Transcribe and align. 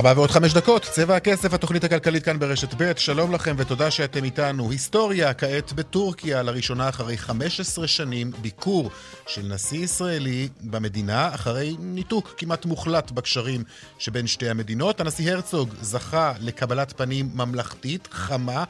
ארבע 0.00 0.12
ועוד 0.16 0.30
חמש 0.30 0.54
דקות, 0.54 0.82
צבע 0.82 1.16
הכסף, 1.16 1.54
התוכנית 1.54 1.84
הכלכלית 1.84 2.24
כאן 2.24 2.38
ברשת 2.38 2.74
ב', 2.76 2.92
שלום 2.96 3.34
לכם 3.34 3.54
ותודה 3.58 3.90
שאתם 3.90 4.24
איתנו. 4.24 4.70
היסטוריה, 4.70 5.34
כעת 5.34 5.72
בטורקיה, 5.72 6.42
לראשונה 6.42 6.88
אחרי 6.88 7.18
15 7.18 7.86
שנים, 7.88 8.30
ביקור 8.42 8.90
של 9.26 9.42
נשיא 9.42 9.84
ישראלי 9.84 10.48
במדינה, 10.60 11.34
אחרי 11.34 11.76
ניתוק 11.78 12.34
כמעט 12.36 12.64
מוחלט 12.64 13.10
בקשרים 13.10 13.64
שבין 13.98 14.26
שתי 14.26 14.50
המדינות. 14.50 15.00
הנשיא 15.00 15.32
הרצוג 15.32 15.74
זכה 15.80 16.32
לקבלת 16.40 16.92
פנים 16.96 17.30
ממלכתית, 17.34 18.08
חמה 18.12 18.64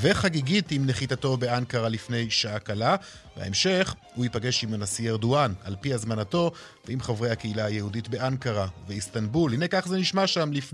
וחגיגית 0.00 0.70
עם 0.70 0.86
נחיתתו 0.86 1.36
באנקרה 1.36 1.88
לפני 1.88 2.30
שעה 2.30 2.58
קלה. 2.58 2.96
בהמשך 3.36 3.94
הוא 4.14 4.24
ייפגש 4.24 4.64
עם 4.64 4.74
הנשיא 4.74 5.10
ארדואן, 5.10 5.52
על 5.64 5.76
פי 5.80 5.94
הזמנתו, 5.94 6.52
ועם 6.86 7.00
חברי 7.00 7.30
הקהילה 7.30 7.64
היהודית 7.64 8.08
באנקרה 8.08 8.66
ואיסטנבול. 8.88 9.54
הנה 9.54 9.68
כך 9.68 9.88
זה 9.88 9.96
נשמע 9.96 10.26
שם 10.26 10.52
לפני 10.52 10.73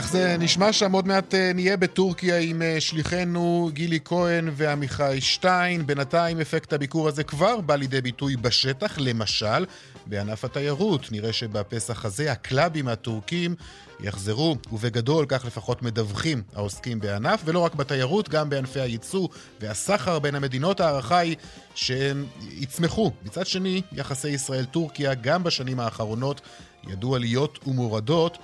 כך 0.00 0.08
זה 0.08 0.36
נשמע 0.38 0.72
שם, 0.72 0.92
עוד 0.92 1.06
מעט 1.06 1.34
אה, 1.34 1.52
נהיה 1.54 1.76
בטורקיה 1.76 2.38
עם 2.38 2.62
אה, 2.62 2.76
שליחנו 2.80 3.70
גילי 3.72 3.98
כהן 4.04 4.48
ועמיחי 4.52 5.20
שטיין. 5.20 5.86
בינתיים 5.86 6.40
אפקט 6.40 6.72
הביקור 6.72 7.08
הזה 7.08 7.24
כבר 7.24 7.60
בא 7.60 7.74
לידי 7.76 8.00
ביטוי 8.00 8.36
בשטח, 8.36 8.98
למשל 8.98 9.66
בענף 10.06 10.44
התיירות. 10.44 11.12
נראה 11.12 11.32
שבפסח 11.32 12.04
הזה 12.04 12.32
הקלאבים 12.32 12.88
הטורקים 12.88 13.54
יחזרו, 14.00 14.56
ובגדול, 14.72 15.26
כך 15.28 15.44
לפחות 15.44 15.82
מדווחים 15.82 16.42
העוסקים 16.54 17.00
בענף, 17.00 17.42
ולא 17.44 17.58
רק 17.58 17.74
בתיירות, 17.74 18.28
גם 18.28 18.50
בענפי 18.50 18.80
הייצוא 18.80 19.28
והסחר 19.60 20.18
בין 20.18 20.34
המדינות. 20.34 20.80
ההערכה 20.80 21.18
היא 21.18 21.36
שהם 21.74 22.26
יצמחו. 22.50 23.12
מצד 23.24 23.46
שני, 23.46 23.82
יחסי 23.92 24.28
ישראל-טורקיה 24.28 25.14
גם 25.14 25.44
בשנים 25.44 25.80
האחרונות 25.80 26.40
ידעו 26.88 27.16
עליות 27.16 27.58
ומורדות. 27.66 28.38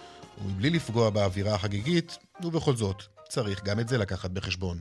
ומבלי 0.45 0.71
לפגוע 0.71 1.11
באווירה 1.11 1.55
החגיגית, 1.55 2.19
ובכל 2.45 2.77
זאת, 2.77 3.03
צריך 3.29 3.65
גם 3.65 3.81
את 3.81 3.89
זה 3.89 3.99
לקחת 3.99 4.31
בחשבון. 4.31 4.81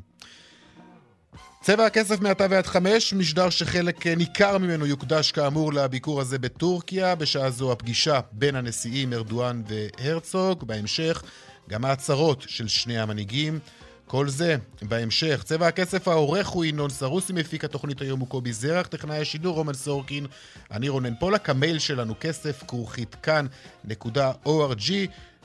צבע 1.62 1.86
הכסף 1.86 2.20
מעתה 2.20 2.48
ועד 2.50 2.66
חמש, 2.66 3.14
משדר 3.14 3.50
שחלק 3.50 4.08
ניכר 4.08 4.58
ממנו 4.58 4.86
יוקדש 4.86 5.32
כאמור 5.32 5.74
לביקור 5.74 6.22
הזה 6.22 6.40
בטורקיה. 6.40 7.16
בשעה 7.16 7.50
זו 7.50 7.72
הפגישה 7.72 8.20
בין 8.32 8.56
הנשיאים 8.56 9.14
ארדואן 9.14 9.62
והרצוג. 9.68 10.64
בהמשך, 10.68 11.24
גם 11.70 11.86
ההצהרות 11.86 12.46
של 12.48 12.68
שני 12.68 13.00
המנהיגים. 13.00 13.60
כל 14.08 14.30
זה 14.30 14.56
בהמשך. 14.82 15.44
צבע 15.46 15.68
הכסף 15.68 16.08
העורך 16.08 16.48
הוא 16.48 16.66
ינון 16.66 16.90
סרוסי, 16.90 17.34
מפיק 17.34 17.66
התוכנית 17.66 18.02
היום 18.02 18.20
הוא 18.20 18.28
קובי 18.28 18.54
זרח, 18.54 18.88
טכנאי 18.88 19.18
השידור 19.18 19.56
רומן 19.56 19.74
סורקין, 19.74 20.26
אני 20.72 20.90
רונן 20.90 21.14
פולק, 21.20 21.50
המייל 21.50 21.80
שלנו 21.80 22.14
כסף 22.20 22.64
כרוכית 22.68 23.16
כאן.org. 23.16 24.92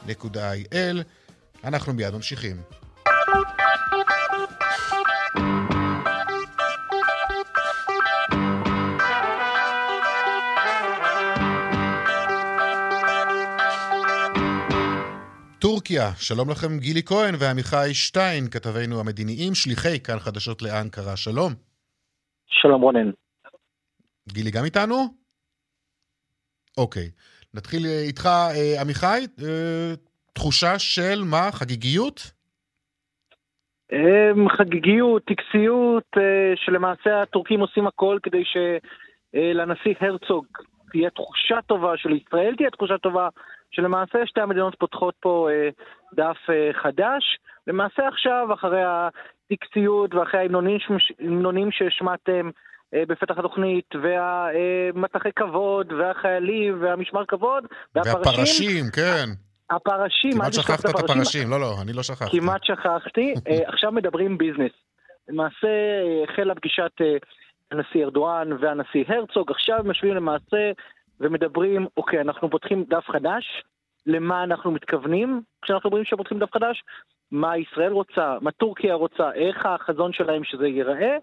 www.il. 0.06 1.04
אנחנו 1.64 1.92
מיד 1.94 2.14
ממשיכים. 2.14 2.56
טורקיה, 15.58 16.10
שלום 16.16 16.50
לכם 16.50 16.78
גילי 16.78 17.02
כהן 17.02 17.34
ועמיחי 17.38 17.90
שטיין, 17.92 18.50
כתבינו 18.50 19.00
המדיניים, 19.00 19.54
שליחי 19.54 20.00
כאן 20.00 20.18
חדשות 20.18 20.62
לאנקרה, 20.62 21.16
שלום. 21.16 21.52
שלום 22.46 22.82
רונן. 22.82 23.10
גילי 24.28 24.50
גם 24.50 24.64
איתנו? 24.64 25.14
אוקיי. 26.78 27.10
נתחיל 27.54 27.86
אה, 27.86 28.02
איתך, 28.06 28.26
אה, 28.26 28.80
עמיחי, 28.80 29.26
אה, 29.42 29.94
תחושה 30.32 30.78
של 30.78 31.22
מה? 31.30 31.52
חגיגיות? 31.52 32.30
אמ, 33.92 34.48
חגיגיות, 34.48 35.22
טקסיות, 35.24 36.16
שלמעשה 36.56 37.22
הטורקים 37.22 37.60
עושים 37.60 37.86
הכל 37.86 38.18
כדי 38.22 38.42
שלנשיא 38.44 39.94
הרצוג 40.00 40.46
תהיה 40.90 41.10
תחושה 41.10 41.58
טובה, 41.66 41.92
שלישראל 41.96 42.54
תהיה 42.56 42.70
תחושה 42.70 42.98
טובה, 42.98 43.28
שלמעשה 43.70 44.18
שתי 44.26 44.40
המדינות 44.40 44.74
פותחות 44.78 45.14
פה 45.20 45.48
דף 46.14 46.36
חדש. 46.82 47.38
למעשה 47.66 48.08
עכשיו, 48.08 48.48
אחרי 48.54 48.82
הטקסיות 48.84 50.14
ואחרי 50.14 50.40
ההמנונים 50.40 51.70
שהשמעתם, 51.70 52.46
אה, 52.46 52.50
בפתח 52.94 53.38
התוכנית, 53.38 53.94
והמטחי 54.02 55.28
כבוד, 55.36 55.92
והחיילים, 55.92 56.82
והמשמר 56.82 57.26
כבוד, 57.26 57.64
והפרשים. 57.94 58.18
והפרשים, 58.18 58.84
כן. 58.92 59.24
הפרשים, 59.70 60.32
כמעט 60.32 60.52
שכחת 60.52 60.90
את 60.90 60.94
הפרשים, 61.04 61.50
לא, 61.50 61.60
לא, 61.60 61.74
אני 61.82 61.92
לא 61.92 62.02
שכחתי. 62.02 62.40
כמעט 62.40 62.64
שכחתי. 62.64 63.34
אה, 63.48 63.68
עכשיו 63.72 63.92
מדברים 63.92 64.38
ביזנס. 64.38 64.72
למעשה 65.28 65.68
החלה 66.24 66.54
פגישת 66.54 66.92
אה, 67.00 67.16
הנשיא 67.70 68.04
ארדואן 68.04 68.52
והנשיא 68.52 69.04
הרצוג, 69.08 69.50
עכשיו 69.50 69.78
הם 69.78 69.86
יושבים 69.86 70.14
למעשה 70.14 70.72
ומדברים, 71.20 71.86
אוקיי, 71.96 72.20
אנחנו 72.20 72.50
פותחים 72.50 72.84
דף 72.88 73.04
חדש, 73.12 73.44
למה 74.06 74.44
אנחנו 74.44 74.70
מתכוונים 74.70 75.42
כשאנחנו 75.62 75.88
אומרים 75.90 76.04
שפותחים 76.04 76.38
דף 76.38 76.52
חדש, 76.52 76.82
מה 77.30 77.58
ישראל 77.58 77.92
רוצה, 77.92 78.38
מה 78.40 78.50
טורקיה 78.50 78.94
רוצה, 78.94 79.32
איך 79.32 79.66
החזון 79.66 80.12
שלהם 80.12 80.44
שזה 80.44 80.68
ייראה. 80.68 81.16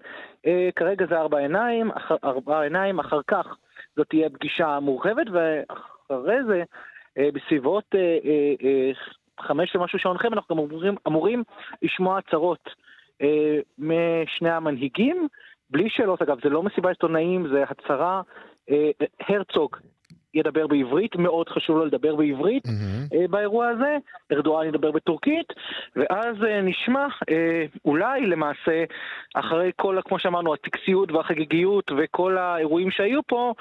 אה, 0.46 0.70
כרגע 0.76 1.06
זה 1.10 1.20
ארבע 1.20 1.38
עיניים, 1.38 1.92
ארבע 2.24 2.62
עיניים, 2.62 3.00
אחר 3.00 3.20
כך 3.28 3.58
זאת 3.96 4.08
תהיה 4.10 4.30
פגישה 4.30 4.80
מורחבת, 4.80 5.28
ואחרי 5.32 6.44
זה, 6.48 6.64
אה, 7.18 7.30
בסביבות 7.34 7.96
אה, 7.96 8.92
חמש 9.40 9.76
ומשהו 9.76 10.00
שעונכם, 10.00 10.34
אנחנו 10.34 10.56
גם 10.56 10.62
אמורים, 10.62 10.96
אמורים 11.08 11.44
לשמוע 11.82 12.18
הצהרות 12.18 12.70
משני 13.78 14.50
המנהיגים, 14.50 15.28
בלי 15.70 15.90
שאלות, 15.90 16.22
אגב, 16.22 16.40
זה 16.44 16.50
לא 16.50 16.64
מסיבה 16.64 16.90
עיתונאים, 16.90 17.48
זה 17.48 17.64
הצהרה. 17.70 18.22
הרצוג 19.20 19.76
ידבר 20.35 20.68
בעברית, 20.68 21.16
מאוד 21.16 21.50
חשוב 21.50 21.78
לו 21.78 21.85
לדבר 21.85 22.16
בעברית 22.16 22.66
mm-hmm. 22.66 23.28
באירוע 23.29 23.68
הזה, 23.68 23.98
ארדואן 24.31 24.68
ידבר 24.68 24.92
בטורקית, 24.92 25.54
ואז 25.95 26.36
אה, 26.48 26.62
נשמע 26.62 27.07
אה, 27.30 27.65
אולי 27.86 28.25
למעשה, 28.25 28.83
אחרי 29.36 29.71
כל, 29.75 29.98
כמו 30.06 30.19
שאמרנו, 30.19 30.54
הטקסיות 30.54 31.12
והחגיגיות 31.12 31.92
וכל 31.98 32.38
האירועים 32.38 32.92
שהיו 32.92 33.21
פה, 33.27 33.54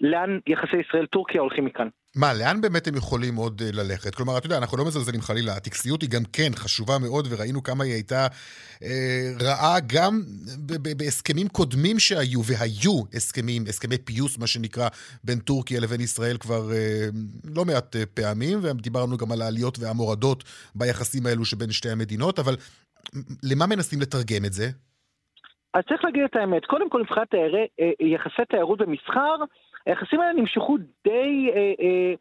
לאן 0.00 0.38
יחסי 0.46 0.76
ישראל-טורקיה 0.76 1.40
הולכים 1.40 1.64
מכאן. 1.64 1.88
מה, 2.16 2.34
לאן 2.34 2.60
באמת 2.60 2.86
הם 2.86 2.96
יכולים 2.96 3.36
עוד 3.36 3.62
אה, 3.64 3.70
ללכת? 3.72 4.14
כלומר, 4.14 4.38
אתה 4.38 4.46
יודע, 4.46 4.58
אנחנו 4.58 4.76
לא 4.76 4.84
מזלזלים 4.84 5.20
חלילה, 5.20 5.56
הטקסיות 5.56 6.02
היא 6.02 6.10
גם 6.10 6.22
כן 6.32 6.50
חשובה 6.54 6.98
מאוד, 6.98 7.26
וראינו 7.30 7.62
כמה 7.62 7.84
היא 7.84 7.92
הייתה 7.92 8.26
אה, 8.82 9.32
רעה 9.40 9.76
גם 9.86 10.20
בהסכמים 10.96 11.48
קודמים 11.48 11.98
שהיו, 11.98 12.40
והיו 12.44 13.02
הסכמים, 13.14 13.62
הסכמי 13.68 13.98
פיוס, 13.98 14.38
מה 14.38 14.46
שנקרא, 14.46 14.88
בין 15.24 15.38
טורקיה 15.38 15.80
לבין 15.80 16.00
ישראל 16.00 16.36
כבר 16.36 16.72
אה, 16.72 17.08
לא 17.56 17.64
מעט 17.64 17.96
אה, 17.96 18.06
פעמים, 18.14 18.58
ודיברנו 18.62 19.16
גם 19.16 19.32
על 19.32 19.42
העליות 19.42 19.78
והמורדות 19.78 20.44
ביחסים 20.74 21.26
האלו 21.26 21.44
שבין 21.44 21.70
שתי 21.70 21.90
המדינות, 21.90 22.38
אבל 22.38 22.56
למה 23.42 23.66
מנסים 23.66 24.00
לתרגם 24.00 24.44
את 24.46 24.52
זה? 24.52 24.68
אז 25.74 25.82
צריך 25.88 26.04
להגיד 26.04 26.22
את 26.24 26.36
האמת. 26.36 26.64
קודם 26.64 26.90
כל, 26.90 27.00
מבחינת 27.02 27.34
אה, 27.34 27.90
יחסי 28.00 28.42
תיירות 28.50 28.80
ומסחר, 28.80 29.36
היחסים 29.88 30.20
האלה 30.20 30.32
נמשכו 30.32 30.76
די 31.04 31.50
אה, 31.54 31.72
אה, 31.80 32.14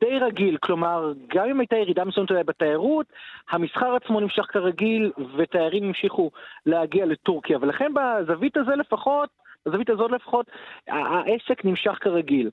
די 0.00 0.18
רגיל, 0.18 0.56
כלומר, 0.56 1.12
גם 1.34 1.48
אם 1.48 1.60
הייתה 1.60 1.76
ירידה 1.76 2.04
מסוימת 2.04 2.30
אולי 2.30 2.44
בתיירות, 2.44 3.06
המסחר 3.50 3.94
עצמו 3.94 4.20
נמשך 4.20 4.42
כרגיל, 4.48 5.12
ותיירים 5.36 5.84
המשיכו 5.84 6.30
להגיע 6.66 7.06
לטורקיה, 7.06 7.58
ולכן 7.60 7.92
בזווית 7.94 8.56
הזה 8.56 8.76
לפחות, 8.76 9.30
בזווית 9.66 9.90
הזאת 9.90 10.10
לפחות, 10.10 10.46
העסק 10.88 11.64
נמשך 11.64 11.98
כרגיל. 12.00 12.50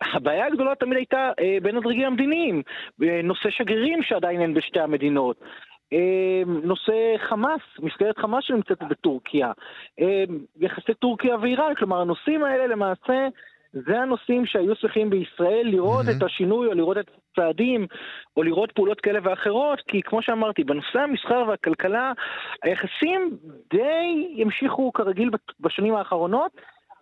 הבעיה 0.00 0.46
הגדולה 0.46 0.74
תמיד 0.74 0.96
הייתה 0.96 1.30
אה, 1.40 1.58
בין 1.62 1.76
הדרגים 1.76 2.06
המדיניים, 2.06 2.62
נושא 3.24 3.50
שגרירים 3.50 4.02
שעדיין 4.02 4.40
אין 4.40 4.54
בשתי 4.54 4.80
המדינות. 4.80 5.36
אה, 5.92 6.42
נושא 6.46 7.16
חמאס, 7.28 7.60
מסגרת 7.78 8.18
חמאס 8.18 8.44
שנמצאת 8.44 8.82
בטורקיה, 8.90 9.52
אה, 10.00 10.24
יחסי 10.60 10.94
טורקיה 10.94 11.36
ואיראן, 11.36 11.74
כלומר 11.74 12.00
הנושאים 12.00 12.44
האלה 12.44 12.66
למעשה 12.66 13.28
זה 13.72 13.98
הנושאים 13.98 14.46
שהיו 14.46 14.76
צריכים 14.76 15.10
בישראל 15.10 15.66
לראות 15.66 16.06
mm-hmm. 16.06 16.16
את 16.16 16.22
השינוי 16.22 16.66
או 16.66 16.74
לראות 16.74 16.98
את 16.98 17.10
הצעדים 17.32 17.86
או 18.36 18.42
לראות 18.42 18.72
פעולות 18.72 19.00
כאלה 19.00 19.18
ואחרות, 19.22 19.80
כי 19.88 20.02
כמו 20.02 20.22
שאמרתי, 20.22 20.64
בנושא 20.64 20.98
המסחר 20.98 21.44
והכלכלה 21.48 22.12
היחסים 22.62 23.38
די 23.70 24.28
ימשיכו 24.36 24.92
כרגיל 24.92 25.30
בשנים 25.60 25.94
האחרונות, 25.94 26.52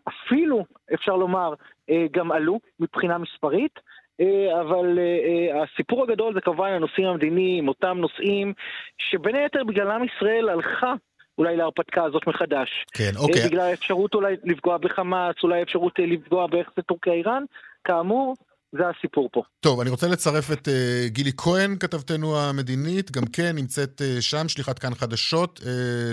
אפילו, 0.09 0.65
אפשר 0.95 1.17
לומר, 1.17 1.55
אה, 1.91 2.07
גם 2.11 2.33
עלו 2.33 2.61
מבחינה 2.81 3.19
מספרית. 3.19 3.81
אה, 4.20 4.61
אבל 4.61 4.99
אה, 4.99 5.62
הסיפור 5.62 6.02
הגדול 6.02 6.34
זה 6.34 6.40
כמובן 6.40 6.70
הנושאים 6.72 7.06
המדיניים, 7.06 7.69
אותם 7.69 7.99
נושאים 7.99 8.52
שבין 8.99 9.34
היתר 9.34 9.64
בגללם 9.64 10.05
ישראל 10.05 10.49
הלכה 10.49 10.94
אולי 11.38 11.56
להרפתקה 11.56 12.05
הזאת 12.05 12.26
מחדש. 12.26 12.84
כן, 12.94 13.11
אוקיי. 13.17 13.46
בגלל 13.46 13.61
האפשרות 13.61 14.14
אולי 14.14 14.37
לפגוע 14.44 14.78
בחמאס, 14.78 15.34
אולי 15.43 15.58
האפשרות 15.58 15.99
לפגוע 15.99 16.46
ביחסי 16.46 16.82
טורקיה-איראן, 16.82 17.44
כאמור, 17.84 18.37
זה 18.72 18.82
הסיפור 18.99 19.28
פה. 19.32 19.43
טוב, 19.61 19.81
אני 19.81 19.90
רוצה 19.90 20.08
לצרף 20.08 20.52
את 20.52 20.69
uh, 20.69 21.08
גילי 21.08 21.32
כהן, 21.37 21.76
כתבתנו 21.81 22.40
המדינית, 22.40 23.11
גם 23.11 23.26
כן 23.26 23.56
נמצאת 23.56 24.00
uh, 24.00 24.20
שם, 24.20 24.49
שליחת 24.49 24.78
כאן 24.78 24.94
חדשות 24.94 25.61
uh, 25.62 25.64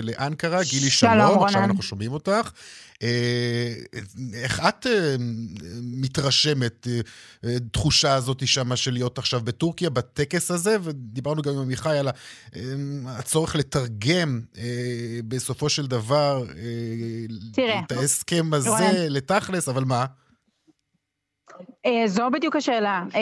לאנקרה. 0.02 0.62
גילי, 0.62 0.90
שלום, 0.90 1.12
שלום 1.12 1.44
עכשיו 1.44 1.64
אנחנו 1.64 1.82
שומעים 1.82 2.12
אותך. 2.12 2.50
Uh, 2.94 3.00
איך 4.34 4.60
את 4.68 4.86
uh, 4.86 4.88
מתרשמת, 5.82 6.86
uh, 6.86 7.46
תחושה 7.72 8.14
הזאת 8.14 8.46
שמה 8.46 8.76
של 8.76 8.92
להיות 8.92 9.18
עכשיו 9.18 9.40
בטורקיה, 9.40 9.90
בטקס 9.90 10.50
הזה, 10.50 10.76
ודיברנו 10.82 11.42
גם 11.42 11.52
עם 11.52 11.60
עמיחי 11.60 11.98
על 11.98 12.08
uh, 12.08 12.56
הצורך 13.06 13.56
לתרגם 13.56 14.40
uh, 14.54 14.58
בסופו 15.28 15.68
של 15.68 15.86
דבר 15.86 16.44
uh, 16.48 17.60
את 17.84 17.92
ההסכם 17.92 18.54
הזה 18.54 19.06
לתכלס, 19.08 19.68
אבל 19.68 19.84
מה? 19.84 20.04
אה, 21.86 22.02
זו 22.06 22.30
בדיוק 22.32 22.56
השאלה. 22.56 23.02
אה, 23.14 23.20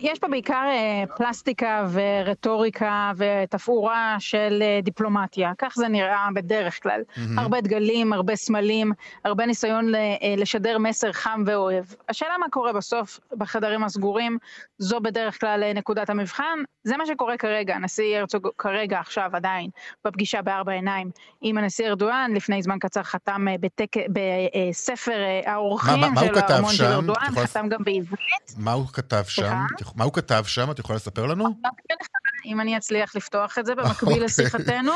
יש 0.00 0.18
פה 0.18 0.28
בעיקר 0.28 0.64
אה, 0.68 1.04
פלסטיקה 1.16 1.86
ורטוריקה 1.92 3.12
ותפאורה 3.16 4.16
של 4.18 4.62
דיפלומטיה, 4.82 5.52
כך 5.58 5.72
זה 5.76 5.88
נראה 5.88 6.28
בדרך 6.34 6.82
כלל. 6.82 7.00
Mm-hmm. 7.00 7.20
הרבה 7.36 7.60
דגלים, 7.60 8.12
הרבה 8.12 8.36
סמלים, 8.36 8.92
הרבה 9.24 9.46
ניסיון 9.46 9.92
לשדר 10.36 10.78
מסר 10.78 11.12
חם 11.12 11.42
ואוהב. 11.46 11.84
השאלה 12.08 12.38
מה 12.38 12.46
קורה 12.50 12.72
בסוף 12.72 13.20
בחדרים 13.32 13.84
הסגורים, 13.84 14.38
זו 14.78 15.00
בדרך 15.00 15.40
כלל 15.40 15.72
נקודת 15.74 16.10
המבחן. 16.10 16.58
זה 16.84 16.96
מה 16.96 17.06
שקורה 17.06 17.36
כרגע, 17.36 17.74
הנשיא 17.74 18.18
הרצוג 18.18 18.48
כרגע, 18.58 19.00
עכשיו, 19.00 19.30
עדיין, 19.32 19.70
בפגישה 20.04 20.42
בארבע 20.42 20.72
עיניים 20.72 21.10
עם 21.40 21.58
הנשיא 21.58 21.88
ארדואן, 21.88 22.30
לפני 22.34 22.62
זמן 22.62 22.78
קצר 22.78 23.02
חתם 23.02 23.46
בתק... 23.60 23.96
בספר 24.08 25.18
האורחים 25.46 26.02
של 26.20 26.38
ארמון 26.38 26.72
של 26.72 26.84
ארדואן, 26.84 27.30
חתם 27.36 27.68
גם 27.68 27.84
בעברית. 27.84 28.05
מה 28.56 28.72
הוא 28.72 28.86
כתב 28.88 29.24
שם? 29.28 29.56
מה 29.94 30.04
הוא 30.04 30.12
כתב 30.12 30.44
שם? 30.46 30.70
את 30.70 30.78
יכולה 30.78 30.96
לספר 30.96 31.26
לנו? 31.26 31.44
אם 32.44 32.60
אני 32.60 32.76
אצליח 32.76 33.16
לפתוח 33.16 33.58
את 33.58 33.66
זה 33.66 33.74
במקביל 33.74 34.12
אוקיי. 34.12 34.24
לשיחתנו. 34.24 34.92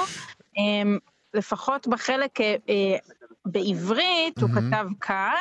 אמ, 0.57 0.99
לפחות 1.35 1.89
בחלק 1.89 2.41
אה, 2.41 2.57
אה, 2.69 2.97
בעברית 3.45 4.39
הוא 4.39 4.51
כתב 4.51 4.87
כך. 5.01 5.41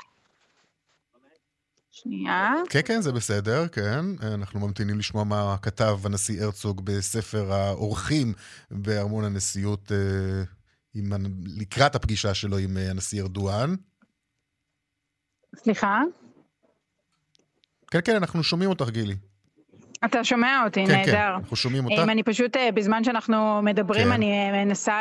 שנייה. 1.92 2.54
כן, 2.69 2.80
כן, 2.86 3.01
זה 3.01 3.12
בסדר, 3.12 3.68
כן. 3.68 4.06
אנחנו 4.33 4.60
ממתינים 4.60 5.00
לשמוע 5.00 5.24
מה 5.24 5.56
כתב 5.62 5.98
הנשיא 6.04 6.44
הרצוג 6.44 6.81
בספר 6.86 7.54
האורחים 7.54 8.33
בארמון 8.71 9.24
הנשיאות 9.24 9.92
אה, 9.92 10.44
עם, 10.94 11.12
לקראת 11.57 11.95
הפגישה 11.95 12.33
שלו 12.33 12.57
עם 12.57 12.77
הנשיא 12.77 13.21
ארדואן. 13.21 13.75
סליחה? 15.56 16.01
כן, 17.91 18.00
כן, 18.06 18.15
אנחנו 18.15 18.44
שומעים 18.44 18.69
אותך, 18.69 18.89
גילי. 18.89 19.15
אתה 20.06 20.24
שומע 20.24 20.62
אותי, 20.65 20.86
כן, 20.86 20.91
נהדר. 20.91 21.06
כן, 21.06 21.12
כן, 21.12 21.33
אנחנו 21.33 21.56
שומעים 21.56 21.86
אותך. 21.86 22.00
אני 22.09 22.24
פשוט, 22.24 22.57
אה, 22.57 22.71
בזמן 22.71 23.03
שאנחנו 23.03 23.62
מדברים, 23.62 24.07
כן. 24.07 24.12
אני 24.12 24.31
אה, 24.31 24.65
מנסה 24.65 25.00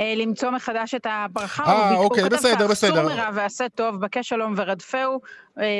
אה, 0.00 0.14
למצוא 0.16 0.50
מחדש 0.50 0.94
את 0.94 1.06
הברכה. 1.10 1.64
אה, 1.64 1.96
אוקיי, 1.96 2.24
בסדר, 2.28 2.66
בסדר. 2.68 2.94
סור 2.94 3.02
מרע 3.02 3.30
ועשה 3.34 3.68
טוב, 3.68 4.00
בקש 4.00 4.28
שלום 4.28 4.54
ורדפהו, 4.56 5.20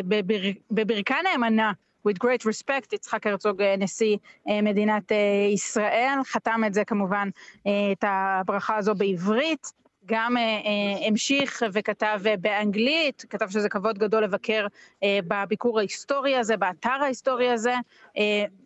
בבר, 0.05 0.37
בברכה 0.71 1.15
נאמנה. 1.25 1.73
with 2.09 2.19
great 2.25 2.43
respect, 2.43 2.95
יצחק 2.95 3.27
הרצוג, 3.27 3.63
נשיא 3.79 4.17
מדינת 4.63 5.13
ישראל, 5.55 6.19
חתם 6.27 6.61
את 6.67 6.75
זה 6.75 6.85
כמובן, 6.85 7.29
את 7.63 8.05
הברכה 8.07 8.77
הזו 8.77 8.95
בעברית. 8.95 9.73
גם 10.11 10.37
אה, 10.37 10.43
אה, 10.43 11.07
המשיך 11.07 11.63
וכתב 11.73 12.21
אה, 12.27 12.37
באנגלית, 12.37 13.25
כתב 13.31 13.51
שזה 13.51 13.69
כבוד 13.69 13.99
גדול 13.99 14.25
לבקר 14.25 14.67
בביקור 15.05 15.79
ההיסטורי 15.79 16.37
הזה, 16.37 16.57
באתר 16.57 16.99
ההיסטורי 17.03 17.51
הזה. 17.51 17.75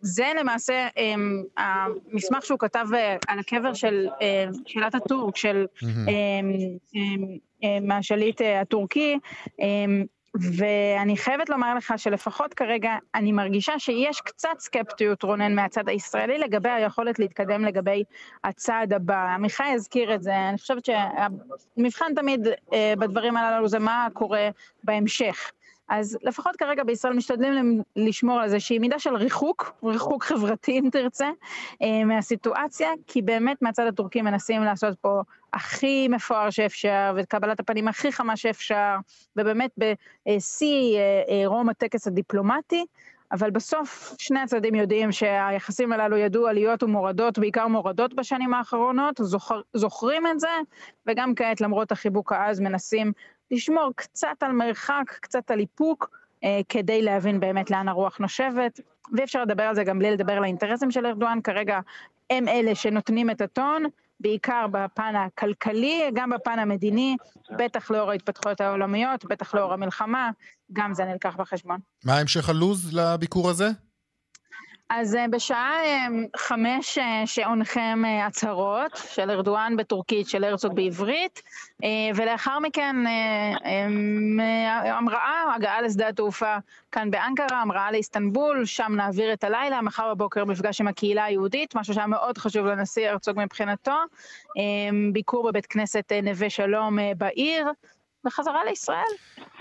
זה 0.01 0.27
למעשה 0.41 0.87
המסמך 1.57 2.45
שהוא 2.45 2.59
כתב 2.59 2.87
על 3.29 3.39
הקבר 3.39 3.75
של 3.75 4.07
שאלת 4.67 4.95
הטורק, 4.95 5.37
של 5.37 5.67
מהשליט 7.83 8.41
הטורקי. 8.61 9.19
ואני 10.35 11.17
חייבת 11.17 11.49
לומר 11.49 11.75
לך 11.75 11.95
שלפחות 11.97 12.55
כרגע 12.55 12.91
אני 13.15 13.33
מרגישה 13.33 13.79
שיש 13.79 14.21
קצת 14.21 14.59
סקפטיות, 14.59 15.23
רונן, 15.23 15.55
מהצד 15.55 15.89
הישראלי 15.89 16.39
לגבי 16.39 16.69
היכולת 16.71 17.19
להתקדם 17.19 17.65
לגבי 17.65 18.05
הצעד 18.45 18.93
הבא. 18.93 19.35
עמיחי 19.35 19.73
הזכיר 19.75 20.15
את 20.15 20.23
זה, 20.23 20.49
אני 20.49 20.59
חושבת 20.59 20.85
שהמבחן 20.85 22.15
תמיד 22.17 22.49
אה, 22.73 22.95
בדברים 22.99 23.37
הללו 23.37 23.69
זה 23.69 23.79
מה 23.79 24.09
קורה 24.13 24.49
בהמשך. 24.85 25.51
אז 25.89 26.19
לפחות 26.23 26.57
כרגע 26.57 26.85
בישראל 26.85 27.13
משתדלים 27.13 27.83
לשמור 27.97 28.39
על 28.39 28.45
איזושהי 28.45 28.79
מידה 28.79 28.99
של 28.99 29.17
ריחוק, 29.17 29.73
ריחוק 29.85 30.25
חברתי 30.25 30.79
אם 30.79 30.89
תרצה, 30.93 31.31
אה, 31.83 32.05
מהסיטואציה, 32.05 32.91
כי 33.07 33.23
באמת 33.23 33.63
מהצד 33.63 33.87
הטורקי 33.87 34.23
מנסים 34.23 34.63
לעשות 34.63 34.99
פה 35.01 35.21
הכי 35.53 36.09
מפואר 36.09 36.51
שאפשר, 36.51 37.13
ואת 37.17 37.27
קבלת 37.27 37.61
הפנים 37.61 37.89
הכי 37.89 38.13
חמה 38.13 38.37
שאפשר, 38.37 38.97
ובאמת 39.37 39.71
בשיא 39.79 40.99
אה, 40.99 41.23
אה, 41.29 41.47
רום 41.47 41.69
הטקס 41.69 42.07
הדיפלומטי. 42.07 42.85
אבל 43.33 43.51
בסוף 43.51 44.15
שני 44.19 44.41
הצדדים 44.41 44.75
יודעים 44.75 45.13
שהיחסים 45.13 45.93
הללו 45.93 46.17
ידעו 46.17 46.47
עליות 46.47 46.83
ומורדות, 46.83 47.39
בעיקר 47.39 47.69
מורדות 47.69 48.15
בשנים 48.15 48.55
האחרונות, 48.55 49.21
זוכר, 49.23 49.61
זוכרים 49.75 50.27
את 50.27 50.41
זה, 50.41 50.49
וגם 51.07 51.35
כעת 51.35 51.61
למרות 51.61 51.93
החיבוק 51.93 52.33
העז 52.33 52.61
מנסים 52.61 53.13
לשמור 53.51 53.93
קצת 53.97 54.37
על 54.41 54.53
מרחק, 54.53 55.05
קצת 55.21 55.51
על 55.51 55.61
איפוק, 55.61 56.11
אה, 56.45 56.61
כדי 56.69 57.03
להבין 57.03 57.41
באמת 57.41 57.71
לאן 57.71 57.89
הרוח 57.89 58.19
נושבת, 58.19 58.81
ואי 59.13 59.25
אפשר 59.25 59.43
לדבר 59.43 59.63
על 59.63 59.75
זה 59.75 59.85
גם 59.85 59.99
בלי 59.99 60.11
לדבר 60.11 60.33
על 60.33 60.45
האינטרסים 60.45 60.91
של 60.91 61.07
ארדואן, 61.07 61.39
כרגע 61.45 61.81
הם 62.31 62.49
אלה 62.49 62.75
שנותנים 62.75 63.31
את 63.31 63.41
הטון, 63.41 63.85
בעיקר 64.21 64.67
בפן 64.71 65.15
הכלכלי, 65.17 66.11
גם 66.15 66.31
בפן 66.31 66.59
המדיני, 66.59 67.17
בטח 67.59 67.91
לאור 67.91 68.11
ההתפתחויות 68.11 68.61
העולמיות, 68.61 69.25
בטח 69.25 69.55
לאור 69.55 69.73
המלחמה, 69.73 70.31
גם 70.73 70.95
זה 70.95 71.05
נלקח 71.05 71.37
בחשבון. 71.37 71.79
מה 72.05 72.19
המשך 72.19 72.49
הלו"ז 72.49 72.95
לביקור 72.95 73.51
הזה? 73.51 73.69
אז 74.97 75.15
אה, 75.15 75.29
בשעה 75.29 75.85
אה, 75.85 76.07
חמש 76.37 76.99
אה, 76.99 77.23
שעונכם 77.27 78.03
הצהרות 78.27 79.01
של 79.09 79.31
ארדואן 79.31 79.77
בטורקית, 79.77 80.29
של 80.29 80.45
הרצוג 80.45 80.75
בעברית, 80.75 81.43
ולאחר 82.15 82.59
מכן 82.59 82.97
המראה, 84.91 85.55
הגעה 85.57 85.83
לשדה 85.83 86.09
התעופה 86.09 86.57
כאן 86.93 87.11
באנקרה, 87.11 87.63
המראה 87.63 87.93
לאיסטנבול, 87.93 88.65
שם 88.65 88.93
נעביר 88.97 89.33
את 89.33 89.45
הלילה, 89.45 89.83
מחר 89.83 90.15
בבוקר 90.15 90.45
מפגש 90.45 90.81
עם 90.81 90.89
הקהילה 90.89 91.25
היהודית, 91.25 91.75
משהו 91.75 91.95
שהיה 91.95 92.07
מאוד 92.07 92.39
חשוב 92.39 92.67
לנשיא 92.67 93.09
הרצוג 93.09 93.41
מבחינתו, 93.41 93.97
ביקור 95.13 95.49
בבית 95.49 95.67
כנסת 95.67 96.13
נווה 96.23 96.51
שלום 96.51 96.99
בעיר. 97.19 97.67
בחזרה 98.25 98.65
לישראל. 98.65 99.03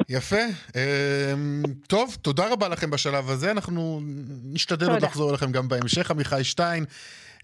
יפה. 0.09 0.41
אמ, 0.75 1.63
טוב, 1.87 2.17
תודה 2.21 2.51
רבה 2.51 2.67
לכם 2.67 2.89
בשלב 2.89 3.29
הזה. 3.29 3.51
אנחנו 3.51 4.01
נשתדל 4.43 4.91
עוד 4.91 5.01
לחזור 5.01 5.29
אליכם 5.29 5.51
גם 5.51 5.67
בהמשך. 5.67 6.11
עמיחי 6.11 6.43
שטיין 6.43 6.85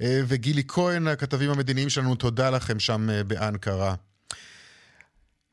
אה, 0.01 0.21
וגילי 0.27 0.63
כהן, 0.67 1.07
הכתבים 1.07 1.49
המדיניים 1.51 1.89
שלנו, 1.89 2.15
תודה 2.15 2.49
לכם 2.49 2.79
שם 2.79 3.09
אה, 3.09 3.23
באנקרה. 3.23 3.95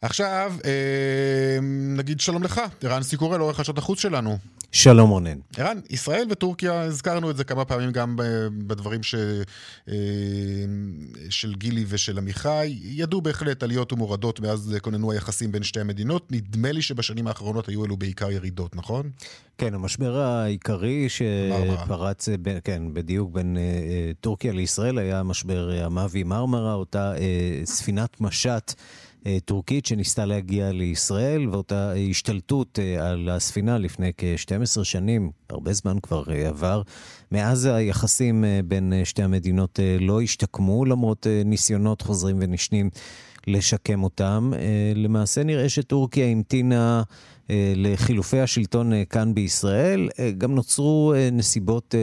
עכשיו, 0.02 0.52
אה, 0.64 1.58
נגיד 1.96 2.20
שלום 2.20 2.42
לך, 2.42 2.60
ערן 2.82 3.02
סיקורל, 3.02 3.40
עורך 3.40 3.56
חדשות 3.56 3.78
החוץ 3.78 4.00
שלנו. 4.00 4.38
שלום 4.72 5.10
רונן. 5.10 5.38
ערן, 5.56 5.80
ישראל 5.90 6.26
וטורקיה, 6.30 6.80
הזכרנו 6.80 7.30
את 7.30 7.36
זה 7.36 7.44
כמה 7.44 7.64
פעמים 7.64 7.92
גם 7.92 8.16
בדברים 8.66 9.02
ש... 9.02 9.14
אה, 9.88 9.94
של 11.30 11.54
גילי 11.54 11.84
ושל 11.88 12.18
עמיחי, 12.18 12.78
ידעו 12.82 13.20
בהחלט 13.20 13.62
עליות 13.62 13.92
ומורדות 13.92 14.40
מאז 14.40 14.76
כוננו 14.82 15.12
היחסים 15.12 15.52
בין 15.52 15.62
שתי 15.62 15.80
המדינות. 15.80 16.32
נדמה 16.32 16.72
לי 16.72 16.82
שבשנים 16.82 17.26
האחרונות 17.26 17.68
היו 17.68 17.84
אלו 17.84 17.96
בעיקר 17.96 18.30
ירידות, 18.30 18.76
נכון? 18.76 19.10
כן, 19.58 19.74
המשבר 19.74 20.16
העיקרי 20.16 21.08
שפרץ, 21.08 22.28
בין, 22.28 22.58
כן, 22.64 22.82
בדיוק 22.92 23.32
בין 23.32 23.56
uh, 23.56 24.14
טורקיה 24.20 24.52
לישראל 24.52 24.98
היה 24.98 25.22
משבר 25.22 25.70
המאבי 25.84 26.22
מרמרה, 26.22 26.74
אותה 26.74 27.14
ספינת 27.64 28.20
משט. 28.20 28.74
אה, 29.26 29.38
טורקית 29.44 29.86
שניסתה 29.86 30.24
להגיע 30.24 30.72
לישראל, 30.72 31.48
ואותה 31.48 31.92
השתלטות 32.10 32.78
אה, 32.78 33.10
על 33.10 33.28
הספינה 33.28 33.78
לפני 33.78 34.12
כ-12 34.18 34.84
שנים, 34.84 35.30
הרבה 35.50 35.72
זמן 35.72 35.96
כבר 36.02 36.24
אה, 36.30 36.48
עבר. 36.48 36.82
מאז 37.32 37.64
היחסים 37.64 38.44
בין 38.64 38.92
שתי 39.04 39.22
המדינות 39.22 39.80
לא 40.00 40.20
השתקמו, 40.20 40.84
למרות 40.84 41.26
ניסיונות 41.44 42.02
חוזרים 42.02 42.36
ונשנים 42.40 42.90
לשקם 43.46 44.02
אותם. 44.02 44.52
למעשה 44.94 45.44
נראה 45.44 45.68
שטורקיה 45.68 46.26
המתינה... 46.26 47.02
אה, 47.50 47.72
לחילופי 47.76 48.40
השלטון 48.40 48.92
אה, 48.92 49.04
כאן 49.04 49.34
בישראל. 49.34 50.08
אה, 50.18 50.30
גם 50.30 50.54
נוצרו 50.54 51.14
נסיבות 51.32 51.94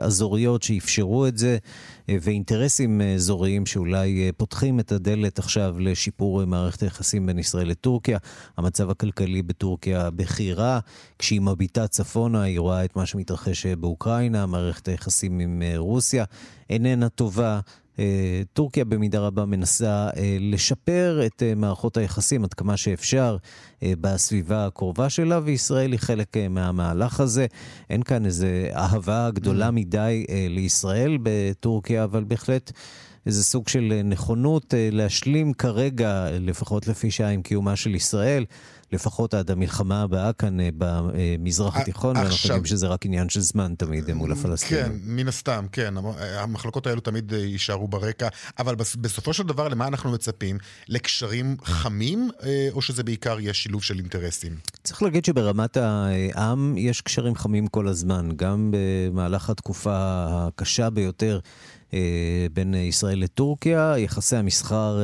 אזוריות 0.00 0.62
שאפשרו 0.62 1.26
את 1.26 1.38
זה, 1.38 1.58
ואינטרסים 2.08 3.00
אזוריים 3.00 3.66
שאולי 3.66 4.32
פותחים 4.36 4.80
את 4.80 4.92
הדלת 4.92 5.38
עכשיו 5.38 5.76
לשיפור 5.78 6.44
מערכת 6.44 6.82
היחסים 6.82 7.26
בין 7.26 7.38
ישראל 7.38 7.68
לטורקיה. 7.68 8.18
המצב 8.58 8.90
הכלכלי 8.90 9.42
בטורקיה 9.42 10.10
בכי 10.10 10.52
רע, 10.52 10.78
כשהיא 11.18 11.40
מביטה 11.40 11.86
צפונה, 11.86 12.42
היא 12.42 12.58
רואה 12.58 12.84
את 12.84 12.96
מה 12.96 13.06
שמתרחש 13.06 13.66
באוקראינה, 13.66 14.46
מערכת 14.46 14.88
היחסים 14.88 15.40
עם 15.40 15.62
רוסיה 15.76 16.24
איננה 16.70 17.08
טובה. 17.08 17.60
אה, 17.98 18.42
טורקיה 18.52 18.84
במידה 18.84 19.20
רבה 19.20 19.44
מנסה 19.44 20.08
אה, 20.16 20.36
לשפר 20.40 21.20
את 21.26 21.42
אה, 21.42 21.54
מערכות 21.54 21.96
היחסים 21.96 22.44
עד 22.44 22.54
כמה 22.54 22.76
שאפשר 22.76 23.36
בסביבה 23.82 24.66
הקרובה 24.66 25.10
שלה, 25.10 25.40
וישראל 25.44 25.92
היא 25.92 26.00
חלק 26.00 26.36
מהמהלך 26.50 27.20
הזה. 27.20 27.46
אין 27.90 28.02
כאן 28.02 28.26
איזו 28.26 28.46
אהבה 28.74 29.30
גדולה 29.30 29.68
mm. 29.68 29.70
מדי 29.70 30.24
לישראל 30.50 31.18
בטורקיה, 31.22 32.04
אבל 32.04 32.24
בהחלט... 32.24 32.72
איזה 33.26 33.44
סוג 33.44 33.68
של 33.68 34.00
נכונות 34.04 34.74
להשלים 34.92 35.52
כרגע, 35.52 36.28
לפחות 36.40 36.86
לפי 36.88 37.10
שעה, 37.10 37.28
עם 37.28 37.42
קיומה 37.42 37.76
של 37.76 37.94
ישראל. 37.94 38.44
לפחות 38.94 39.34
עד 39.34 39.50
המלחמה 39.50 40.02
הבאה 40.02 40.32
כאן 40.32 40.60
אה, 40.60 40.68
במזרח 40.78 41.76
התיכון, 41.76 42.16
ואנחנו 42.16 42.48
יודעים 42.48 42.64
שזה 42.64 42.86
רק 42.86 43.06
עניין 43.06 43.28
של 43.28 43.40
זמן 43.40 43.74
תמיד 43.78 44.12
מול 44.12 44.32
הפלסטינים. 44.32 44.84
כן, 44.84 44.92
מן 45.04 45.28
הסתם, 45.28 45.66
כן. 45.72 45.94
המחלוקות 46.18 46.86
האלו 46.86 47.00
תמיד 47.00 47.32
אה, 47.34 47.38
יישארו 47.38 47.88
ברקע, 47.88 48.28
אבל 48.58 48.74
בסופו 48.74 49.32
של 49.32 49.42
דבר, 49.42 49.68
למה 49.68 49.88
אנחנו 49.88 50.12
מצפים? 50.12 50.58
לקשרים 50.88 51.56
חמים, 51.64 52.28
אה, 52.42 52.68
או 52.72 52.82
שזה 52.82 53.02
בעיקר 53.02 53.40
יהיה 53.40 53.54
שילוב 53.54 53.82
של 53.82 53.98
אינטרסים? 53.98 54.52
צריך 54.84 55.02
להגיד 55.02 55.24
שברמת 55.24 55.76
העם 55.76 56.74
יש 56.78 57.00
קשרים 57.00 57.34
חמים 57.34 57.66
כל 57.66 57.88
הזמן, 57.88 58.28
גם 58.36 58.70
במהלך 58.74 59.50
התקופה 59.50 60.26
הקשה 60.28 60.90
ביותר. 60.90 61.40
בין 62.52 62.74
ישראל 62.74 63.18
לטורקיה, 63.18 63.94
יחסי 63.98 64.36
המסחר 64.36 65.00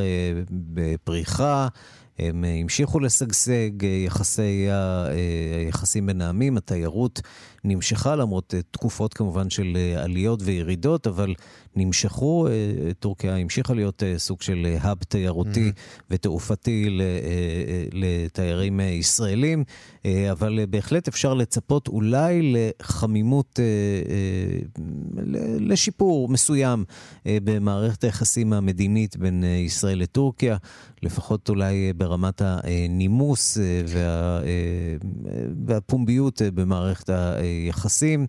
בפריחה. 0.50 1.68
הם 2.20 2.44
אה, 2.44 2.54
המשיכו 2.60 3.00
לשגשג, 3.00 3.84
אה, 3.84 3.88
יחסי, 4.06 4.66
היחסים 5.64 6.02
אה, 6.02 6.06
בין 6.06 6.22
העמים, 6.22 6.56
התיירות 6.56 7.20
נמשכה 7.64 8.16
למרות 8.16 8.54
תקופות 8.70 9.14
כמובן 9.14 9.50
של 9.50 9.76
עליות 9.96 10.40
וירידות, 10.42 11.06
אבל 11.06 11.34
נמשכו, 11.76 12.46
טורקיה 12.98 13.36
המשיכה 13.36 13.74
להיות 13.74 14.02
סוג 14.16 14.42
של 14.42 14.76
האב 14.80 14.98
תיירותי 15.08 15.68
mm-hmm. 15.68 16.02
ותעופתי 16.10 16.98
לתיירים 17.92 18.80
ישראלים, 18.80 19.64
אבל 20.30 20.58
בהחלט 20.70 21.08
אפשר 21.08 21.34
לצפות 21.34 21.88
אולי 21.88 22.52
לחמימות, 22.54 23.60
לשיפור 25.60 26.28
מסוים 26.28 26.84
במערכת 27.26 28.04
היחסים 28.04 28.52
המדינית 28.52 29.16
בין 29.16 29.44
ישראל 29.44 29.98
לטורקיה, 29.98 30.56
לפחות 31.02 31.48
אולי 31.48 31.92
ברמת 31.92 32.42
הנימוס 32.44 33.58
וה, 33.86 34.40
והפומביות 35.66 36.42
במערכת 36.54 37.10
היחסים. 37.50 38.26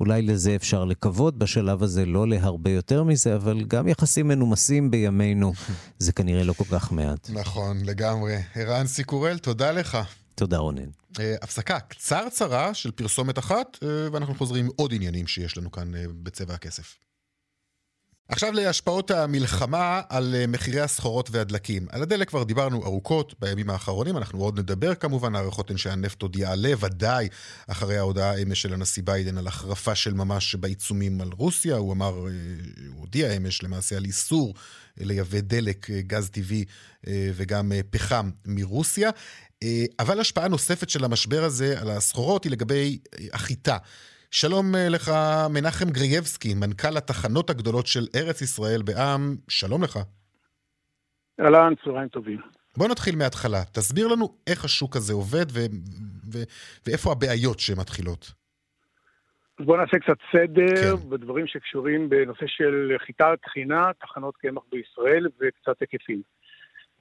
אולי 0.00 0.22
לזה 0.22 0.56
אפשר 0.56 0.84
לקוות, 0.84 1.38
בשלב 1.38 1.82
הזה 1.82 2.06
לא 2.06 2.28
להרבה 2.28 2.70
יותר 2.70 3.02
מזה, 3.02 3.34
אבל 3.34 3.64
גם 3.64 3.88
יחסים 3.88 4.28
מנומסים 4.28 4.90
בימינו, 4.90 5.52
זה 5.98 6.12
כנראה 6.12 6.44
לא 6.44 6.52
כל 6.52 6.64
כך 6.70 6.92
מעט. 6.92 7.30
נכון, 7.30 7.84
לגמרי. 7.84 8.36
ערן 8.54 8.86
סיקורל, 8.86 9.38
תודה 9.38 9.72
לך. 9.72 9.98
תודה 10.34 10.58
רונן. 10.58 10.88
Uh, 11.12 11.18
הפסקה 11.42 11.80
קצרצרה 11.80 12.74
של 12.74 12.90
פרסומת 12.90 13.38
אחת, 13.38 13.78
uh, 13.80 13.86
ואנחנו 14.12 14.34
חוזרים 14.34 14.64
עם 14.64 14.70
עוד 14.76 14.94
עניינים 14.94 15.26
שיש 15.26 15.58
לנו 15.58 15.70
כאן 15.72 15.94
uh, 15.94 15.98
בצבע 16.22 16.54
הכסף. 16.54 16.96
עכשיו 18.32 18.52
להשפעות 18.52 19.10
המלחמה 19.10 20.00
על 20.08 20.34
אה, 20.34 20.46
מחירי 20.46 20.80
הסחורות 20.80 21.30
והדלקים. 21.30 21.86
על 21.90 22.02
הדלק 22.02 22.28
כבר 22.28 22.42
דיברנו 22.42 22.84
ארוכות 22.84 23.34
בימים 23.40 23.70
האחרונים, 23.70 24.16
אנחנו 24.16 24.42
עוד 24.44 24.58
נדבר 24.58 24.94
כמובן, 24.94 25.34
הערכות 25.34 25.70
הן 25.70 25.76
שהנפט 25.76 26.22
עוד 26.22 26.36
יעלה, 26.36 26.72
ודאי 26.80 27.28
אחרי 27.66 27.98
ההודעה 27.98 28.42
אמש 28.42 28.62
של 28.62 28.72
הנשיא 28.72 29.02
ביידן 29.02 29.38
על 29.38 29.46
החרפה 29.46 29.94
של 29.94 30.14
ממש 30.14 30.54
בעיצומים 30.54 31.20
על 31.20 31.30
רוסיה. 31.32 31.76
הוא 31.76 31.92
אמר, 31.92 32.08
אה, 32.08 32.32
הוא 32.88 33.00
הודיע 33.00 33.32
אמש 33.36 33.62
למעשה 33.62 33.96
על 33.96 34.04
איסור 34.04 34.54
לייבא 34.96 35.40
דלק, 35.40 35.90
אה, 35.90 36.00
גז 36.02 36.28
טבעי 36.30 36.64
וגם 37.06 37.72
פחם 37.90 38.30
מרוסיה. 38.46 39.10
אבל 39.98 40.20
השפעה 40.20 40.48
נוספת 40.48 40.90
של 40.90 41.04
המשבר 41.04 41.44
הזה 41.44 41.80
על 41.80 41.90
הסחורות 41.90 42.44
היא 42.44 42.52
לגבי 42.52 42.98
החיטה. 43.32 43.76
שלום 44.34 44.74
אה, 44.74 44.88
לך, 44.88 45.10
מנחם 45.54 45.90
גרייבסקי, 45.90 46.54
מנכ"ל 46.54 46.96
התחנות 46.96 47.50
הגדולות 47.50 47.86
של 47.86 48.04
ארץ 48.16 48.42
ישראל 48.42 48.82
בעם, 48.82 49.20
שלום 49.48 49.82
לך. 49.82 49.98
אהלן, 51.40 51.72
צהריים 51.84 52.08
טובים. 52.08 52.40
בוא 52.76 52.88
נתחיל 52.88 53.16
מההתחלה. 53.16 53.64
תסביר 53.74 54.08
לנו 54.08 54.28
איך 54.46 54.64
השוק 54.64 54.96
הזה 54.96 55.12
עובד 55.12 55.46
ו- 55.50 55.72
ו- 56.32 56.46
ואיפה 56.86 57.12
הבעיות 57.12 57.60
שמתחילות. 57.60 58.32
אז 59.60 59.66
בואו 59.66 59.76
נעשה 59.76 59.98
קצת 59.98 60.18
סדר 60.32 60.96
כן. 60.96 61.10
בדברים 61.10 61.46
שקשורים 61.46 62.08
בנושא 62.08 62.46
של 62.46 62.96
חיטה, 63.06 63.34
טחינה, 63.42 63.90
תחנות 64.00 64.36
קמח 64.36 64.62
בישראל 64.72 65.26
וקצת 65.40 65.80
היקפים. 65.80 66.22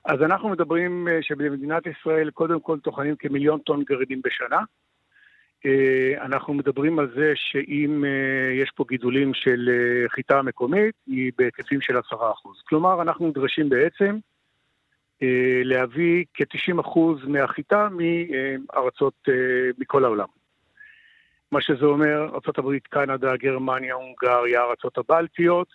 אז 0.05 0.21
אנחנו 0.21 0.49
מדברים 0.49 1.07
אה, 1.07 1.17
שבמדינת 1.21 1.83
ישראל 1.87 2.31
קודם 2.31 2.59
כל 2.59 2.79
טוחנים 2.79 3.15
כמיליון 3.15 3.59
טון 3.59 3.83
גרעינים 3.83 4.21
בשנה. 4.23 4.59
אה, 5.65 6.25
אנחנו 6.25 6.53
מדברים 6.53 6.99
על 6.99 7.11
זה 7.15 7.33
שאם 7.35 8.05
אה, 8.05 8.53
יש 8.53 8.71
פה 8.75 8.85
גידולים 8.89 9.33
של 9.33 9.69
אה, 9.69 10.09
חיטה 10.09 10.41
מקומית, 10.41 10.95
היא 11.07 11.31
בהיקפים 11.37 11.81
של 11.81 11.97
10%. 11.97 12.13
כלומר, 12.63 13.01
אנחנו 13.01 13.27
נדרשים 13.27 13.69
בעצם 13.69 14.17
להביא 15.63 16.25
כ-90% 16.33 16.99
מהחיטה 17.27 17.87
מארצות, 17.91 19.13
מכל 19.77 20.05
העולם. 20.05 20.27
מה 21.51 21.61
שזה 21.61 21.85
אומר, 21.85 22.29
ארה"ב, 22.33 22.77
קנדה, 22.89 23.37
גרמניה, 23.37 23.93
הונגריה, 23.93 24.61
ארצות 24.61 24.97
הבלטיות, 24.97 25.67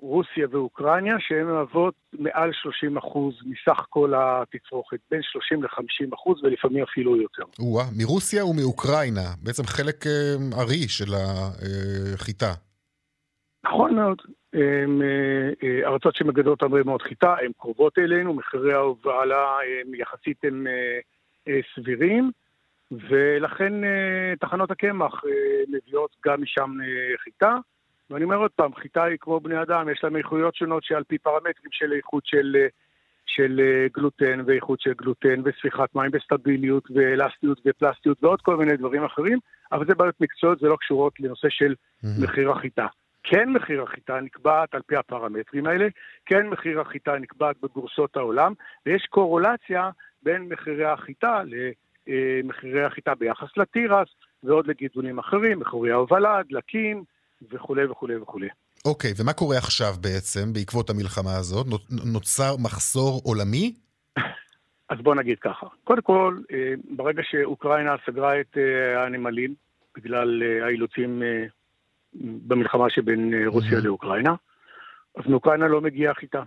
רוסיה 0.00 0.46
ואוקראינה, 0.50 1.16
שהן 1.18 1.46
מהוות 1.46 1.94
מעל 2.12 2.50
30 2.52 2.96
אחוז 2.96 3.34
מסך 3.46 3.84
כל 3.88 4.12
התצרוכת, 4.16 4.98
בין 5.10 5.20
30 5.22 5.62
ל-50 5.62 6.14
אחוז 6.14 6.44
ולפעמים 6.44 6.82
אפילו 6.82 7.16
יותר. 7.16 7.42
או 7.58 7.80
מרוסיה 7.98 8.44
ומאוקראינה, 8.44 9.34
בעצם 9.42 9.62
חלק 9.62 10.06
אה, 10.06 10.62
ארי 10.62 10.88
של 10.88 11.12
החיטה. 12.14 12.52
נכון 13.64 13.94
מאוד. 13.94 14.18
הן 14.52 15.02
אה, 15.02 15.50
אה, 15.62 15.88
ארצות 15.88 16.16
שמגדלות 16.16 16.62
הרבה 16.62 16.82
מאוד 16.84 17.02
חיטה, 17.02 17.34
הן 17.44 17.52
קרובות 17.58 17.98
אלינו, 17.98 18.34
מחירי 18.34 18.72
ההובלה 18.72 19.56
הם 19.82 19.94
יחסית 19.94 20.44
הם 20.44 20.66
סבירים, 21.74 22.30
ולכן 22.90 23.72
תחנות 24.40 24.70
הקמח 24.70 25.22
מביאות 25.68 26.16
גם 26.26 26.42
משם 26.42 26.70
חיטה. 27.24 27.56
ואני 28.10 28.24
אומר 28.24 28.36
עוד 28.36 28.50
פעם, 28.50 28.74
חיטה 28.74 29.04
היא 29.04 29.16
כמו 29.20 29.40
בני 29.40 29.62
אדם, 29.62 29.88
יש 29.88 30.04
להם 30.04 30.16
איכויות 30.16 30.54
שונות 30.54 30.84
שעל 30.84 31.04
פי 31.04 31.18
פרמטרים 31.18 31.70
של 31.70 31.92
איכות 31.92 32.26
של, 32.26 32.56
של 33.26 33.60
אה, 33.60 33.86
גלוטן 33.94 34.40
ואיכות 34.46 34.80
של 34.80 34.92
גלוטן 34.92 35.40
וספיחת 35.44 35.94
מים 35.94 36.10
וסטביליות 36.14 36.90
ואלסטיות 36.90 37.60
ופלסטיות 37.66 38.24
ועוד 38.24 38.40
כל 38.40 38.56
מיני 38.56 38.76
דברים 38.76 39.04
אחרים, 39.04 39.38
אבל 39.72 39.86
זה 39.86 39.94
בעיות 39.94 40.20
מקצועיות, 40.20 40.58
זה 40.58 40.68
לא 40.68 40.76
קשורות 40.76 41.20
לנושא 41.20 41.48
של. 41.50 41.74
מחיר 42.22 42.50
החיטה. 42.50 42.86
כן 43.22 43.48
מחיר 43.48 43.82
החיטה 43.82 44.20
נקבעת 44.20 44.74
על 44.74 44.80
פי 44.86 44.96
הפרמטרים 44.96 45.66
האלה, 45.66 45.88
כן 46.26 46.46
מחיר 46.46 46.80
החיטה 46.80 47.18
נקבעת 47.18 47.56
בבורסות 47.62 48.16
העולם, 48.16 48.52
ויש 48.86 49.06
קורולציה 49.06 49.90
בין 50.22 50.48
מחירי 50.48 50.84
החיטה 50.84 51.42
למחירי 52.06 52.84
החיטה 52.84 53.14
ביחס 53.14 53.56
לתירס, 53.56 54.08
ועוד 54.42 54.66
לגידולים 54.66 55.18
אחרים, 55.18 55.60
מחירי 55.60 55.90
ההובלה, 55.90 56.40
דלקים 56.50 57.04
וכולי 57.50 57.84
וכולי 57.84 58.16
וכולי. 58.16 58.48
אוקיי, 58.84 59.12
ומה 59.16 59.32
קורה 59.32 59.58
עכשיו 59.58 59.94
בעצם, 60.00 60.52
בעקבות 60.52 60.90
המלחמה 60.90 61.36
הזאת? 61.36 61.66
נוצר 62.12 62.56
מחסור 62.56 63.20
עולמי? 63.24 63.74
אז 64.90 64.98
בוא 65.02 65.14
נגיד 65.14 65.38
ככה. 65.38 65.66
קודם 65.84 66.02
כל, 66.02 66.38
אה, 66.52 66.74
ברגע 66.96 67.22
שאוקראינה 67.24 67.94
סגרה 68.06 68.40
את 68.40 68.56
אה, 68.58 69.04
הנמלים, 69.04 69.54
בגלל 69.96 70.42
אה, 70.42 70.66
האילוצים 70.66 71.22
במלחמה 72.46 72.90
שבין 72.90 73.46
רוסיה 73.46 73.78
mm-hmm. 73.78 73.84
לאוקראינה, 73.84 74.34
אז 75.16 75.24
מאוקראינה 75.26 75.68
לא 75.68 75.80
מגיעה 75.80 76.14
חיטה, 76.14 76.42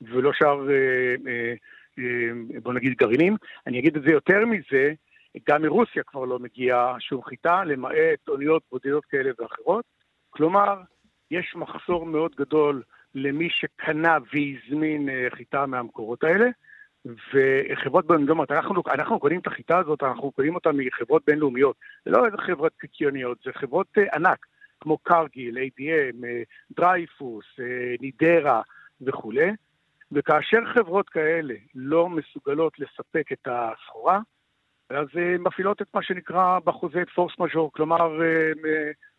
ולא 0.00 0.32
שאר, 0.32 0.68
בוא 2.62 2.72
נגיד, 2.72 2.94
גרעינים. 2.98 3.36
אני 3.66 3.78
אגיד 3.78 3.96
את 3.96 4.02
זה 4.02 4.10
יותר 4.10 4.46
מזה, 4.46 4.92
גם 5.48 5.62
מרוסיה 5.62 6.02
כבר 6.06 6.24
לא 6.24 6.38
מגיעה 6.38 6.96
שום 7.00 7.24
חיטה, 7.24 7.64
למעט 7.64 8.28
אוניות 8.28 8.62
בודדות 8.72 9.04
כאלה 9.04 9.30
ואחרות. 9.38 9.84
כלומר, 10.38 10.80
יש 11.30 11.56
מחסור 11.56 12.06
מאוד 12.06 12.34
גדול 12.36 12.82
למי 13.14 13.48
שקנה 13.50 14.18
והזמין 14.32 15.08
חיטה 15.30 15.66
מהמקורות 15.66 16.24
האלה. 16.24 16.46
וחברות 17.04 18.06
בינלאומיות, 18.06 18.50
אנחנו, 18.50 18.82
אנחנו 18.90 19.20
קונים 19.20 19.40
את 19.40 19.46
החיטה 19.46 19.78
הזאת, 19.78 20.02
אנחנו 20.02 20.32
קונים 20.32 20.54
אותה 20.54 20.70
מחברות 20.72 21.22
בינלאומיות. 21.26 21.76
זה 22.04 22.10
לא 22.10 22.26
איזה 22.26 22.36
חברות 22.38 22.72
קיקיוניות, 22.78 23.38
זה 23.44 23.50
חברות 23.52 23.86
uh, 23.98 24.16
ענק, 24.16 24.46
כמו 24.80 24.98
קרגיל, 24.98 25.58
ADM, 25.58 26.22
uh, 26.22 26.76
דרייפוס, 26.76 27.44
נידרה 28.00 28.62
וכולי. 29.00 29.50
וכאשר 30.12 30.58
חברות 30.74 31.08
כאלה 31.08 31.54
לא 31.74 32.08
מסוגלות 32.08 32.78
לספק 32.78 33.32
את 33.32 33.48
הסחורה, 33.50 34.20
אז 34.90 35.06
uh, 35.06 35.38
מפעילות 35.38 35.82
את 35.82 35.86
מה 35.94 36.02
שנקרא 36.02 36.58
בחוזה 36.64 37.02
את 37.02 37.10
פורס 37.10 37.32
מז'ור, 37.38 37.72
כלומר 37.72 38.20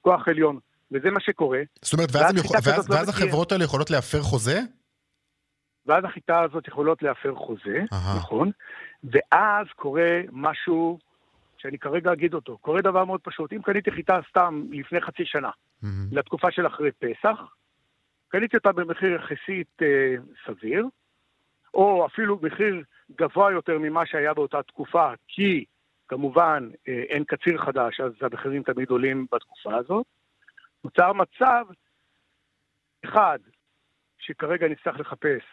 כוח 0.01 0.27
עליון. 0.27 0.59
וזה 0.91 1.11
מה 1.11 1.19
שקורה. 1.19 1.59
זאת 1.81 1.93
אומרת, 1.93 2.09
ואז, 2.13 2.35
ואז, 2.35 2.67
ואז, 2.67 2.89
ואז 2.89 3.07
לא 3.07 3.13
החברות 3.13 3.51
האלה 3.51 3.63
יכולות 3.63 3.89
להפר 3.89 4.21
חוזה? 4.21 4.59
ואז 5.85 6.03
החיטה 6.03 6.41
הזאת 6.41 6.67
יכולות 6.67 7.03
להפר 7.03 7.35
חוזה, 7.35 7.79
Aha. 7.93 8.17
נכון? 8.17 8.51
ואז 9.03 9.67
קורה 9.75 10.21
משהו 10.31 10.99
שאני 11.57 11.77
כרגע 11.77 12.13
אגיד 12.13 12.33
אותו. 12.33 12.57
קורה 12.57 12.81
דבר 12.81 13.05
מאוד 13.05 13.21
פשוט. 13.23 13.53
אם 13.53 13.61
קניתי 13.61 13.91
חיטה 13.91 14.19
סתם 14.29 14.63
לפני 14.71 15.01
חצי 15.01 15.25
שנה, 15.25 15.49
mm-hmm. 15.49 15.87
לתקופה 16.11 16.51
של 16.51 16.67
אחרי 16.67 16.91
פסח, 16.91 17.39
קניתי 18.27 18.57
אותה 18.57 18.71
במחיר 18.71 19.15
יחסית 19.15 19.81
אה, 19.81 20.15
סביר, 20.45 20.85
או 21.73 22.05
אפילו 22.05 22.39
מחיר 22.41 22.83
גבוה 23.17 23.51
יותר 23.51 23.77
ממה 23.79 24.05
שהיה 24.05 24.33
באותה 24.33 24.63
תקופה, 24.63 25.11
כי 25.27 25.65
כמובן 26.07 26.69
אה, 26.87 27.03
אין 27.09 27.23
קציר 27.23 27.57
חדש, 27.65 27.99
אז 27.99 28.11
המחירים 28.21 28.63
תמיד 28.63 28.89
עולים 28.89 29.25
בתקופה 29.31 29.75
הזאת. 29.75 30.05
נוצר 30.83 31.13
מצב, 31.13 31.65
אחד, 33.05 33.39
שכרגע 34.19 34.67
נצטרך 34.67 34.99
לחפש 34.99 35.43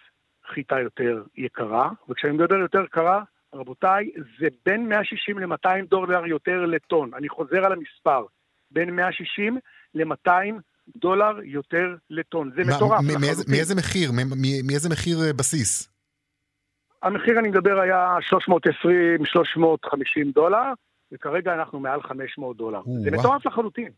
חיטה 0.54 0.80
יותר 0.80 1.22
יקרה, 1.36 1.90
וכשאני 2.08 2.32
מדבר 2.32 2.56
יותר 2.56 2.84
יקרה, 2.84 3.22
רבותיי, 3.54 4.10
זה 4.40 4.46
בין 4.66 4.88
160 4.88 5.38
ל-200 5.38 5.86
דולר 5.88 6.26
יותר 6.26 6.66
לטון. 6.66 7.14
אני 7.14 7.28
חוזר 7.28 7.64
על 7.64 7.72
המספר, 7.72 8.24
בין 8.70 8.90
160 8.90 9.58
ל-200 9.94 10.30
דולר 10.96 11.42
יותר 11.42 11.96
לטון. 12.10 12.50
זה 12.56 12.62
מטורף. 12.74 13.00
מאיזה 13.48 13.74
מחיר? 13.74 14.10
מאיזה 14.66 14.88
מחיר 14.88 15.18
אה, 15.26 15.32
בסיס? 15.32 15.88
המחיר, 17.02 17.38
אני 17.38 17.48
מדבר, 17.48 17.80
היה 17.80 18.16
320-350 18.18 18.22
דולר, 20.34 20.72
וכרגע 21.12 21.54
אנחנו 21.54 21.80
מעל 21.80 22.02
500 22.02 22.56
דולר. 22.56 22.80
זה 23.04 23.10
מטורף 23.10 23.46
לחלוטין. 23.46 23.90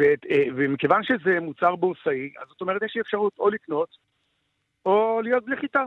אה, 0.00 0.44
ומכיוון 0.56 1.02
שזה 1.04 1.40
מוצר 1.40 1.76
בורסאי, 1.76 2.30
אז 2.42 2.48
זאת 2.48 2.60
אומרת, 2.60 2.82
יש 2.82 2.94
לי 2.94 3.00
אפשרות 3.00 3.32
או 3.38 3.50
לקנות 3.50 3.88
או 4.86 5.20
להיות 5.22 5.44
בלי 5.44 5.56
חיטה. 5.56 5.84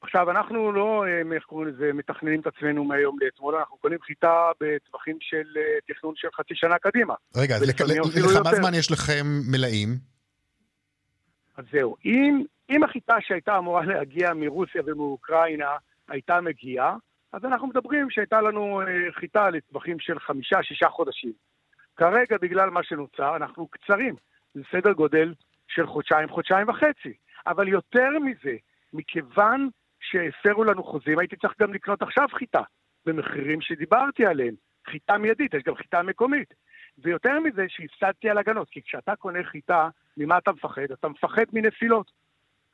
עכשיו, 0.00 0.30
אנחנו 0.30 0.72
לא, 0.72 1.04
אה, 1.06 1.34
איך 1.34 1.44
קוראים 1.44 1.68
לזה, 1.68 1.92
מתכננים 1.92 2.40
את 2.40 2.46
עצמנו 2.46 2.84
מהיום 2.84 3.16
לאתמול, 3.20 3.54
אנחנו 3.56 3.76
קונים 3.76 3.98
חיטה 4.02 4.50
בטווחים 4.60 5.16
של 5.20 5.46
אה, 5.56 5.94
תכנון 5.94 6.14
של 6.16 6.28
חצי 6.34 6.54
שנה 6.54 6.78
קדימה. 6.78 7.14
רגע, 7.36 7.54
אז 7.56 7.62
לכמה 7.62 8.54
זמן 8.54 8.74
יש 8.74 8.90
לכם 8.90 9.26
מלאים? 9.50 9.88
אז 11.56 11.64
זהו, 11.72 11.96
אם, 12.04 12.42
אם 12.70 12.84
החיטה 12.84 13.14
שהייתה 13.20 13.58
אמורה 13.58 13.84
להגיע 13.92 14.34
מרוסיה 14.34 14.82
ומאוקראינה 14.86 15.76
הייתה 16.08 16.40
מגיעה, 16.40 16.96
אז 17.32 17.44
אנחנו 17.44 17.66
מדברים 17.66 18.10
שהייתה 18.10 18.40
לנו 18.40 18.80
חיטה 19.10 19.50
לטווחים 19.50 19.96
של 20.00 20.18
חמישה-שישה 20.18 20.88
חודשים. 20.88 21.32
כרגע, 21.96 22.36
בגלל 22.40 22.70
מה 22.70 22.82
שנוצר, 22.82 23.36
אנחנו 23.36 23.68
קצרים. 23.68 24.14
זה 24.54 24.60
סדר 24.72 24.92
גודל 24.92 25.34
של 25.68 25.86
חודשיים, 25.86 26.28
חודשיים 26.28 26.68
וחצי. 26.68 27.14
אבל 27.46 27.68
יותר 27.68 28.10
מזה, 28.24 28.56
מכיוון 28.92 29.68
שהפרו 30.00 30.64
לנו 30.64 30.84
חוזים, 30.84 31.18
הייתי 31.18 31.36
צריך 31.36 31.54
גם 31.60 31.74
לקנות 31.74 32.02
עכשיו 32.02 32.28
חיטה, 32.32 32.62
במחירים 33.06 33.60
שדיברתי 33.60 34.26
עליהם. 34.26 34.54
חיטה 34.86 35.18
מיידית, 35.18 35.54
יש 35.54 35.62
גם 35.62 35.74
חיטה 35.74 36.02
מקומית. 36.02 36.54
ויותר 36.98 37.40
מזה, 37.40 37.64
שהפסדתי 37.68 38.30
על 38.30 38.38
הגנות, 38.38 38.68
כי 38.70 38.82
כשאתה 38.82 39.16
קונה 39.16 39.44
חיטה, 39.44 39.88
ממה 40.16 40.38
אתה 40.38 40.52
מפחד? 40.52 40.90
אתה 40.92 41.08
מפחד 41.08 41.44
מנפילות. 41.52 42.12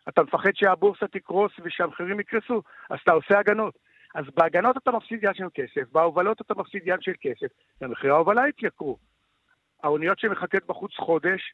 אתה 0.08 0.22
מפחד 0.22 0.50
שהבורסה 0.54 1.06
תקרוס 1.06 1.52
ושהמחירים 1.64 2.20
יקרסו, 2.20 2.62
אז 2.90 2.98
אתה 3.02 3.12
עושה 3.12 3.38
הגנות. 3.38 3.78
אז 4.14 4.24
בהגנות 4.34 4.76
אתה 4.76 4.90
מפסיד 4.90 5.24
יד 5.24 5.34
של 5.34 5.48
כסף, 5.54 5.92
בהובלות 5.92 6.40
אתה 6.40 6.54
מפסיד 6.54 6.82
יד 6.86 7.02
של 7.02 7.12
כסף, 7.20 7.46
ומחירי 7.80 8.12
ההובלה 8.12 8.48
יתייקרו. 8.48 8.98
האוניות 9.82 10.18
שמחכות 10.18 10.66
בחוץ 10.66 10.92
חודש, 10.96 11.52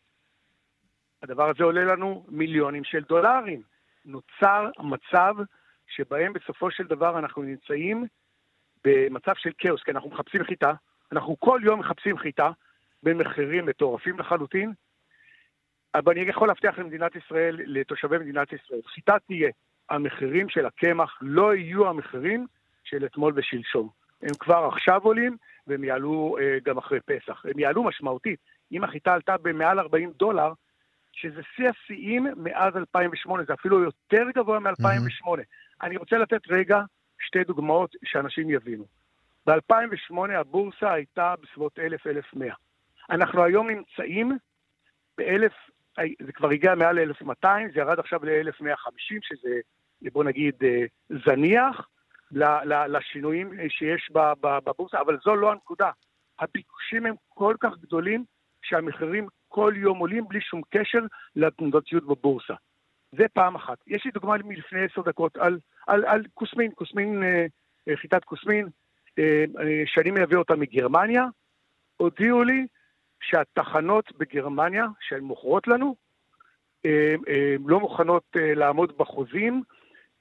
הדבר 1.23 1.51
הזה 1.51 1.65
עולה 1.65 1.85
לנו 1.85 2.27
מיליונים 2.29 2.85
של 2.85 3.03
דולרים. 3.09 3.63
נוצר 4.05 4.71
מצב 4.79 5.35
שבהם 5.87 6.33
בסופו 6.33 6.71
של 6.71 6.85
דבר 6.85 7.19
אנחנו 7.19 7.43
נמצאים 7.43 8.07
במצב 8.85 9.33
של 9.37 9.51
כאוס, 9.59 9.83
כי 9.83 9.91
אנחנו 9.91 10.11
מחפשים 10.11 10.45
חיטה, 10.45 10.73
אנחנו 11.13 11.37
כל 11.41 11.61
יום 11.65 11.81
מחפשים 11.81 12.19
חיטה 12.19 12.51
במחירים 13.03 13.67
מטורפים 13.67 14.19
לחלוטין, 14.19 14.73
אבל 15.95 16.13
אני 16.13 16.31
יכול 16.31 16.49
להבטיח 16.49 16.79
למדינת 16.79 17.17
ישראל, 17.17 17.57
לתושבי 17.65 18.19
מדינת 18.19 18.53
ישראל, 18.53 18.81
חיטה 18.87 19.19
תהיה. 19.27 19.51
המחירים 19.91 20.49
של 20.49 20.67
הקמח 20.67 21.19
לא 21.21 21.55
יהיו 21.55 21.89
המחירים 21.89 22.47
של 22.85 23.05
אתמול 23.05 23.33
ושלשום. 23.37 23.89
הם 24.23 24.35
כבר 24.39 24.69
עכשיו 24.73 25.01
עולים, 25.03 25.37
והם 25.67 25.85
יעלו 25.85 26.37
אה, 26.41 26.59
גם 26.65 26.79
אחרי 26.79 27.01
פסח. 27.01 27.47
הם 27.47 27.59
יעלו 27.59 27.85
משמעותית. 27.85 28.41
אם 28.73 28.85
החיטה 28.85 29.15
עלתה 29.15 29.37
במעל 29.43 29.79
40 29.79 30.13
דולר, 30.17 30.53
שזה 31.13 31.41
שיא 31.57 31.69
השיאים 31.69 32.27
מאז 32.37 32.77
2008, 32.77 33.45
זה 33.45 33.55
אפילו 33.55 33.83
יותר 33.83 34.31
גבוה 34.35 34.59
מ-2008. 34.59 34.71
Mm-hmm. 34.73 35.83
אני 35.83 35.97
רוצה 35.97 36.19
לתת 36.19 36.41
רגע 36.51 36.81
שתי 37.21 37.45
דוגמאות 37.45 37.95
שאנשים 38.05 38.51
יבינו. 38.51 38.85
ב-2008 39.47 40.33
הבורסה 40.35 40.93
הייתה 40.93 41.35
בסביבות 41.43 41.79
1,000-1,100. 42.37 42.39
אנחנו 43.11 43.45
היום 43.45 43.71
נמצאים 43.71 44.39
ב-1,000, 45.19 45.74
זה 46.27 46.33
כבר 46.33 46.51
הגיע 46.51 46.75
מעל 46.75 47.01
ל-1,200, 47.01 47.47
זה 47.75 47.81
ירד 47.81 47.99
עכשיו 47.99 48.21
ל-1,150, 48.25 49.19
שזה, 49.23 49.61
בוא 50.13 50.25
נגיד, 50.25 50.55
אה, 50.65 50.85
זניח 51.25 51.89
לשינויים 52.89 53.53
שיש 53.69 54.11
בבורסה, 54.41 55.01
אבל 55.01 55.19
זו 55.25 55.37
לא 55.37 55.53
הנקודה. 55.53 55.91
הביקושים 56.39 57.07
הם 57.07 57.15
כל 57.29 57.55
כך 57.61 57.73
גדולים 57.79 58.25
שהמחירים 58.63 59.29
כל 59.49 59.73
יום 59.77 59.99
עולים 59.99 60.29
בלי 60.29 60.41
שום 60.41 60.63
קשר 60.71 60.99
לתנודתיות 61.37 62.05
בבורסה. 62.05 62.55
זה 63.13 63.25
פעם 63.33 63.55
אחת. 63.55 63.79
יש 63.87 64.05
לי 64.05 64.11
דוגמה 64.11 64.37
מלפני 64.45 64.85
עשר 64.85 65.03
דקות 65.03 65.37
על, 65.37 65.59
על, 65.87 66.05
על 66.05 66.23
כוסמין, 66.35 66.71
כוסמין, 66.75 67.23
אה, 67.23 67.47
אה, 67.89 67.97
חיטת 67.97 68.25
כוסמין, 68.25 68.69
אה, 69.19 69.45
אה, 69.61 69.83
שאני 69.87 70.11
מייבא 70.11 70.37
אותה 70.37 70.57
מגרמניה, 70.57 71.25
הודיעו 71.97 72.43
לי 72.43 72.67
שהתחנות 73.21 74.13
בגרמניה, 74.19 74.87
שהן 75.01 75.25
מוכרות 75.25 75.69
לנו, 75.69 75.95
אה, 76.87 77.15
אה, 77.29 77.55
לא 77.67 77.81
מוכנות 77.81 78.25
אה, 78.37 78.55
לעמוד 78.55 78.99
בחוזים, 78.99 79.63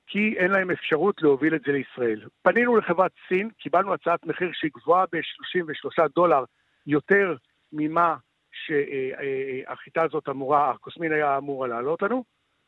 כי 0.08 0.36
אין 0.38 0.52
להם 0.52 0.72
אפשרות 0.72 1.22
להוביל 1.22 1.56
את 1.56 1.62
זה 1.66 1.72
לישראל. 1.72 2.28
פנינו 2.42 2.78
לחברת 2.78 3.12
סין, 3.28 3.50
קיבלנו 3.50 3.94
הצעת 3.94 4.26
מחיר 4.26 4.50
שהיא 4.54 4.72
גבוהה 4.76 5.06
ב-33 5.12 6.08
דולר 6.16 6.44
יותר 6.88 7.36
ממה 7.74 8.16
שהחיטה 8.52 10.02
הזאת 10.04 10.30
אמורה, 10.30 10.72
הקוסמין 10.72 11.12
היה 11.12 11.38
אמור 11.38 11.68
לעלות 11.68 12.02
לנו, 12.02 12.24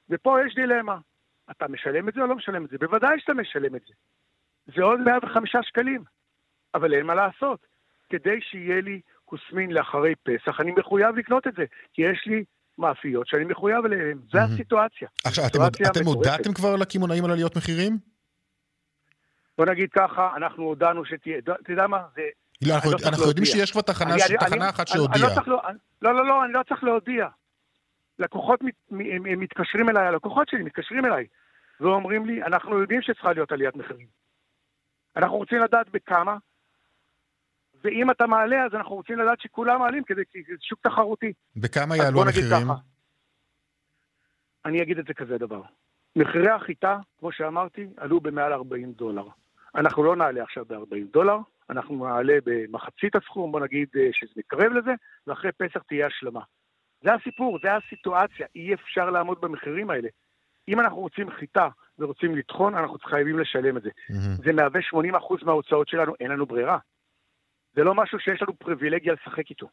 ופה 0.09 0.38
יש 0.45 0.55
דילמה. 0.55 0.97
אתה 1.51 1.67
משלם 1.67 2.09
את 2.09 2.13
זה 2.13 2.21
או 2.21 2.27
לא 2.27 2.35
משלם 2.35 2.65
את 2.65 2.69
זה? 2.69 2.77
בוודאי 2.77 3.19
שאתה 3.19 3.33
משלם 3.33 3.75
את 3.75 3.81
זה. 3.88 3.93
זה 4.75 4.83
עוד 4.83 4.99
105 4.99 5.55
שקלים, 5.61 6.03
אבל 6.73 6.93
אין 6.93 7.05
מה 7.05 7.15
לעשות. 7.15 7.65
כדי 8.09 8.41
שיהיה 8.41 8.81
לי 8.81 9.01
כוסמין 9.25 9.71
לאחרי 9.71 10.13
פסח, 10.23 10.59
אני 10.59 10.71
מחויב 10.71 11.15
לקנות 11.15 11.47
את 11.47 11.53
זה, 11.57 11.63
כי 11.93 12.01
יש 12.01 12.23
לי 12.25 12.43
מאפיות 12.77 13.27
שאני 13.27 13.45
מחויב 13.45 13.85
אליהן. 13.85 14.17
זה 14.31 14.43
הסיטואציה. 14.43 15.07
עכשיו, 15.25 15.45
אתם 15.91 16.05
הודעתם 16.05 16.53
כבר 16.53 16.75
לקמעונאים 16.75 17.25
על 17.25 17.31
עליות 17.31 17.57
מחירים? 17.57 17.97
בוא 19.57 19.65
נגיד 19.65 19.89
ככה, 19.91 20.29
אנחנו 20.38 20.63
הודענו 20.63 21.05
שתהיה, 21.05 21.38
אתה 21.38 21.71
יודע 21.71 21.88
מה? 21.88 22.03
זה... 22.15 22.21
לא, 22.61 22.75
אנחנו, 22.75 22.91
לא 22.91 22.97
אנחנו 23.07 23.27
יודעים 23.27 23.45
שיש 23.45 23.71
כבר 23.71 23.81
תחנה, 23.81 24.13
אני, 24.13 24.38
תחנה 24.39 24.65
אני, 24.65 24.69
אחת 24.69 24.88
שהודיעה. 24.88 25.27
לא, 25.47 25.61
לא, 26.01 26.15
לא, 26.15 26.27
לא, 26.27 26.45
אני 26.45 26.53
לא 26.53 26.61
צריך 26.69 26.83
להודיע. 26.83 27.27
לקוחות 28.19 28.63
מת, 28.63 28.73
מתקשרים 29.38 29.89
אליי, 29.89 30.07
הלקוחות 30.07 30.49
שלי 30.49 30.63
מתקשרים 30.63 31.05
אליי, 31.05 31.25
ואומרים 31.79 32.25
לי, 32.25 32.43
אנחנו 32.43 32.79
יודעים 32.79 33.01
שצריכה 33.01 33.33
להיות 33.33 33.51
עליית 33.51 33.75
מחירים. 33.75 34.07
אנחנו 35.17 35.38
רוצים 35.38 35.57
לדעת 35.61 35.89
בכמה, 35.89 36.38
ואם 37.86 38.12
אתה 38.12 38.28
מעלה, 38.28 38.65
אז 38.65 38.74
אנחנו 38.74 38.95
רוצים 38.95 39.19
לדעת 39.19 39.41
שכולם 39.41 39.80
מעלים, 39.80 40.04
כדי, 40.04 40.21
כי 40.32 40.39
זה 40.48 40.54
שוק 40.62 40.80
תחרותי. 40.82 41.34
בכמה 41.56 41.98
יעלו 41.98 42.21
המחירים? 42.21 42.67
אני 44.65 44.82
אגיד 44.82 45.00
את 45.00 45.06
זה 45.08 45.13
כזה 45.13 45.38
דבר. 45.38 45.62
מחירי 46.15 46.52
החיטה, 46.52 46.98
כמו 47.19 47.32
שאמרתי, 47.32 47.88
עלו 47.98 48.19
במעל 48.19 48.54
40 48.54 48.91
דולר. 48.91 49.28
אנחנו 49.76 50.04
לא 50.04 50.15
נעלה 50.15 50.43
עכשיו 50.43 50.65
ב-40 50.65 51.13
דולר, 51.13 51.38
אנחנו 51.69 52.08
נעלה 52.08 52.38
במחצית 52.45 53.15
הסכום, 53.15 53.52
בוא 53.52 53.60
נגיד 53.60 53.88
אה, 53.98 54.10
שזה 54.13 54.32
מתקרב 54.38 54.71
לזה, 54.71 54.91
ואחרי 55.28 55.52
פסח 55.52 55.82
תהיה 55.88 56.08
השלמה. 56.08 56.41
זה 57.04 57.13
הסיפור, 57.13 57.60
זה 57.63 57.69
הסיטואציה, 57.76 58.48
אי 58.56 58.74
אפשר 58.74 59.10
לעמוד 59.10 59.41
במחירים 59.41 59.89
האלה. 59.89 60.10
אם 60.67 60.80
אנחנו 60.80 60.98
רוצים 60.98 61.32
חיטה 61.32 61.67
ורוצים 62.00 62.36
לטחון, 62.36 62.76
אנחנו 62.76 62.98
חייבים 63.04 63.39
לשלם 63.39 63.78
את 63.78 63.82
זה. 63.82 63.89
Mm-hmm. 63.89 64.43
זה 64.45 64.54
מהווה 64.54 64.82
80% 64.82 65.45
מההוצאות 65.45 65.88
שלנו, 65.88 66.13
אין 66.19 66.32
לנו 66.32 66.45
ברירה. 66.45 66.78
זה 67.75 67.83
לא 67.83 67.95
משהו 67.95 68.19
שיש 68.19 68.41
לנו 68.41 68.53
פריבילגיה 68.59 69.13
לשחק 69.13 69.49
איתו. 69.49 69.67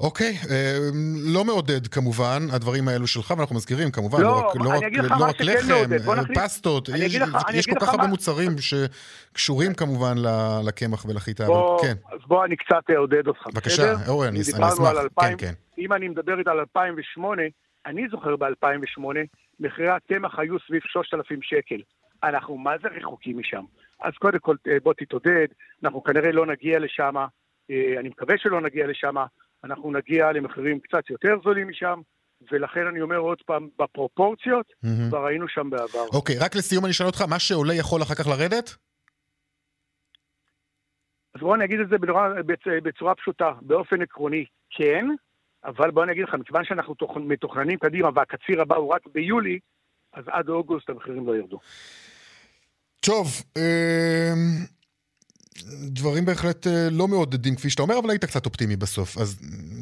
אוקיי, 0.00 0.34
אה, 0.50 0.78
לא 1.34 1.44
מעודד 1.44 1.86
כמובן, 1.86 2.40
הדברים 2.54 2.88
האלו 2.88 3.06
שלך, 3.06 3.30
ואנחנו 3.36 3.56
מזכירים 3.56 3.90
כמובן, 3.90 4.20
לא, 4.20 4.28
לא 4.28 4.36
רק, 4.36 4.56
לא 4.56 4.70
רק, 4.70 4.82
לא 5.20 5.24
רק 5.24 5.40
לחם, 5.40 5.92
אה, 5.92 6.34
פסטות, 6.34 6.88
יש, 6.88 7.16
לך, 7.16 7.36
יש 7.54 7.66
כל 7.66 7.80
כך 7.80 7.88
הרבה 7.88 8.06
מוצרים 8.06 8.50
שקשורים 8.58 9.74
כמובן 9.74 10.14
לקמח 10.66 11.04
ולחיטה, 11.04 11.46
בוא, 11.46 11.80
אבל 11.80 11.88
כן. 11.88 12.14
אז 12.14 12.20
בוא 12.26 12.44
אני 12.44 12.56
קצת 12.56 12.90
אעודד 12.96 13.26
אותך, 13.26 13.46
בבקשה, 13.46 13.82
בסדר? 13.94 14.12
אורן, 14.12 14.28
אני 14.28 14.40
אשמח, 14.40 14.74
כן, 15.20 15.34
כן. 15.38 15.52
אם 15.78 15.92
אני 15.92 16.08
מדבר 16.08 16.38
איתה 16.38 16.50
על 16.50 16.58
2008, 16.58 17.42
אני 17.86 18.08
זוכר 18.10 18.36
ב-2008, 18.36 19.02
מחירי 19.60 19.88
הקמח 19.88 20.38
היו 20.38 20.56
סביב 20.66 20.80
3,000 20.84 21.42
שקל. 21.42 21.80
אנחנו 22.22 22.56
מה 22.56 22.70
זה 22.82 22.88
רחוקים 22.88 23.38
משם. 23.38 23.64
אז 24.02 24.12
קודם 24.18 24.38
כל, 24.38 24.56
אה, 24.68 24.76
בוא 24.82 24.94
תתעודד, 24.98 25.46
אנחנו 25.84 26.02
כנראה 26.02 26.32
לא 26.32 26.46
נגיע 26.46 26.78
לשם, 26.78 27.14
אני 27.70 28.08
מקווה 28.08 28.38
שלא 28.38 28.60
נגיע 28.60 28.86
לשם, 28.86 29.14
אנחנו 29.64 29.92
נגיע 29.92 30.32
למחירים 30.32 30.80
קצת 30.80 31.10
יותר 31.10 31.36
זולים 31.44 31.68
משם, 31.68 32.00
ולכן 32.52 32.86
אני 32.86 33.00
אומר 33.00 33.16
עוד 33.16 33.38
פעם, 33.46 33.68
בפרופורציות, 33.78 34.66
mm-hmm. 34.66 35.08
כבר 35.08 35.26
היינו 35.26 35.48
שם 35.48 35.70
בעבר. 35.70 36.06
אוקיי, 36.12 36.38
okay, 36.38 36.44
רק 36.44 36.56
לסיום 36.56 36.84
אני 36.84 36.90
אשאל 36.90 37.06
אותך, 37.06 37.22
מה 37.22 37.38
שעולה 37.38 37.74
יכול 37.74 38.02
אחר 38.02 38.14
כך 38.14 38.26
לרדת? 38.26 38.76
אז 41.34 41.40
בואו 41.40 41.54
אני 41.54 41.64
אגיד 41.64 41.80
את 41.80 41.88
זה 41.88 41.98
בצורה, 41.98 42.28
בצורה 42.82 43.14
פשוטה. 43.14 43.52
באופן 43.62 44.02
עקרוני, 44.02 44.44
כן, 44.70 45.06
אבל 45.64 45.90
בואו 45.90 46.04
אני 46.04 46.12
אגיד 46.12 46.24
לך, 46.24 46.34
מכיוון 46.34 46.64
שאנחנו 46.64 46.94
מתוכננים 47.16 47.78
קדימה 47.78 48.08
והקציר 48.14 48.62
הבא 48.62 48.76
הוא 48.76 48.94
רק 48.94 49.06
ביולי, 49.06 49.58
אז 50.12 50.24
עד 50.26 50.48
אוגוסט 50.48 50.90
המחירים 50.90 51.26
לא 51.26 51.36
ירדו. 51.36 51.58
טוב, 53.00 53.42
אה... 53.56 54.32
דברים 55.88 56.24
בהחלט 56.24 56.66
אה, 56.66 56.88
לא 56.90 57.08
מעודדים, 57.08 57.54
כפי 57.54 57.70
שאתה 57.70 57.82
אומר, 57.82 57.98
אבל 57.98 58.10
היית 58.10 58.24
קצת 58.24 58.46
אופטימי 58.46 58.76
בסוף, 58.76 59.18
אז 59.18 59.40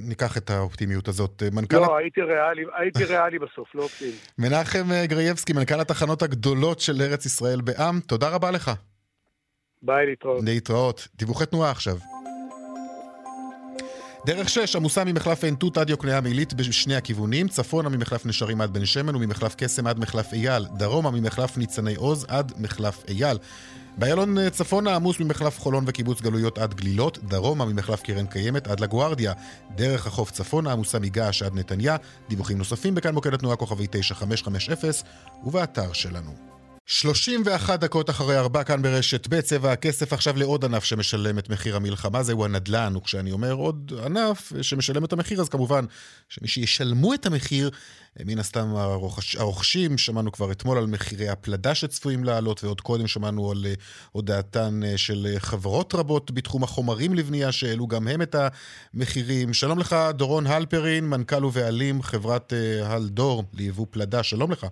ניקח 0.08 0.36
את 0.36 0.50
האופטימיות 0.50 1.08
הזאת. 1.08 1.42
אה, 1.42 1.48
מנכ"ל... 1.52 1.76
לא, 1.76 1.96
הייתי 1.96 2.20
ריאלי, 2.20 2.62
הייתי 2.78 3.04
ריאלי 3.04 3.38
בסוף, 3.38 3.74
לא 3.74 3.82
אופטימי. 3.82 4.12
מנחם 4.38 4.92
אה, 4.92 5.06
גרייבסקי, 5.06 5.52
מנכ"ל 5.52 5.80
התחנות 5.80 6.22
הגדולות 6.22 6.80
של 6.80 7.02
ארץ 7.02 7.26
ישראל 7.26 7.60
בעם, 7.60 8.00
תודה 8.00 8.28
רבה 8.28 8.50
לך. 8.50 8.70
ביי, 9.82 10.06
להתראות. 10.06 10.44
להתראות. 10.44 11.08
דיווחי 11.16 11.46
תנועה 11.46 11.70
עכשיו. 11.70 11.96
דרך 14.26 14.48
6 14.48 14.76
עמוסה 14.76 15.04
ממחלף 15.04 15.44
עין 15.44 15.54
תות 15.54 15.78
עד 15.78 15.90
יוקנעם 15.90 16.26
עילית 16.26 16.54
בשני 16.54 16.96
הכיוונים, 16.96 17.48
צפונה 17.48 17.88
ממחלף 17.88 18.26
נשרים 18.26 18.60
עד 18.60 18.72
בן 18.72 18.86
שמן 18.86 19.14
וממחלף 19.16 19.54
קסם 19.54 19.86
עד 19.86 19.98
מחלף 19.98 20.32
אייל, 20.32 20.66
דרומה 20.76 21.10
ממחלף 21.10 21.56
ניצני 21.56 21.94
עוז 21.94 22.26
עד 22.28 22.52
מחלף 22.56 23.04
אייל. 23.08 23.38
באיילון 23.96 24.38
אה, 24.38 24.50
צפונה 24.50 24.94
עמוס 24.94 25.20
ממחלף 25.20 25.58
חולון 25.60 25.84
וקיבוץ 25.86 26.20
גלויות 26.20 26.58
עד 26.58 26.74
גלילות, 26.74 27.18
דרומה 27.24 27.64
ממחלף 27.64 28.02
קרן 28.02 28.26
קיימת 28.26 28.66
עד 28.66 28.80
לגוארדיה, 28.80 29.32
דרך 29.76 30.06
החוף 30.06 30.30
צפונה 30.30 30.72
עמוסה 30.72 30.98
מגעש 30.98 31.42
עד 31.42 31.54
נתניה, 31.54 31.96
דיווחים 32.28 32.58
נוספים 32.58 32.94
בכאן 32.94 33.14
מוקד 33.14 33.34
התנועה 33.34 33.56
כוכבי 33.56 33.86
9550 33.90 34.90
ובאתר 35.44 35.92
שלנו. 35.92 36.57
31 36.90 37.80
דקות 37.80 38.10
אחרי 38.10 38.38
ארבע 38.38 38.64
כאן 38.64 38.82
ברשת 38.82 39.26
ב', 39.30 39.40
צבע 39.40 39.72
הכסף 39.72 40.12
עכשיו 40.12 40.36
לעוד 40.36 40.64
ענף 40.64 40.84
שמשלם 40.84 41.38
את 41.38 41.48
מחיר 41.48 41.76
המלחמה, 41.76 42.22
זהו 42.22 42.44
הנדל"ן, 42.44 42.96
וכשאני 42.96 43.32
אומר 43.32 43.52
עוד 43.52 43.92
ענף 44.04 44.52
שמשלם 44.62 45.04
את 45.04 45.12
המחיר, 45.12 45.40
אז 45.40 45.48
כמובן 45.48 45.84
שמי 46.28 46.48
שישלמו 46.48 47.14
את 47.14 47.26
המחיר, 47.26 47.70
מן 48.24 48.38
הסתם 48.38 48.76
הרוכש, 48.76 49.36
הרוכשים, 49.36 49.98
שמענו 49.98 50.32
כבר 50.32 50.52
אתמול 50.52 50.78
על 50.78 50.86
מחירי 50.86 51.28
הפלדה 51.28 51.74
שצפויים 51.74 52.24
לעלות, 52.24 52.64
ועוד 52.64 52.80
קודם 52.80 53.06
שמענו 53.06 53.50
על 53.50 53.66
אה, 53.66 53.74
הודעתן 54.12 54.80
אה, 54.84 54.98
של 54.98 55.34
חברות 55.38 55.94
רבות 55.94 56.30
בתחום 56.30 56.62
החומרים 56.62 57.14
לבנייה, 57.14 57.52
שהעלו 57.52 57.86
גם 57.86 58.08
הם 58.08 58.22
את 58.22 58.36
המחירים. 58.94 59.54
שלום 59.54 59.78
לך, 59.78 59.96
דורון 60.10 60.46
הלפרין, 60.46 61.08
מנכ"ל 61.08 61.44
ובעלים 61.44 62.02
חברת 62.02 62.52
אה, 62.52 62.92
הלדור 62.92 63.44
ליבוא 63.54 63.86
פלדה, 63.90 64.22
שלום 64.22 64.52
לך. 64.52 64.66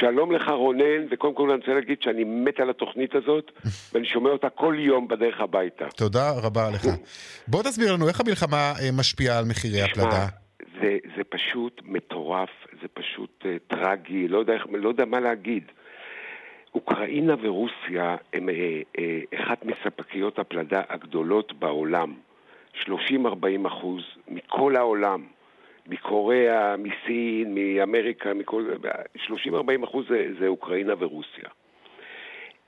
שלום 0.00 0.32
לך 0.32 0.48
רונן, 0.48 1.06
וקודם 1.10 1.34
כל 1.34 1.50
אני 1.50 1.60
רוצה 1.60 1.74
להגיד 1.74 2.02
שאני 2.02 2.24
מת 2.24 2.60
על 2.60 2.70
התוכנית 2.70 3.14
הזאת, 3.14 3.50
ואני 3.92 4.06
שומע 4.06 4.30
אותה 4.30 4.50
כל 4.50 4.74
יום 4.78 5.08
בדרך 5.08 5.40
הביתה. 5.40 5.84
תודה 5.96 6.30
רבה 6.42 6.70
לך. 6.70 6.86
בוא 7.48 7.62
תסביר 7.62 7.92
לנו 7.92 8.08
איך 8.08 8.20
המלחמה 8.20 8.72
אה, 8.82 8.88
משפיעה 8.98 9.38
על 9.38 9.44
מחירי 9.44 9.82
הפלדה. 9.82 10.26
זה, 10.80 10.98
זה 11.16 11.24
פשוט 11.28 11.80
מטורף, 11.84 12.50
זה 12.82 12.88
פשוט 12.94 13.42
uh, 13.42 13.74
טרגי, 13.74 14.28
לא 14.28 14.38
יודע, 14.38 14.54
לא 14.72 14.88
יודע 14.88 15.04
מה 15.04 15.20
להגיד. 15.20 15.62
אוקראינה 16.74 17.34
ורוסיה 17.42 18.16
הם 18.32 18.48
uh, 18.48 18.52
uh, 18.98 19.42
אחת 19.42 19.64
מספקיות 19.64 20.38
הפלדה 20.38 20.82
הגדולות 20.88 21.52
בעולם. 21.52 22.14
30-40 22.82 22.88
אחוז 23.66 24.02
מכל 24.28 24.76
העולם. 24.76 25.35
מקוריאה, 25.88 26.76
מסין, 26.76 27.54
מאמריקה, 27.54 28.34
מכל... 28.34 28.70
30-40 29.16 29.28
אחוז 29.84 30.06
זה, 30.08 30.26
זה 30.38 30.46
אוקראינה 30.46 30.94
ורוסיה. 30.98 31.48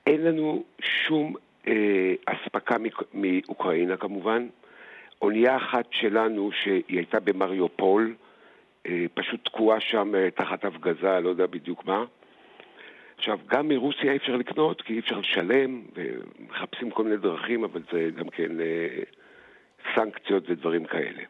אין 0.07 0.23
לנו 0.23 0.63
שום 0.81 1.35
אה, 1.67 2.13
אספקה 2.25 2.75
מאוקראינה 3.13 3.97
כמובן. 3.97 4.47
אונייה 5.21 5.57
אחת 5.57 5.85
שלנו 5.91 6.51
שהיא 6.51 6.83
הייתה 6.87 7.19
במריופול, 7.19 8.15
אה, 8.85 9.05
פשוט 9.13 9.45
תקועה 9.45 9.79
שם 9.79 10.15
אה, 10.15 10.31
תחת 10.31 10.65
הפגזה, 10.65 11.19
לא 11.19 11.29
יודע 11.29 11.45
בדיוק 11.45 11.85
מה. 11.85 12.03
עכשיו, 13.17 13.39
גם 13.47 13.67
מרוסיה 13.67 14.11
אי 14.11 14.17
אפשר 14.17 14.35
לקנות, 14.35 14.81
כי 14.81 14.93
אי 14.93 14.99
אפשר 14.99 15.19
לשלם, 15.19 15.81
ומחפשים 15.95 16.91
כל 16.91 17.03
מיני 17.03 17.17
דרכים, 17.17 17.63
אבל 17.63 17.81
זה 17.91 18.09
גם 18.15 18.29
כן 18.29 18.59
אה, 18.59 18.87
סנקציות 19.95 20.49
ודברים 20.49 20.85
כאלה. 20.85 21.23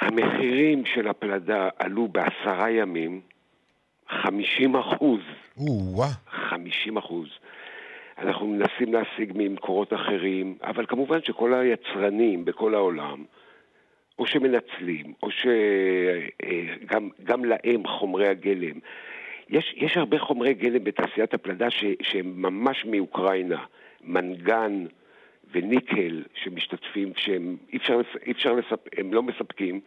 המחירים 0.00 0.86
של 0.86 1.08
הפלדה 1.08 1.68
עלו 1.78 2.08
בעשרה 2.08 2.70
ימים 2.70 3.20
50 4.08 4.76
אחוז. 4.76 5.20
50 6.30 6.96
אחוז. 6.96 7.28
אנחנו 8.18 8.46
מנסים 8.46 8.94
להשיג 8.94 9.32
ממקורות 9.34 9.92
אחרים, 9.92 10.54
אבל 10.62 10.86
כמובן 10.86 11.22
שכל 11.22 11.54
היצרנים 11.54 12.44
בכל 12.44 12.74
העולם, 12.74 13.24
או 14.18 14.26
שמנצלים, 14.26 15.12
או 15.22 15.30
שגם 15.30 17.10
אה, 17.30 17.36
להם 17.46 17.86
חומרי 17.86 18.28
הגלם. 18.28 18.78
יש, 19.48 19.74
יש 19.76 19.96
הרבה 19.96 20.18
חומרי 20.18 20.54
גלם 20.54 20.84
בתעשיית 20.84 21.34
הפלדה 21.34 21.70
ש, 21.70 21.84
שהם 22.02 22.42
ממש 22.42 22.84
מאוקראינה. 22.84 23.64
מנגן, 24.04 24.84
וניקל 25.52 26.22
שמשתתפים, 26.44 27.12
שהם 27.16 27.56
אי 27.72 27.78
אפשר, 27.78 28.00
אי 28.26 28.32
אפשר 28.32 28.52
לספ... 28.52 28.80
הם 28.98 29.14
לא 29.14 29.22
מספקים, 29.22 29.80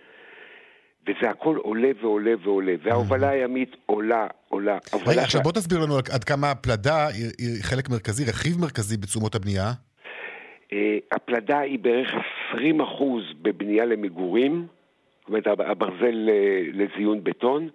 וזה 1.08 1.30
הכל 1.30 1.58
עולה 1.58 1.90
ועולה 2.02 2.34
ועולה, 2.44 2.74
וההובלה 2.84 3.30
הימית 3.30 3.76
עולה, 3.86 4.28
עולה. 4.50 4.78
רגע, 5.08 5.22
עכשיו 5.22 5.42
בוא 5.42 5.52
תסביר 5.52 5.80
לנו 5.80 5.98
עד 5.98 6.24
כמה 6.24 6.52
הפלדה 6.52 7.08
היא 7.38 7.64
חלק 7.64 7.90
מרכזי, 7.90 8.24
רכיב 8.26 8.60
מרכזי 8.62 8.98
בתשומות 8.98 9.36
הבנייה. 9.36 9.72
אה, 10.74 10.98
הפלדה 11.12 11.60
היא 11.60 11.80
בערך 11.80 12.10
20 12.54 12.82
אחוז 12.82 13.24
בבנייה 13.42 13.86
למגורים, 13.86 14.68
זאת 15.20 15.28
אומרת 15.28 15.48
הברזל 15.48 16.30
לזיון 16.74 17.24
בטון, 17.24 17.70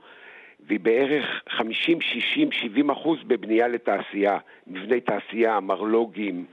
והיא 0.66 0.80
בערך 0.80 1.24
50, 1.48 2.00
60, 2.00 2.52
70 2.52 2.90
אחוז 2.90 3.18
בבנייה 3.26 3.68
לתעשייה, 3.68 4.38
מבני 4.66 5.00
תעשייה, 5.00 5.60
מרלוגים, 5.60 6.44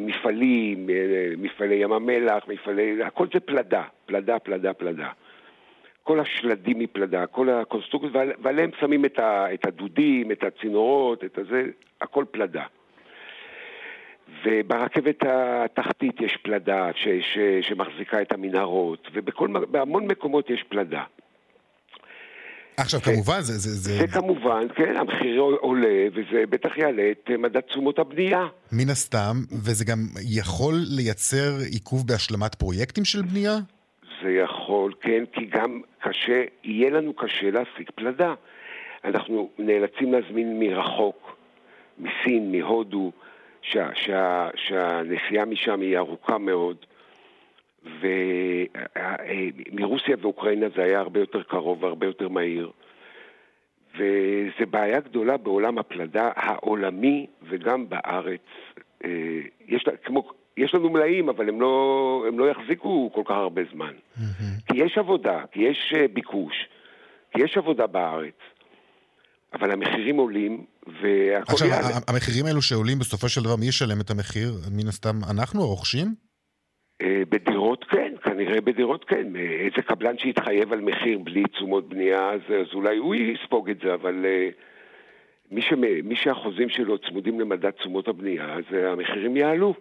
מפעלים, 0.00 0.86
מפעלי 1.38 1.74
ים 1.74 1.92
המלח, 1.92 2.48
מפעלי... 2.48 3.02
הכל 3.02 3.26
זה 3.34 3.40
פלדה, 3.40 3.82
פלדה, 4.06 4.38
פלדה, 4.38 4.72
פלדה. 4.72 5.08
כל 6.02 6.20
השלדים 6.20 6.78
מפלדה, 6.78 7.26
כל 7.26 7.48
הקונסטרוקציות, 7.48 8.12
ועליהם 8.42 8.70
שמים 8.80 9.04
את, 9.04 9.18
ה, 9.18 9.54
את 9.54 9.66
הדודים, 9.66 10.32
את 10.32 10.44
הצינורות, 10.44 11.24
את 11.24 11.38
הזה, 11.38 11.64
הכל 12.00 12.24
פלדה. 12.30 12.64
וברכבת 14.44 15.22
התחתית 15.26 16.20
יש 16.20 16.36
פלדה 16.36 16.90
ש, 16.94 17.08
ש, 17.08 17.38
שמחזיקה 17.60 18.22
את 18.22 18.32
המנהרות, 18.32 19.08
ובהמון 19.12 20.06
מקומות 20.06 20.50
יש 20.50 20.62
פלדה. 20.62 21.04
עכשיו, 22.80 23.00
כמובן, 23.00 23.40
זה... 23.40 23.52
זה, 23.52 23.70
זה... 23.70 23.98
זה 23.98 24.06
כמובן, 24.06 24.66
כן, 24.74 24.96
המחיר 24.96 25.40
עולה, 25.40 26.06
וזה 26.14 26.44
בטח 26.50 26.76
יעלה 26.78 27.10
את 27.10 27.30
מדד 27.38 27.60
תשומות 27.60 27.98
הבנייה. 27.98 28.46
מן 28.72 28.90
הסתם, 28.90 29.36
וזה 29.64 29.84
גם 29.84 29.98
יכול 30.34 30.74
לייצר 30.88 31.50
עיכוב 31.72 32.06
בהשלמת 32.06 32.54
פרויקטים 32.54 33.04
של 33.04 33.22
בנייה? 33.22 33.56
זה 34.22 34.30
יכול, 34.30 34.92
כן, 35.00 35.24
כי 35.32 35.46
גם 35.46 35.80
קשה, 35.98 36.42
יהיה 36.64 36.90
לנו 36.90 37.14
קשה 37.14 37.50
להשיג 37.50 37.90
פלדה. 37.94 38.34
אנחנו 39.04 39.50
נאלצים 39.58 40.12
להזמין 40.12 40.58
מרחוק, 40.60 41.36
מסין, 41.98 42.52
מהודו, 42.52 43.12
שה, 43.62 43.88
שה, 43.94 44.48
שהנסיעה 44.54 45.44
משם 45.44 45.80
היא 45.80 45.98
ארוכה 45.98 46.38
מאוד, 46.38 46.76
ומרוסיה 47.84 50.16
ואוקראינה 50.20 50.66
זה 50.76 50.82
היה 50.82 51.00
הרבה 51.00 51.20
יותר 51.20 51.42
קרוב 51.42 51.82
והרבה 51.82 52.06
יותר 52.06 52.28
מהיר. 52.28 52.70
וזו 53.94 54.66
בעיה 54.70 55.00
גדולה 55.00 55.36
בעולם 55.36 55.78
הפלדה 55.78 56.30
העולמי 56.36 57.26
וגם 57.50 57.88
בארץ. 57.88 58.40
אה, 59.04 59.10
יש, 59.68 59.84
כמו, 60.04 60.30
יש 60.56 60.74
לנו 60.74 60.90
מלאים, 60.90 61.28
אבל 61.28 61.48
הם 61.48 61.60
לא, 61.60 62.24
הם 62.28 62.38
לא 62.38 62.50
יחזיקו 62.50 63.10
כל 63.14 63.22
כך 63.24 63.34
הרבה 63.34 63.62
זמן. 63.72 63.92
Mm-hmm. 64.16 64.22
כי 64.66 64.84
יש 64.84 64.98
עבודה, 64.98 65.44
כי 65.52 65.60
יש 65.60 65.92
אה, 65.96 66.06
ביקוש, 66.12 66.54
כי 67.32 67.42
יש 67.42 67.56
עבודה 67.56 67.86
בארץ. 67.86 68.34
אבל 69.52 69.70
המחירים 69.70 70.16
עולים, 70.16 70.64
והכל 70.86 71.52
עכשיו, 71.52 71.68
יעלה. 71.68 71.88
המחירים 72.08 72.46
האלו 72.46 72.62
שעולים, 72.62 72.98
בסופו 72.98 73.28
של 73.28 73.42
דבר, 73.42 73.56
מי 73.56 73.66
ישלם 73.66 74.00
את 74.00 74.10
המחיר? 74.10 74.52
מן 74.70 74.88
הסתם, 74.88 75.20
אנחנו 75.30 75.62
הרוכשים? 75.62 76.14
אה, 77.02 77.22
בדירות 77.28 77.84
כן, 77.84 78.12
כנראה 78.22 78.60
בדירות 78.60 79.04
כן. 79.04 79.36
אה, 79.36 79.40
איזה 79.40 79.82
קבלן 79.82 80.18
שיתחייב 80.18 80.72
על 80.72 80.80
מחיר 80.80 81.18
בלי 81.18 81.42
תשומות 81.52 81.88
בנייה, 81.88 82.30
אז, 82.30 82.40
אז 82.48 82.74
אולי 82.74 82.96
הוא 82.96 83.14
יספוג 83.14 83.70
את 83.70 83.80
זה, 83.80 83.94
אבל 83.94 84.26
מי, 85.50 85.62
שמ, 85.62 85.80
מי 86.08 86.16
שהחוזים 86.16 86.68
שלו 86.68 86.98
צמודים 86.98 87.40
למדד 87.40 87.70
תשומות 87.70 88.08
הבנייה, 88.08 88.54
אז 88.54 88.64
המחירים 88.72 89.36
יעלו. 89.36 89.74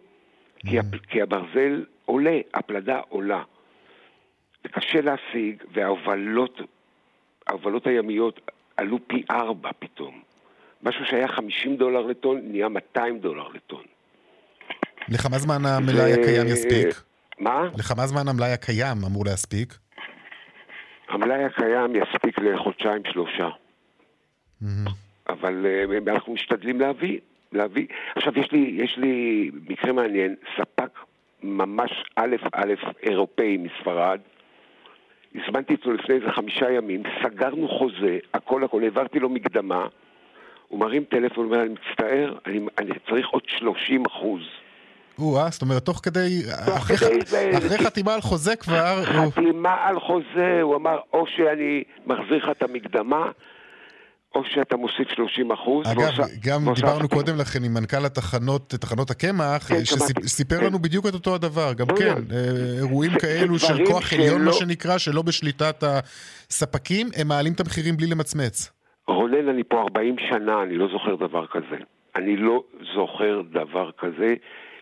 כי, 0.60 0.80
הפ... 0.80 0.86
כי 1.10 1.22
הברזל 1.22 1.86
עולה, 2.06 2.40
הפלדה 2.54 3.02
עולה. 3.10 3.44
זה 4.64 4.70
קשה 4.70 5.02
להשיג, 5.02 5.64
וההובלות, 5.74 6.62
ההובלות 7.48 7.88
הימיות 7.88 8.42
עלו 8.78 9.00
פי 9.08 9.24
ארבע 9.32 9.70
פתאום. 9.80 10.22
משהו 10.84 11.06
שהיה 11.06 11.28
50 11.28 11.76
דולר 11.76 12.02
לטון, 12.02 12.42
נהיה 12.44 12.70
200 12.70 13.20
דולר 13.20 13.48
לטון. 13.54 13.84
לכמה 15.10 15.38
זמן 15.38 15.66
המלאי. 15.66 16.14
הקיים 16.14 16.48
יספיק? 16.48 17.09
מה? 17.40 17.70
לכמה 17.78 18.08
זמן 18.08 18.28
המלאי 18.28 18.52
הקיים 18.52 18.98
אמור 19.08 19.26
להספיק? 19.26 19.74
המלאי 21.10 21.44
הקיים 21.44 21.96
יספיק 21.96 22.40
לחודשיים 22.40 23.02
שלושה. 23.12 23.50
Mm-hmm. 24.64 24.90
אבל 25.30 25.66
uh, 26.06 26.10
אנחנו 26.12 26.34
משתדלים 26.34 26.80
להביא. 26.80 27.20
להביא... 27.52 27.88
עכשיו, 28.16 28.40
יש 28.40 28.52
לי, 28.52 28.76
יש 28.78 28.98
לי 28.98 29.52
מקרה 29.70 29.92
מעניין, 29.92 30.36
ספק 30.58 31.00
ממש 31.44 31.92
א' 32.16 32.36
א' 32.54 32.74
אירופאי 33.04 33.58
מספרד, 33.58 34.20
הזמנתי 35.36 35.74
אותו 35.74 35.94
לפני 35.94 36.16
איזה 36.16 36.32
חמישה 36.32 36.72
ימים, 36.72 37.04
סגרנו 37.24 37.68
חוזה, 37.68 38.18
הכל 38.34 38.64
הכל, 38.64 38.84
העברתי 38.84 39.20
לו 39.20 39.30
מקדמה, 39.30 39.88
הוא 40.68 40.80
מרים 40.80 41.04
טלפון, 41.04 41.46
אומר, 41.46 41.62
אני 41.62 41.70
מצטער, 41.70 42.38
אני, 42.46 42.60
אני 42.78 42.92
צריך 43.10 43.28
עוד 43.28 43.44
30 43.58 44.04
אחוז. 44.06 44.42
או-אה, 45.20 45.50
זאת 45.50 45.62
אומרת, 45.62 45.86
תוך 45.86 46.00
כדי, 46.04 46.42
אחרי, 46.78 46.98
כדי 46.98 47.26
ח... 47.26 47.58
אחרי 47.58 47.78
חתימה 47.78 48.14
על 48.14 48.22
חוזה 48.22 48.56
כבר... 48.56 49.04
חתימה 49.04 49.74
הוא... 49.74 49.88
על 49.88 50.00
חוזה, 50.00 50.62
הוא 50.62 50.76
אמר, 50.76 50.98
או 51.14 51.26
שאני 51.36 51.84
מחזיר 52.06 52.38
לך 52.38 52.50
את 52.58 52.64
המקדמה, 52.64 53.32
או 54.36 54.42
שאתה 54.46 54.76
מוסיף 54.76 55.08
30 55.16 55.52
אחוז. 55.52 55.88
אגב, 55.88 56.00
ועושה, 56.00 56.24
גם 56.46 56.68
ועושה 56.68 56.82
דיברנו 56.82 57.04
עושה... 57.04 57.16
קודם 57.16 57.38
לכן 57.38 57.64
עם 57.64 57.74
מנכ"ל 57.74 58.06
התחנות, 58.06 58.70
תחנות 58.70 59.12
הקמח, 59.12 59.68
כן, 59.68 59.86
שסיפר 59.86 60.60
כן. 60.60 60.66
לנו 60.66 60.80
בדיוק 60.80 61.08
את 61.08 61.14
אותו 61.14 61.36
הדבר. 61.36 61.74
גם 61.74 61.88
כן, 61.88 62.16
אה, 62.32 62.78
אירועים 62.78 63.12
כאלו 63.22 63.60
של 63.60 63.86
כוח 63.86 64.14
עליון, 64.14 64.46
מה 64.46 64.54
שנקרא, 64.54 64.98
שלא 64.98 65.22
בשליטת 65.22 65.84
הספקים, 65.84 67.08
הם 67.16 67.28
מעלים 67.28 67.54
את 67.54 67.60
המחירים 67.60 67.98
בלי 67.98 68.08
למצמץ. 68.08 68.72
רונן, 69.08 69.50
אני 69.50 69.64
פה 69.64 69.82
40 69.82 70.16
שנה, 70.30 70.64
אני 70.64 70.76
לא 70.76 70.88
זוכר 70.92 71.16
דבר 71.16 71.46
כזה. 71.48 71.76
אני 72.16 72.38
לא 72.38 72.64
זוכר 72.96 73.42
דבר 73.52 73.92
כזה 73.98 74.34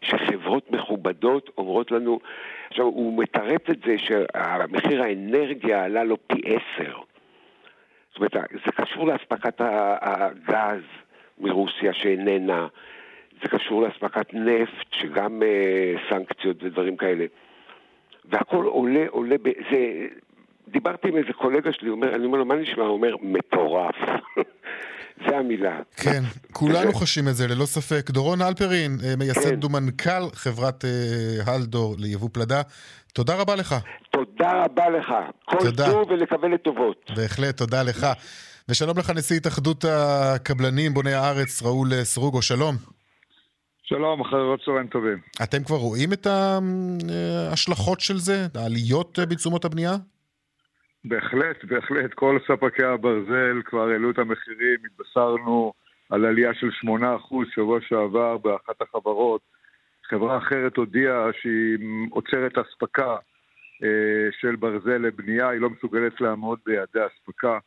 שחברות 0.02 0.72
מכובדות 0.72 1.50
אומרות 1.58 1.92
לנו... 1.92 2.20
עכשיו, 2.70 2.86
הוא 2.86 3.24
מתרץ 3.24 3.62
את 3.70 3.78
זה 3.86 3.96
שהמחיר 3.98 5.04
האנרגיה 5.04 5.84
עלה 5.84 6.04
לו 6.04 6.18
פי 6.28 6.42
עשר. 6.46 6.98
זאת 8.10 8.18
אומרת, 8.18 8.50
זה 8.66 8.72
קשור 8.72 9.08
לאספקת 9.08 9.62
הגז 10.02 10.84
מרוסיה 11.40 11.94
שאיננה, 11.94 12.68
זה 13.42 13.48
קשור 13.48 13.82
לאספקת 13.82 14.34
נפט, 14.34 14.94
שגם 14.94 15.44
אה, 15.44 15.94
סנקציות 16.10 16.64
ודברים 16.64 16.98
כאלה. 16.98 17.26
והכל 18.26 18.66
עולה, 18.66 19.06
עולה. 19.10 19.36
זה... 19.72 20.08
דיברתי 20.68 21.08
עם 21.08 21.18
איזה 21.18 21.34
קולגה 21.34 21.74
שלי, 21.74 21.90
אומר, 21.90 22.16
אני 22.16 22.26
אומר 22.26 22.38
לו, 22.38 22.46
מה 22.46 22.56
נשמע? 22.56 22.84
הוא 22.84 22.94
אומר, 22.94 23.16
מטורף. 23.22 23.96
זה 25.28 25.38
המילה. 25.38 25.80
כן, 25.96 26.24
כולנו 26.52 26.94
חשים 26.94 27.28
את 27.28 27.36
זה, 27.36 27.48
ללא 27.48 27.66
ספק. 27.66 28.12
דורון 28.12 28.42
אלפרין, 28.42 28.98
אה, 29.04 29.16
מייסד 29.16 29.62
כן. 29.62 29.66
ומנכ"ל 29.66 30.30
חברת 30.34 30.86
אה, 30.86 31.54
הלדור 31.54 31.96
ליבוא 31.98 32.30
פלדה, 32.32 32.62
תודה 33.14 33.36
רבה 33.36 33.56
לך. 33.56 33.76
תודה 34.12 34.52
רבה 34.64 34.90
לך. 34.90 35.14
כל 35.46 35.58
תודה. 35.60 35.92
טוב 35.92 36.12
ולקווה 36.12 36.50
לטובות. 36.50 37.12
בהחלט, 37.16 37.58
תודה 37.58 37.84
לך. 37.84 38.08
ושלום 38.70 38.98
לך, 38.98 39.10
נשיא 39.10 39.38
התאחדות 39.38 39.86
הקבלנים, 39.86 40.94
בוני 40.94 41.14
הארץ, 41.14 41.64
ראול 41.64 42.04
סרוגו, 42.04 42.42
שלום. 42.42 42.76
שלום, 43.84 44.22
אחרי 44.22 44.40
צהריים 44.66 44.88
טובים. 44.88 45.18
אתם 45.44 45.64
כבר 45.64 45.76
רואים 45.76 46.14
את 46.14 46.28
ההשלכות 46.28 48.00
של 48.00 48.18
זה? 48.18 48.48
העליות 48.56 49.20
בתשומות 49.30 49.66
הבנייה? 49.66 49.96
בהחלט, 51.06 51.64
בהחלט. 51.64 52.14
כל 52.14 52.38
ספקי 52.48 52.84
הברזל 52.84 53.62
כבר 53.66 53.90
העלו 53.90 54.12
את 54.12 54.18
המחירים, 54.20 54.80
התבשרנו 54.86 55.74
על 56.10 56.26
עלייה 56.26 56.54
של 56.54 56.70
8% 56.86 56.90
שבוע 57.56 57.80
שעבר 57.82 58.38
באחת 58.38 58.82
החברות. 58.82 59.42
חברה 60.10 60.38
אחרת 60.38 60.78
הודיעה 60.78 61.30
שהיא 61.42 61.78
עוצרת 62.10 62.58
אספקה 62.58 63.16
אה, 63.84 64.28
של 64.40 64.56
ברזל 64.56 64.98
לבנייה, 64.98 65.50
היא 65.50 65.62
לא 65.62 65.70
מסוגלת 65.70 66.22
לעמוד 66.22 66.60
ביעדי 66.66 67.00
אספקה. 67.08 67.58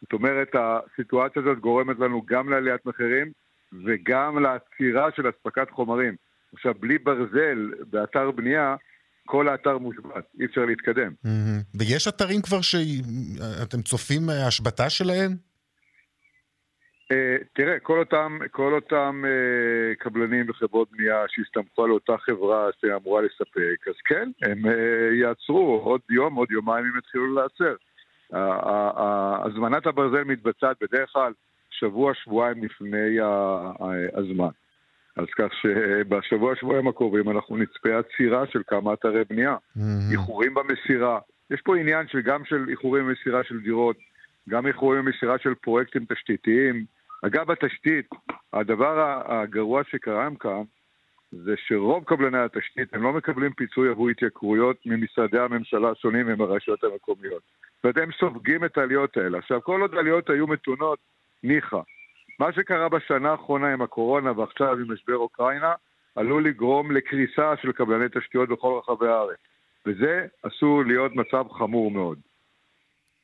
זאת 0.00 0.12
אומרת, 0.12 0.48
הסיטואציה 0.54 1.42
הזאת 1.42 1.58
גורמת 1.58 1.98
לנו 1.98 2.22
גם 2.26 2.48
לעליית 2.48 2.86
מחירים 2.86 3.32
וגם 3.84 4.38
לעצירה 4.38 5.08
של 5.16 5.30
אספקת 5.30 5.70
חומרים. 5.70 6.14
עכשיו, 6.54 6.74
בלי 6.80 6.98
ברזל 6.98 7.70
באתר 7.90 8.30
בנייה, 8.30 8.76
כל 9.30 9.48
האתר 9.48 9.78
מושבת, 9.78 10.24
אי 10.40 10.44
אפשר 10.44 10.64
להתקדם. 10.64 11.12
Mm-hmm. 11.24 11.78
ויש 11.78 12.08
אתרים 12.08 12.42
כבר 12.42 12.60
שאתם 12.60 13.82
צופים 13.82 14.22
השבתה 14.46 14.90
שלהם? 14.90 15.30
אה, 17.12 17.36
תראה, 17.52 17.78
כל 17.78 17.98
אותם, 17.98 18.38
כל 18.50 18.74
אותם 18.74 19.22
uh, 19.24 19.96
קבלנים 19.98 20.50
וחברות 20.50 20.88
בנייה 20.90 21.24
שהסתמכו 21.28 21.84
על 21.84 21.90
אותה 21.90 22.12
חברה 22.18 22.68
שאמורה 22.80 23.22
לספק, 23.22 23.88
אז 23.88 23.94
כן, 24.04 24.30
הם 24.42 24.64
uh, 24.64 24.68
יעצרו 25.22 25.80
עוד 25.84 26.00
יום, 26.10 26.34
עוד 26.34 26.50
יומיים 26.50 26.84
הם 26.84 26.98
יתחילו 26.98 27.34
לעצר. 27.34 27.74
הזמנת 29.44 29.86
הברזל 29.86 30.24
מתבצעת 30.24 30.76
בדרך 30.80 31.10
כלל 31.12 31.32
שבוע, 31.70 32.12
שבועיים 32.14 32.64
לפני 32.64 33.18
הזמן. 34.14 34.50
אז 35.18 35.26
כך 35.36 35.54
שבשבוע, 35.54 36.56
שבועיים 36.56 36.88
הקרובים 36.88 37.30
אנחנו 37.30 37.56
נצפה 37.56 37.98
עצירה 37.98 38.46
של 38.46 38.62
כמה 38.66 38.92
אתרי 38.92 39.22
בנייה. 39.30 39.56
איחורים 40.12 40.54
במסירה. 40.54 41.18
יש 41.50 41.60
פה 41.60 41.76
עניין 41.76 42.08
של, 42.08 42.20
גם 42.20 42.44
של 42.44 42.66
איחורים 42.68 43.06
במסירה 43.06 43.44
של 43.44 43.60
דירות, 43.60 43.96
גם 44.48 44.66
איחורים 44.66 45.04
במסירה 45.04 45.38
של 45.38 45.54
פרויקטים 45.54 46.04
תשתיתיים. 46.12 46.84
אגב, 47.26 47.50
התשתית, 47.50 48.08
הדבר 48.52 49.22
הגרוע 49.26 49.82
שקרה 49.90 50.28
כאן, 50.40 50.62
זה 51.32 51.54
שרוב 51.56 52.04
קבלני 52.04 52.38
התשתית 52.38 52.94
הם 52.94 53.02
לא 53.02 53.12
מקבלים 53.12 53.52
פיצוי 53.52 53.88
עבור 53.88 54.08
התייקרויות 54.08 54.76
ממשרדי 54.86 55.38
הממשלה 55.38 55.90
השונים 55.90 56.26
ומהרשויות 56.28 56.84
המקומיות. 56.84 57.42
זאת 57.76 57.84
אומרת, 57.84 57.98
הם 57.98 58.10
סופגים 58.18 58.64
את 58.64 58.78
העליות 58.78 59.16
האלה. 59.16 59.38
עכשיו, 59.38 59.62
כל 59.62 59.80
עוד 59.80 59.94
העליות 59.94 60.30
היו 60.30 60.46
מתונות, 60.46 60.98
ניחא. 61.42 61.80
מה 62.38 62.52
שקרה 62.52 62.88
בשנה 62.88 63.30
האחרונה 63.30 63.72
עם 63.72 63.82
הקורונה 63.82 64.32
ועכשיו 64.38 64.72
עם 64.72 64.92
משבר 64.92 65.16
אוקראינה, 65.16 65.72
עלול 66.16 66.48
לגרום 66.48 66.90
לקריסה 66.92 67.54
של 67.62 67.72
קבלני 67.72 68.06
תשתיות 68.14 68.48
בכל 68.48 68.80
רחבי 68.82 69.08
הארץ. 69.08 69.38
וזה 69.86 70.26
עשוי 70.42 70.84
להיות 70.86 71.12
מצב 71.16 71.44
חמור 71.58 71.90
מאוד. 71.90 72.18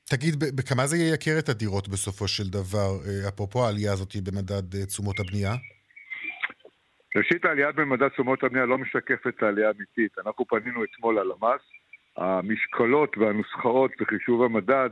תגיד, 0.05 0.35
בכמה 0.57 0.87
זה 0.87 0.97
ייקר 0.97 1.39
את 1.39 1.49
הדירות 1.49 1.89
בסופו 1.89 2.29
של 2.29 2.45
דבר, 2.45 2.91
אה, 3.07 3.29
אפרופו 3.29 3.65
העלייה 3.65 3.93
הזאת 3.93 4.17
במדד 4.25 4.75
אה, 4.75 4.87
תשומות 4.87 5.21
הבנייה? 5.21 5.53
ראשית, 7.17 7.45
העלייה 7.45 7.73
במדד 7.73 8.09
תשומות 8.09 8.45
הבנייה 8.45 8.67
לא 8.67 8.79
משקפת 8.79 9.27
את 9.27 9.43
העלייה 9.43 9.69
האמיתית. 9.69 10.19
אנחנו 10.27 10.45
פנינו 10.47 10.85
אתמול 10.85 11.19
ללמ"ס, 11.19 11.63
המשקולות 12.17 13.19
והנוסחאות 13.19 13.91
בחישוב 14.01 14.43
המדד 14.43 14.91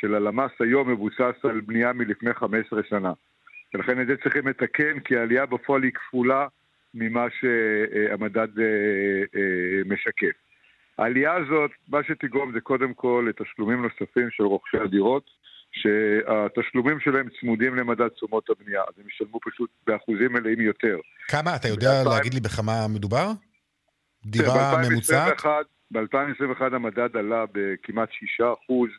של 0.00 0.14
הלמ"ס 0.14 0.50
היום 0.60 0.90
מבוסס 0.90 1.44
על 1.44 1.60
בנייה 1.60 1.92
מלפני 1.92 2.34
15 2.34 2.80
שנה. 2.88 3.12
ולכן 3.74 4.00
את 4.00 4.06
זה 4.06 4.16
צריכים 4.22 4.48
לתקן, 4.48 5.00
כי 5.00 5.16
העלייה 5.16 5.46
בפועל 5.46 5.82
היא 5.82 5.92
כפולה 5.92 6.46
ממה 6.94 7.26
שהמדד 7.40 8.58
אה, 8.58 9.82
משקף. 9.86 10.36
העלייה 10.98 11.34
הזאת, 11.34 11.70
מה 11.88 11.98
שתגרום 12.04 12.52
זה 12.52 12.60
קודם 12.60 12.94
כל 12.94 13.28
לתשלומים 13.28 13.82
נוספים 13.82 14.30
של 14.30 14.42
רוכשי 14.42 14.76
הדירות, 14.76 15.30
שהתשלומים 15.72 17.00
שלהם 17.00 17.28
צמודים 17.40 17.74
למדד 17.76 18.08
תשומות 18.08 18.50
הבנייה, 18.50 18.80
אז 18.80 18.94
הם 18.98 19.08
ישלמו 19.08 19.38
פשוט 19.50 19.70
באחוזים 19.86 20.32
מלאים 20.32 20.60
יותר. 20.60 20.98
כמה? 21.28 21.56
אתה 21.56 21.68
יודע 21.68 22.04
ב- 22.04 22.08
להגיד 22.08 22.34
לי 22.34 22.40
בכמה 22.40 22.88
מדובר? 22.94 23.30
דירה 24.26 24.82
ממוצעת? 24.90 25.42
ב-2021 25.90 26.74
המדד 26.74 27.16
עלה 27.16 27.44
בכמעט 27.52 28.08
6 28.12 28.40
אחוז. 28.40 28.90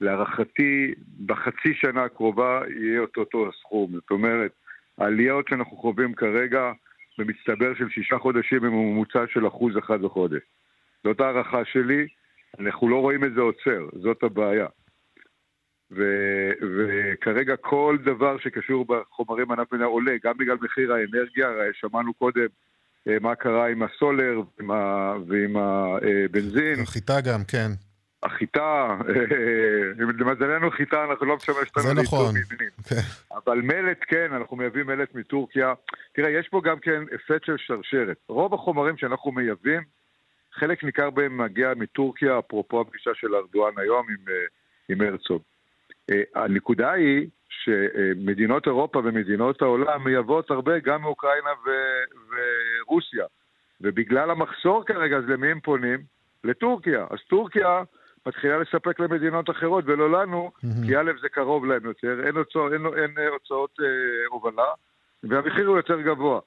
להערכתי, 0.00 0.94
בחצי 1.26 1.74
שנה 1.74 2.04
הקרובה 2.04 2.60
יהיה 2.80 3.00
אותו 3.00 3.20
אותו 3.20 3.48
הסכום. 3.48 3.92
זאת 3.92 4.10
אומרת, 4.10 4.52
העליות 4.98 5.48
שאנחנו 5.48 5.76
חווים 5.76 6.14
כרגע 6.14 6.72
במצטבר 7.18 7.74
של 7.78 7.88
שישה 7.88 8.18
חודשים 8.18 8.64
הם 8.64 8.72
ממוצע 8.72 9.24
של 9.32 9.46
אחוז 9.48 9.78
אחד 9.78 10.02
בחודש. 10.02 10.42
זאת 11.04 11.20
הערכה 11.20 11.64
שלי, 11.64 12.06
אנחנו 12.60 12.88
לא 12.88 13.00
רואים 13.00 13.24
את 13.24 13.34
זה 13.34 13.40
עוצר, 13.40 13.98
זאת 14.02 14.22
הבעיה. 14.22 14.66
ו- 15.90 16.52
וכרגע 16.76 17.56
כל 17.56 17.98
דבר 18.04 18.38
שקשור 18.38 18.84
בחומרים 18.84 19.52
ענף 19.52 19.72
מדינה 19.72 19.86
עולה, 19.86 20.12
גם 20.24 20.34
בגלל 20.38 20.56
מחיר 20.60 20.92
האנרגיה, 20.92 21.48
שמענו 21.72 22.14
קודם 22.14 22.46
אה, 23.08 23.16
מה 23.20 23.34
קרה 23.34 23.68
עם 23.68 23.82
הסולר 23.82 24.40
ועם, 25.26 25.56
הבנזין. 25.56 26.80
החיטה 26.82 27.20
גם, 27.20 27.44
כן. 27.48 27.87
החיטה, 28.22 28.96
אה, 29.08 30.04
למזלנו 30.18 30.70
חיטה, 30.70 31.04
אנחנו 31.04 31.26
לא 31.26 31.36
משמש 31.36 31.56
אותנו 31.76 31.94
לייצור 31.94 32.02
נכון. 32.02 32.34
כן. 32.88 32.96
אבל 33.44 33.60
מלט 33.60 33.98
כן, 34.08 34.32
אנחנו 34.32 34.56
מייבאים 34.56 34.86
מלט 34.86 35.14
מטורקיה. 35.14 35.74
תראה, 36.12 36.30
יש 36.30 36.48
פה 36.48 36.60
גם 36.64 36.78
כן 36.78 37.02
אפקט 37.14 37.44
של 37.44 37.56
שרשרת. 37.58 38.16
רוב 38.28 38.54
החומרים 38.54 38.96
שאנחנו 38.96 39.32
מייבאים, 39.32 39.82
חלק 40.52 40.84
ניכר 40.84 41.10
בהם 41.10 41.38
מגיע 41.38 41.72
מטורקיה, 41.76 42.38
אפרופו 42.38 42.80
הפגישה 42.80 43.10
של 43.14 43.34
ארדואן 43.34 43.72
היום 43.76 44.06
עם, 44.08 44.28
אה, 44.28 44.34
עם 44.88 45.00
הרצוג. 45.00 45.42
אה, 46.10 46.22
הנקודה 46.34 46.92
היא 46.92 47.26
שמדינות 47.48 48.66
אירופה 48.66 48.98
ומדינות 48.98 49.62
העולם 49.62 50.04
מייבאות 50.04 50.50
הרבה 50.50 50.78
גם 50.78 51.02
מאוקראינה 51.02 51.50
ו- 51.66 52.34
ורוסיה. 52.86 53.24
ובגלל 53.80 54.30
המחסור 54.30 54.84
כרגע, 54.86 55.16
אז 55.16 55.24
למי 55.28 55.50
הם 55.50 55.60
פונים? 55.60 55.98
לטורקיה. 56.44 57.06
אז 57.10 57.18
טורקיה 57.28 57.82
מתחילה 58.28 58.58
לספק 58.58 59.00
למדינות 59.00 59.50
אחרות 59.50 59.84
ולא 59.86 60.10
לנו, 60.10 60.50
mm-hmm. 60.56 60.86
כי 60.86 60.96
א' 60.96 61.12
זה 61.22 61.28
קרוב 61.28 61.64
להם 61.64 61.84
יותר, 61.84 62.26
אין, 62.26 62.36
הוצא, 62.36 62.58
אין, 62.72 62.86
אין 63.18 63.32
הוצאות 63.32 63.76
אה, 63.80 63.86
הובלה, 64.30 64.72
והמחיר 65.22 65.66
הוא 65.66 65.76
יותר 65.76 66.00
גבוה. 66.00 66.40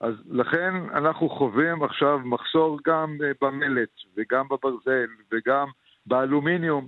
אז 0.00 0.14
לכן 0.30 0.74
אנחנו 0.94 1.28
חווים 1.28 1.82
עכשיו 1.82 2.18
מחסור 2.24 2.78
גם 2.86 3.16
אה, 3.24 3.30
במלט 3.40 3.88
וגם 4.16 4.48
בברזל 4.48 5.06
וגם 5.32 5.66
באלומיניום. 6.06 6.86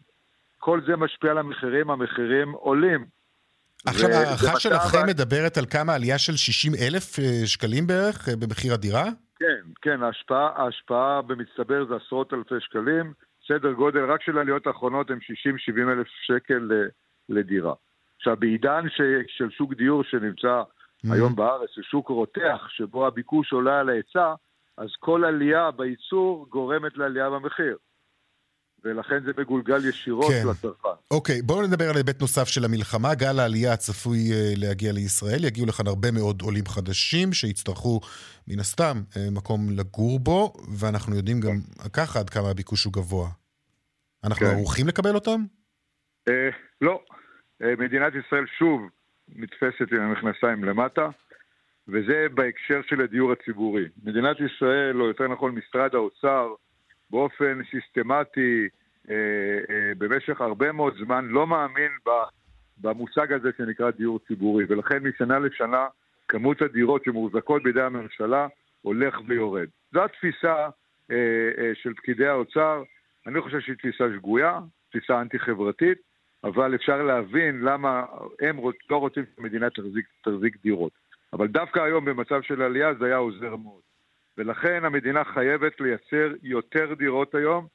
כל 0.59 0.81
זה 0.87 0.97
משפיע 0.97 1.31
על 1.31 1.39
המחירים, 1.39 1.91
המחירים 1.91 2.53
עולים. 2.53 3.05
עכשיו, 3.87 4.11
ההערכה 4.11 4.61
שלכם 4.61 5.07
מדברת 5.07 5.57
על 5.57 5.67
כמה 5.71 5.95
עלייה 5.95 6.19
של 6.19 6.37
60 6.37 6.73
אלף 6.75 7.19
אה, 7.19 7.47
שקלים 7.47 7.87
בערך 7.87 8.29
אה, 8.29 8.37
במחיר 8.37 8.75
הדירה? 8.75 9.05
כן, 9.39 9.71
כן, 9.83 10.03
ההשפעה, 10.03 10.51
ההשפעה 10.57 11.23
במצטבר 11.23 11.85
זה 11.89 11.95
עשרות 12.07 12.35
אלפי 12.35 12.55
שקלים. 12.61 13.13
סדר 13.53 13.73
גודל 13.73 14.05
רק 14.05 14.23
של 14.23 14.39
העליות 14.39 14.67
האחרונות 14.67 15.11
הם 15.11 15.19
60-70 15.19 15.93
אלף 15.93 16.07
שקל 16.27 16.71
לדירה. 17.29 17.75
עכשיו, 18.17 18.37
בעידן 18.37 18.89
ש, 18.89 19.01
של 19.27 19.51
שוק 19.51 19.75
דיור 19.75 20.05
שנמצא 20.05 20.63
mm-hmm. 20.63 21.15
היום 21.15 21.37
בארץ, 21.37 21.71
של 21.71 21.83
שוק 21.83 22.09
רותח, 22.09 22.67
שבו 22.69 23.07
הביקוש 23.07 23.53
עולה 23.53 23.81
על 23.81 23.89
ההיצע, 23.89 24.35
אז 24.79 24.89
כל 24.99 25.25
עלייה 25.25 25.71
בייצור 25.71 26.47
גורמת 26.49 26.97
לעלייה 26.97 27.31
במחיר. 27.31 27.77
ולכן 28.85 29.25
זה 29.25 29.31
מגולגל 29.39 29.89
ישירות 29.89 30.33
כן. 30.33 30.49
לצרכן. 30.51 30.89
אוקיי, 31.11 31.43
בואו 31.43 31.67
נדבר 31.67 31.91
על 31.91 31.97
היבט 31.97 32.21
נוסף 32.21 32.49
של 32.49 32.65
המלחמה. 32.65 33.15
גל 33.15 33.39
העלייה 33.39 33.73
הצפוי 33.73 34.33
אה, 34.33 34.53
להגיע 34.57 34.93
לישראל. 34.93 35.45
יגיעו 35.45 35.67
לכאן 35.67 35.87
הרבה 35.87 36.11
מאוד 36.11 36.43
עולים 36.43 36.67
חדשים 36.67 37.33
שיצטרכו, 37.33 38.01
מן 38.49 38.61
הסתם, 38.61 38.97
אה, 39.17 39.31
מקום 39.31 39.61
לגור 39.71 40.21
בו, 40.21 40.53
ואנחנו 40.79 41.17
יודעים 41.17 41.41
גם 41.41 41.57
ככה 41.93 42.19
עד 42.19 42.31
כמה 42.31 42.51
הביקוש 42.51 42.85
הוא 42.85 42.93
גבוה. 42.93 43.29
אנחנו 44.25 44.47
כן. 44.47 44.53
ערוכים 44.53 44.87
לקבל 44.89 45.15
אותם? 45.15 45.41
אה, 46.29 46.51
לא. 46.81 47.03
אה, 47.63 47.75
מדינת 47.79 48.13
ישראל 48.15 48.45
שוב 48.59 48.81
נתפסת 49.29 49.93
עם 49.93 50.01
המכנסיים 50.01 50.65
למטה, 50.65 51.09
וזה 51.89 52.27
בהקשר 52.35 52.81
של 52.89 53.01
הדיור 53.01 53.33
הציבורי. 53.33 53.85
מדינת 54.03 54.37
ישראל, 54.41 55.01
או 55.01 55.07
יותר 55.07 55.29
נכון 55.29 55.55
משרד 55.55 55.95
האוצר, 55.95 56.55
באופן 57.11 57.61
סיסטמטי, 57.71 58.69
אה, 59.11 59.15
אה, 59.71 59.93
במשך 59.99 60.41
הרבה 60.41 60.73
מאוד 60.73 60.95
זמן, 61.05 61.27
לא 61.29 61.47
מאמין 61.47 61.91
במושג 62.79 63.33
הזה 63.33 63.51
שנקרא 63.59 63.91
דיור 63.91 64.19
ציבורי, 64.19 64.65
ולכן 64.69 64.99
משנה 65.03 65.39
לשנה 65.39 65.87
כמות 66.29 66.63
הדירות 66.63 67.05
שמוחזקות 67.05 67.63
בידי 67.63 67.83
הממשלה 67.83 68.47
הולך 68.83 69.19
ויורד. 69.27 69.69
זו 69.93 70.05
התפיסה 70.05 70.69
אה, 71.11 71.71
של 71.75 71.95
פקידי 71.95 72.27
האוצר, 72.27 72.83
אני 73.27 73.41
חושב 73.41 73.61
שהיא 73.61 73.77
תפיסה 73.77 74.05
שגויה, 74.15 74.61
תפיסה 74.91 75.21
אנטי-חברתית, 75.21 75.99
אבל 76.45 76.75
אפשר 76.75 77.03
להבין 77.03 77.61
למה 77.61 78.05
הם 78.41 78.59
לא 78.91 78.97
רוצים 78.97 79.25
שהמדינה 79.35 79.71
תחזיק, 79.71 80.07
תחזיק 80.25 80.57
דירות. 80.63 80.93
אבל 81.33 81.49
דווקא 81.49 81.81
היום 81.81 82.05
במצב 82.05 82.43
של 82.43 82.63
עלייה 82.63 82.95
זה 82.95 83.07
היה 83.07 83.17
עוזר 83.17 83.57
מאוד. 83.57 83.90
ולכן 84.41 84.85
המדינה 84.85 85.25
חייבת 85.25 85.81
לייצר 85.81 86.33
יותר 86.43 86.95
דירות 86.95 87.35
היום, 87.35 87.67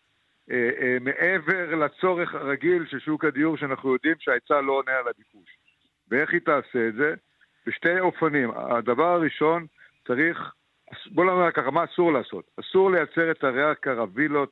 אה, 0.51 0.69
אה, 0.82 0.97
מעבר 1.01 1.75
לצורך 1.75 2.36
הרגיל 2.36 2.86
של 2.86 2.99
שוק 2.99 3.25
הדיור, 3.25 3.58
שאנחנו 3.58 3.93
יודעים 3.93 4.15
שההיצע 4.19 4.62
לא 4.62 4.71
עונה 4.71 4.91
על 4.91 5.08
הביקוש. 5.08 5.58
ואיך 6.12 6.34
היא 6.34 6.41
תעשה 6.45 6.88
את 6.88 6.93
זה? 6.93 7.13
בשתי 7.67 7.99
אופנים. 7.99 8.51
הדבר 8.56 9.08
הראשון, 9.08 9.65
צריך, 10.08 10.54
בוא 11.12 11.25
נאמר 11.25 11.51
ככה, 11.51 11.71
מה 11.71 11.84
אסור 11.84 12.13
לעשות? 12.13 12.45
אסור 12.60 12.91
לייצר 12.91 13.32
את 13.32 13.43
ערי 13.43 13.71
הקרווילות, 13.71 14.49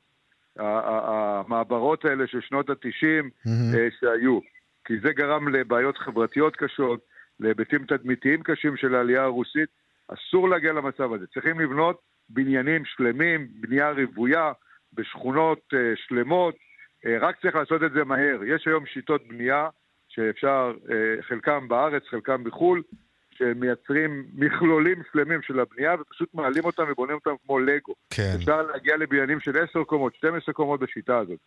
המעברות 0.56 2.04
האלה 2.04 2.26
של 2.26 2.40
שנות 2.40 2.70
התשעים 2.70 3.30
mm-hmm. 3.46 4.00
שהיו, 4.00 4.40
כי 4.84 4.94
זה 5.02 5.12
גרם 5.12 5.48
לבעיות 5.48 5.98
חברתיות 5.98 6.56
קשות, 6.56 7.00
להיבטים 7.40 7.86
תדמיתיים 7.86 8.42
קשים 8.42 8.76
של 8.76 8.94
העלייה 8.94 9.22
הרוסית. 9.22 9.83
אסור 10.08 10.48
להגיע 10.48 10.72
למצב 10.72 11.12
הזה. 11.12 11.26
צריכים 11.26 11.60
לבנות 11.60 12.00
בניינים 12.28 12.84
שלמים, 12.84 13.48
בנייה 13.60 13.90
רוויה, 13.90 14.52
בשכונות 14.92 15.60
uh, 15.72 15.76
שלמות, 15.96 16.54
uh, 16.54 17.08
רק 17.20 17.40
צריך 17.42 17.54
לעשות 17.54 17.82
את 17.82 17.92
זה 17.92 18.04
מהר. 18.04 18.44
יש 18.44 18.66
היום 18.66 18.86
שיטות 18.86 19.28
בנייה 19.28 19.68
שאפשר, 20.08 20.72
uh, 20.86 21.22
חלקם 21.22 21.68
בארץ, 21.68 22.02
חלקם 22.10 22.44
בחו"ל, 22.44 22.82
שמייצרים 23.30 24.26
מכלולים 24.34 25.02
שלמים 25.12 25.42
של 25.42 25.60
הבנייה 25.60 25.94
ופשוט 26.00 26.34
מעלים 26.34 26.64
אותם 26.64 26.82
ובונים 26.90 27.14
אותם 27.14 27.34
כמו 27.46 27.58
לגו. 27.58 27.94
כן. 28.10 28.32
אפשר 28.36 28.62
להגיע 28.62 28.96
לבניינים 28.96 29.40
של 29.40 29.58
10 29.70 29.84
קומות, 29.84 30.14
12 30.14 30.54
קומות 30.54 30.80
בשיטה 30.80 31.18
הזאת. 31.18 31.38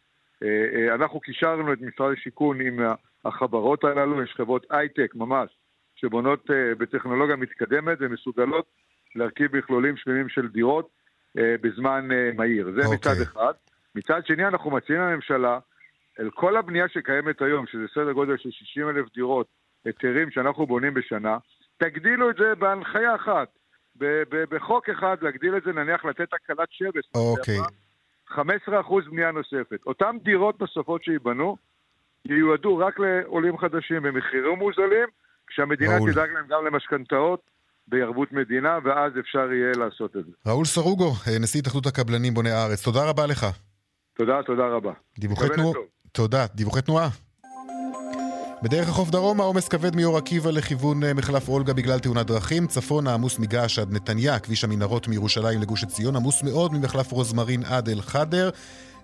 אנחנו 0.96 1.20
קישרנו 1.20 1.74
את 1.74 1.82
משרד 1.82 2.14
השיכון 2.18 2.62
עם 2.62 2.80
החברות 3.26 3.84
הללו, 3.84 4.24
יש 4.24 4.34
חברות 4.38 4.66
הייטק 4.70 5.16
ממש, 5.16 5.50
שבונות 5.98 6.50
בטכנולוגיה 6.78 7.36
מתקדמת 7.36 7.98
ומסוגלות 8.02 8.66
להרכיב 9.16 9.58
מכלולים 9.58 9.98
שלמים 9.98 10.30
של 10.30 10.48
דירות 10.48 10.90
אה, 11.38 11.56
בזמן 11.62 12.12
אה, 12.12 12.30
מהיר. 12.36 12.72
זה 12.76 12.82
okay. 12.82 12.86
אוקיי. 12.86 12.96
מצד 12.96 13.22
אחד. 13.22 13.54
מצד 13.96 14.26
שני, 14.26 14.48
אנחנו 14.48 14.72
מציעים 14.72 15.02
לממשלה, 15.02 15.60
אל 16.20 16.30
כל 16.30 16.58
הבנייה 16.58 16.88
שקיימת 16.90 17.42
היום, 17.42 17.68
שזה 17.68 17.84
סדר 17.94 18.12
גודל 18.12 18.38
של 18.38 18.52
60 18.52 18.90
אלף 18.90 19.14
דירות, 19.14 19.48
היתרים 19.86 20.32
שאנחנו 20.32 20.68
בונים 20.68 20.94
בשנה, 20.94 21.38
תגדילו 21.78 22.30
את 22.30 22.36
זה 22.36 22.56
בהנחיה 22.56 23.16
אחת. 23.16 23.48
בחוק 24.30 24.90
אחד 24.90 25.18
להגדיל 25.22 25.58
את 25.58 25.64
זה, 25.64 25.72
נניח 25.72 26.06
לתת 26.06 26.34
הקלת 26.34 26.68
שבס. 26.72 27.04
אוקיי. 27.16 27.60
Okay. 27.60 28.32
15% 28.32 28.40
בנייה 29.10 29.32
נוספת. 29.32 29.80
אותן 29.86 30.18
דירות 30.24 30.62
נוספות 30.62 31.04
שייבנו, 31.04 31.58
ייועדו 32.26 32.78
רק 32.78 33.00
לעולים 33.00 33.58
חדשים 33.58 34.04
במחירים 34.04 34.58
מוזלים, 34.58 35.08
כשהמדינה 35.48 35.98
תדאג 36.00 36.30
להם 36.32 36.46
גם 36.50 36.66
למשכנתאות 36.66 37.42
בערבות 37.88 38.32
מדינה, 38.32 38.80
ואז 38.84 39.12
אפשר 39.20 39.52
יהיה 39.52 39.72
לעשות 39.78 40.16
את 40.16 40.26
זה. 40.26 40.32
ראול 40.52 40.66
סרוגו, 40.66 41.12
נשיא 41.40 41.60
התאחדות 41.60 41.86
הקבלנים 41.86 42.34
בוני 42.34 42.52
הארץ, 42.52 42.84
תודה 42.84 43.10
רבה 43.10 43.26
לך. 43.26 43.46
תודה, 44.18 44.44
תודה 44.46 44.68
רבה. 44.68 44.94
דיווחי 45.20 45.48
תנועה. 45.56 45.80
תודה. 46.12 46.46
דיווחי 46.56 46.82
תנועה. 46.82 47.10
בדרך 48.64 48.90
החוף 48.90 49.10
דרומה 49.10 49.44
עומס 49.44 49.68
כבד 49.68 49.96
מאור 49.96 50.18
עקיבא 50.18 50.52
לכיוון 50.52 51.04
אה, 51.04 51.14
מחלף 51.14 51.50
אולגה 51.50 51.74
בגלל 51.74 52.00
תאונת 52.00 52.26
דרכים, 52.26 52.68
צפונה 52.68 53.14
עמוס 53.14 53.40
מגעש 53.40 53.80
עד 53.80 53.94
נתניה, 53.94 54.40
כביש 54.40 54.64
המנהרות 54.64 55.08
מירושלים 55.08 55.62
לגוש 55.62 55.84
עציון 55.84 56.16
עמוס 56.16 56.44
מאוד 56.44 56.74
ממחלף 56.74 57.12
רוזמרין 57.12 57.64
עד 57.64 57.90
אל 57.90 58.02
חדר. 58.02 58.50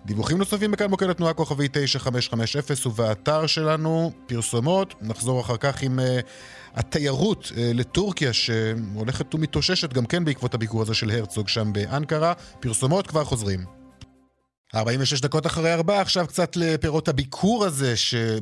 דיווחים 0.06 0.38
נוספים 0.38 0.70
בכאן 0.70 0.90
מוקד 0.90 1.10
התנועה 1.10 1.34
כוכבי 1.34 1.68
9550 1.72 2.62
ובאתר 2.86 3.46
שלנו 3.46 4.12
פרסומות. 4.26 4.94
נחזור 5.00 5.40
אחר 5.40 5.56
כך 5.56 5.82
עם 5.82 5.98
uh, 5.98 6.02
התיירות 6.74 7.44
uh, 7.44 7.54
לטורקיה 7.56 8.32
שהולכת 8.32 9.34
ומתאוששת 9.34 9.92
גם 9.92 10.06
כן 10.06 10.24
בעקבות 10.24 10.54
הביקור 10.54 10.82
הזה 10.82 10.94
של 10.94 11.10
הרצוג 11.10 11.48
שם 11.48 11.72
באנקרה. 11.72 12.32
פרסומות 12.60 13.06
כבר 13.06 13.24
חוזרים. 13.24 13.64
46 14.74 15.20
דקות 15.20 15.46
אחרי 15.46 15.74
ארבע, 15.74 16.00
עכשיו 16.00 16.26
קצת 16.26 16.56
לפירות 16.56 17.08
הביקור 17.08 17.64
הזה 17.64 17.94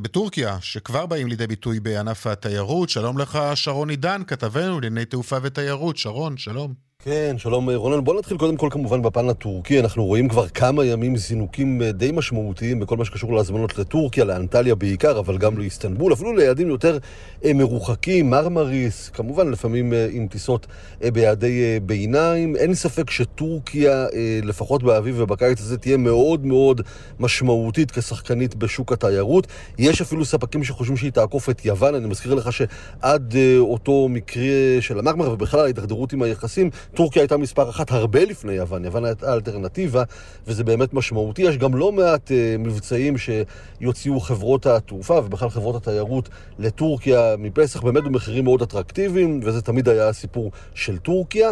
בטורקיה, 0.03 0.59
שכבר 0.61 1.07
באים 1.07 1.27
לידי 1.27 1.47
ביטוי 1.47 1.81
בענף 1.81 2.27
התיירות. 2.27 2.89
שלום 2.89 3.19
לך, 3.19 3.39
שרון 3.55 3.91
עידן, 3.91 4.23
כתבנו 4.27 4.81
לענייני 4.81 5.05
תעופה 5.05 5.37
ותיירות. 5.43 5.97
שרון, 5.97 6.37
שלום. 6.37 6.92
כן, 7.05 7.35
שלום 7.39 7.71
רונן. 7.71 8.05
בוא 8.05 8.19
נתחיל 8.19 8.37
קודם 8.37 8.57
כל 8.57 8.69
כמובן 8.71 9.03
בפן 9.03 9.29
הטורקי. 9.29 9.81
אנחנו 9.81 10.05
רואים 10.05 10.29
כבר 10.29 10.49
כמה 10.49 10.85
ימים 10.85 11.17
זינוקים 11.17 11.83
אה, 11.83 11.93
די 11.93 12.13
משמעותיים 12.13 12.81
בכל 12.81 12.97
מה 12.97 13.05
שקשור 13.05 13.35
להזמנות 13.35 13.79
לטורקיה, 13.79 14.25
לאנטליה 14.25 14.75
בעיקר, 14.75 15.19
אבל 15.19 15.39
גם 15.39 15.59
לאיסטנבול, 15.59 16.13
אפילו 16.13 16.33
ליעדים 16.33 16.69
יותר 16.69 16.99
אה, 17.45 17.53
מרוחקים, 17.53 18.31
מרמריס, 18.31 19.09
כמובן 19.09 19.51
לפעמים 19.51 19.93
אה, 19.93 20.07
עם 20.11 20.27
טיסות 20.27 20.67
ביעדי 21.13 21.81
ביניים. 21.81 22.57
אין 22.57 22.75
ספק 22.75 23.11
שטורקיה, 23.11 24.07
לפחות 24.43 24.83
באביב 24.83 25.15
ובקיץ 25.19 25.61
הזה, 25.61 25.79
תהיה 25.79 25.97
מאוד 25.97 26.47
מאוד 26.47 26.81
משמעותית 27.21 27.91
כשחקנית 27.91 28.55
בשוק 28.55 28.93
התיירות. 28.93 29.47
יש 29.79 30.01
אפילו 30.01 30.25
ספקים 30.25 30.65
שחושבים 30.65 30.97
שהיא 30.97 31.13
תעקוף 31.13 31.51
את 31.51 31.65
יוון. 31.65 31.95
אני 31.95 32.07
מזכיר 32.07 32.35
לך 32.35 32.53
שעד 32.53 33.35
אותו 33.59 34.09
מקרה 34.09 34.81
של 34.81 34.99
המרמר 34.99 35.31
ובכלל 35.31 35.61
ההידרדרות 35.61 36.13
עם 36.13 36.23
היחסים, 36.23 36.71
טורקיה 36.95 37.23
הייתה 37.23 37.37
מספר 37.37 37.71
אחת 37.71 37.91
הרבה 37.91 38.25
לפני 38.25 38.53
יוון, 38.53 38.85
יוון 38.85 39.05
הייתה 39.05 39.35
אלטרנטיבה, 39.35 40.03
וזה 40.47 40.65
באמת 40.65 40.95
משמעותי. 40.95 41.43
יש 41.43 41.59
גם 41.59 41.75
לא 41.75 41.93
מעט 41.93 42.31
uh, 42.31 42.59
מבצעים 42.59 43.15
שיוציאו 43.19 44.21
חברות 44.21 44.67
התעופה 44.67 45.15
ובכלל 45.15 45.51
חברות 45.51 45.77
התיירות 45.77 46.29
לטורקיה 46.59 47.35
מפסח, 47.39 47.83
באמת 47.83 48.05
במחירים 48.05 48.45
מאוד 48.45 48.63
אטרקטיביים, 48.63 49.41
וזה 49.43 49.63
תמיד 49.63 49.89
היה 49.89 50.09
הסיפור 50.09 50.51
של 50.75 50.99
טורקיה. 50.99 51.51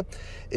Uh, 0.51 0.55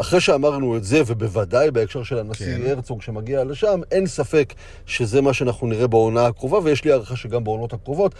אחרי 0.00 0.20
שאמרנו 0.20 0.76
את 0.76 0.84
זה, 0.84 1.02
ובוודאי 1.06 1.70
בהקשר 1.70 2.02
של 2.02 2.18
הנשיא 2.18 2.56
כן. 2.56 2.66
הרצוג 2.66 3.02
שמגיע 3.02 3.44
לשם, 3.44 3.80
אין 3.90 4.06
ספק 4.06 4.54
שזה 4.86 5.20
מה 5.20 5.32
שאנחנו 5.32 5.66
נראה 5.66 5.86
בעונה 5.86 6.26
הקרובה, 6.26 6.58
ויש 6.62 6.84
לי 6.84 6.90
הערכה 6.92 7.16
שגם 7.16 7.44
בעונות 7.44 7.72
הקרובות. 7.72 8.14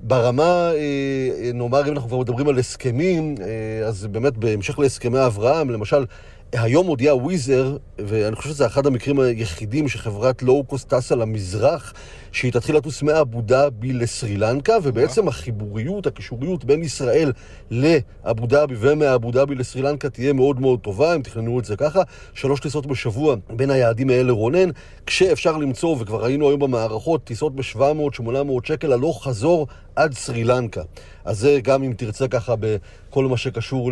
ברמה, 0.00 0.72
אה, 0.74 1.50
נאמר, 1.54 1.88
אם 1.88 1.92
אנחנו 1.92 2.08
כבר 2.08 2.18
מדברים 2.18 2.48
על 2.48 2.58
הסכמים, 2.58 3.34
אה, 3.40 3.86
אז 3.86 4.06
באמת 4.06 4.36
בהמשך 4.36 4.78
להסכמי 4.78 5.26
אברהם, 5.26 5.70
למשל, 5.70 6.04
היום 6.52 6.86
הודיעה 6.86 7.16
וויזר, 7.16 7.76
ואני 7.98 8.36
חושב 8.36 8.50
שזה 8.50 8.66
אחד 8.66 8.86
המקרים 8.86 9.20
היחידים 9.20 9.88
שחברת 9.88 10.42
לואו-קוסט 10.42 10.94
טסה 10.94 11.14
למזרח, 11.14 11.92
שהיא 12.34 12.52
תתחיל 12.52 12.76
לטוס 12.76 13.02
מאבו 13.02 13.42
דאבי 13.42 13.92
לסרי 13.92 14.36
לנקה, 14.36 14.72
ובעצם 14.82 15.28
החיבוריות, 15.28 16.06
הקישוריות 16.06 16.64
בין 16.64 16.82
ישראל 16.82 17.32
לאבו 17.70 18.46
דאבי 18.46 18.74
ומאבו 18.78 19.30
דאבי 19.30 19.54
לסרי 19.54 19.82
לנקה 19.82 20.10
תהיה 20.10 20.32
מאוד 20.32 20.60
מאוד 20.60 20.80
טובה, 20.80 21.12
הם 21.12 21.22
תכננו 21.22 21.60
את 21.60 21.64
זה 21.64 21.76
ככה, 21.76 22.02
שלוש 22.34 22.60
טיסות 22.60 22.86
בשבוע 22.86 23.36
בין 23.50 23.70
היעדים 23.70 24.10
האלה 24.10 24.32
רונן, 24.32 24.70
כשאפשר 25.06 25.56
למצוא, 25.56 25.96
וכבר 26.00 26.24
ראינו 26.24 26.48
היום 26.48 26.60
במערכות, 26.60 27.24
טיסות 27.24 27.54
ב-700-800 27.56 28.30
שקל 28.64 28.92
הלוך 28.92 29.24
חזור 29.24 29.66
עד 29.96 30.14
סרי 30.14 30.44
לנקה. 30.44 30.82
אז 31.24 31.38
זה 31.38 31.58
גם 31.62 31.82
אם 31.82 31.92
תרצה 31.96 32.28
ככה 32.28 32.54
בכל 32.60 33.24
מה 33.24 33.36
שקשור, 33.36 33.90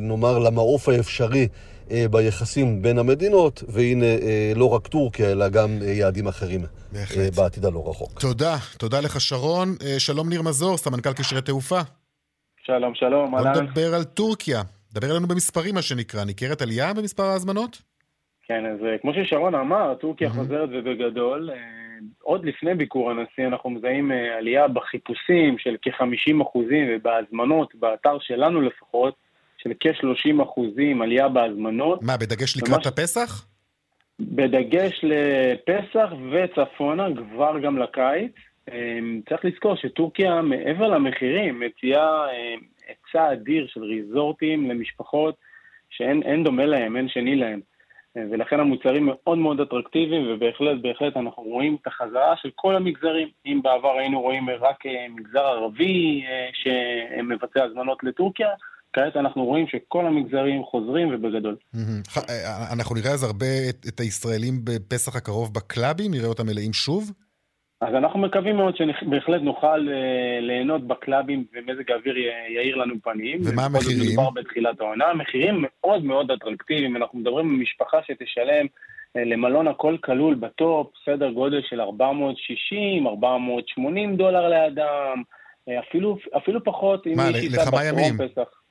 נאמר, 0.00 0.38
למעוף 0.38 0.88
האפשרי. 0.88 1.48
אה, 1.90 2.04
ביחסים 2.10 2.82
בין 2.82 2.98
המדינות, 2.98 3.62
והנה 3.68 4.04
אה, 4.04 4.52
לא 4.56 4.74
רק 4.74 4.86
טורקיה, 4.86 5.32
אלא 5.32 5.48
גם 5.48 5.68
אה, 5.82 5.86
יעדים 5.86 6.26
אחרים 6.26 6.60
בהחלט. 6.92 7.34
בעתיד 7.36 7.64
הלא 7.64 7.88
רחוק. 7.88 8.20
תודה, 8.20 8.54
תודה 8.78 9.00
לך 9.00 9.20
שרון. 9.20 9.68
שלום 9.98 10.28
ניר 10.28 10.42
מזור, 10.42 10.76
סמנכ"ל 10.76 11.12
קשרי 11.12 11.42
תעופה. 11.42 11.80
שלום, 12.66 12.94
שלום, 12.94 13.34
אהלן. 13.34 13.52
בוא 13.52 13.62
נדבר 13.62 13.94
על 13.94 14.04
טורקיה. 14.04 14.62
דבר 14.92 15.10
אלינו 15.10 15.26
במספרים, 15.26 15.74
מה 15.74 15.82
שנקרא. 15.82 16.24
ניכרת 16.24 16.62
עלייה 16.62 16.94
במספר 16.94 17.22
ההזמנות? 17.22 17.82
כן, 18.42 18.66
אז 18.66 18.78
כמו 19.02 19.12
ששרון 19.14 19.54
אמר, 19.54 19.94
טורקיה 19.94 20.28
mm-hmm. 20.28 20.34
חוזרת 20.34 20.68
ובגדול. 20.72 21.50
עוד 22.22 22.44
לפני 22.44 22.74
ביקור 22.74 23.10
הנשיא 23.10 23.46
אנחנו 23.46 23.70
מזהים 23.70 24.10
עלייה 24.38 24.68
בחיפושים 24.68 25.58
של 25.58 25.76
כ-50 25.82 26.42
אחוזים 26.42 26.86
ובהזמנות, 26.90 27.74
באתר 27.74 28.18
שלנו 28.20 28.60
לפחות, 28.60 29.23
של 29.64 29.72
כ-30 29.80 30.42
אחוזים 30.42 31.02
עלייה 31.02 31.28
בהזמנות. 31.28 32.02
מה, 32.02 32.16
בדגש 32.16 32.56
לקראת 32.56 32.76
ממש... 32.76 32.86
הפסח? 32.86 33.46
בדגש 34.20 35.00
לפסח 35.02 36.08
וצפונה, 36.32 37.06
כבר 37.16 37.58
גם 37.58 37.78
לקיץ. 37.78 38.32
אמ, 38.72 39.20
צריך 39.28 39.44
לזכור 39.44 39.76
שטורקיה, 39.76 40.42
מעבר 40.42 40.88
למחירים, 40.88 41.60
מציעה 41.60 42.26
אמ, 42.30 42.60
היצע 42.88 43.32
אדיר 43.32 43.66
של 43.66 43.82
ריזורטים 43.82 44.70
למשפחות 44.70 45.34
שאין 45.90 46.44
דומה 46.44 46.66
להם, 46.66 46.96
אין 46.96 47.08
שני 47.08 47.36
להם. 47.36 47.60
ולכן 48.16 48.60
המוצרים 48.60 49.06
מאוד 49.06 49.38
מאוד 49.38 49.60
אטרקטיביים, 49.60 50.26
ובהחלט, 50.28 50.78
בהחלט 50.82 51.16
אנחנו 51.16 51.42
רואים 51.42 51.76
את 51.82 51.86
החזרה 51.86 52.36
של 52.36 52.50
כל 52.54 52.76
המגזרים. 52.76 53.28
אם 53.46 53.60
בעבר 53.62 53.98
היינו 53.98 54.20
רואים 54.20 54.50
רק 54.50 54.86
אה, 54.86 55.06
מגזר 55.10 55.46
ערבי 55.46 56.24
אה, 56.28 56.48
שמבצע 56.52 57.64
הזמנות 57.64 58.04
לטורקיה, 58.04 58.48
כעת 58.94 59.16
אנחנו 59.16 59.44
רואים 59.44 59.66
שכל 59.66 60.06
המגזרים 60.06 60.64
חוזרים 60.64 61.08
ובגדול. 61.14 61.56
אה, 62.28 62.72
אנחנו 62.72 62.94
נראה 62.94 63.12
אז 63.12 63.22
הרבה 63.22 63.46
את 63.88 64.00
הישראלים 64.00 64.54
בפסח 64.64 65.16
הקרוב 65.16 65.54
בקלאבים? 65.54 66.10
נראה 66.10 66.28
אותם 66.28 66.46
מלאים 66.46 66.72
שוב? 66.72 67.12
אז 67.80 67.94
אנחנו 67.94 68.18
מקווים 68.18 68.56
מאוד 68.56 68.76
שבהחלט 68.76 69.42
נוכל 69.42 69.88
אה, 69.88 70.40
ליהנות 70.40 70.86
בקלאבים 70.86 71.44
ומזג 71.54 71.90
האוויר 71.90 72.16
יאיר 72.54 72.76
לנו 72.76 72.94
פנים. 73.02 73.40
ומה 73.44 73.64
המחירים? 73.64 74.10
מדובר 74.10 74.30
בתחילת 74.30 74.80
העונה. 74.80 75.04
המחירים 75.04 75.64
מאוד 75.64 76.04
מאוד 76.04 76.30
אטרקטיביים. 76.30 76.96
אנחנו 76.96 77.18
מדברים 77.18 77.50
על 77.50 77.56
משפחה 77.56 77.98
שתשלם 78.06 78.66
אה, 79.16 79.24
למלון 79.24 79.68
הכל 79.68 79.96
כלול 80.04 80.34
בטופ, 80.34 80.92
סדר 81.04 81.30
גודל 81.30 81.60
של 81.68 81.80
460, 81.80 83.06
480 83.06 84.16
דולר 84.16 84.48
לאדם, 84.48 85.22
אפילו, 85.88 86.18
אפילו 86.36 86.64
פחות. 86.64 87.06
מה, 87.06 87.30
לכמה 87.30 87.84
ימים? 87.84 88.14
פסח. 88.18 88.63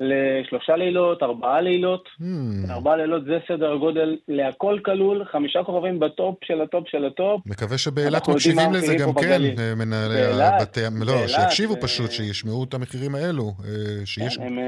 לשלושה 0.00 0.76
לילות, 0.76 1.22
ארבעה 1.22 1.60
לילות. 1.60 2.08
המ. 2.20 2.70
ארבעה 2.70 2.96
לילות 2.96 3.24
זה 3.24 3.38
סדר 3.48 3.76
גודל 3.76 4.16
להכל 4.28 4.78
כלול, 4.84 5.24
חמישה 5.24 5.62
כוכבים 5.64 6.00
ב 6.00 6.08
top 6.08 6.34
של 6.44 6.60
ה 6.60 6.67
top 6.67 6.88
של 6.88 7.04
ה 7.04 7.12
top. 7.12 7.42
מקווה 7.46 7.78
שבאילת 7.78 8.28
מקשיבים 8.28 8.72
לזה 8.72 8.94
גם 8.94 9.14
כן, 9.14 9.40
אה, 9.58 9.74
מנהלי 9.74 10.42
הבתי... 10.42 10.80
לא, 11.06 11.28
שיקשיבו 11.28 11.74
אה, 11.74 11.80
פשוט, 11.80 12.10
שישמעו 12.10 12.64
את 12.64 12.74
המחירים 12.74 13.14
האלו. 13.14 13.44
אה, 13.44 14.06
שיש... 14.06 14.38
הם, 14.38 14.58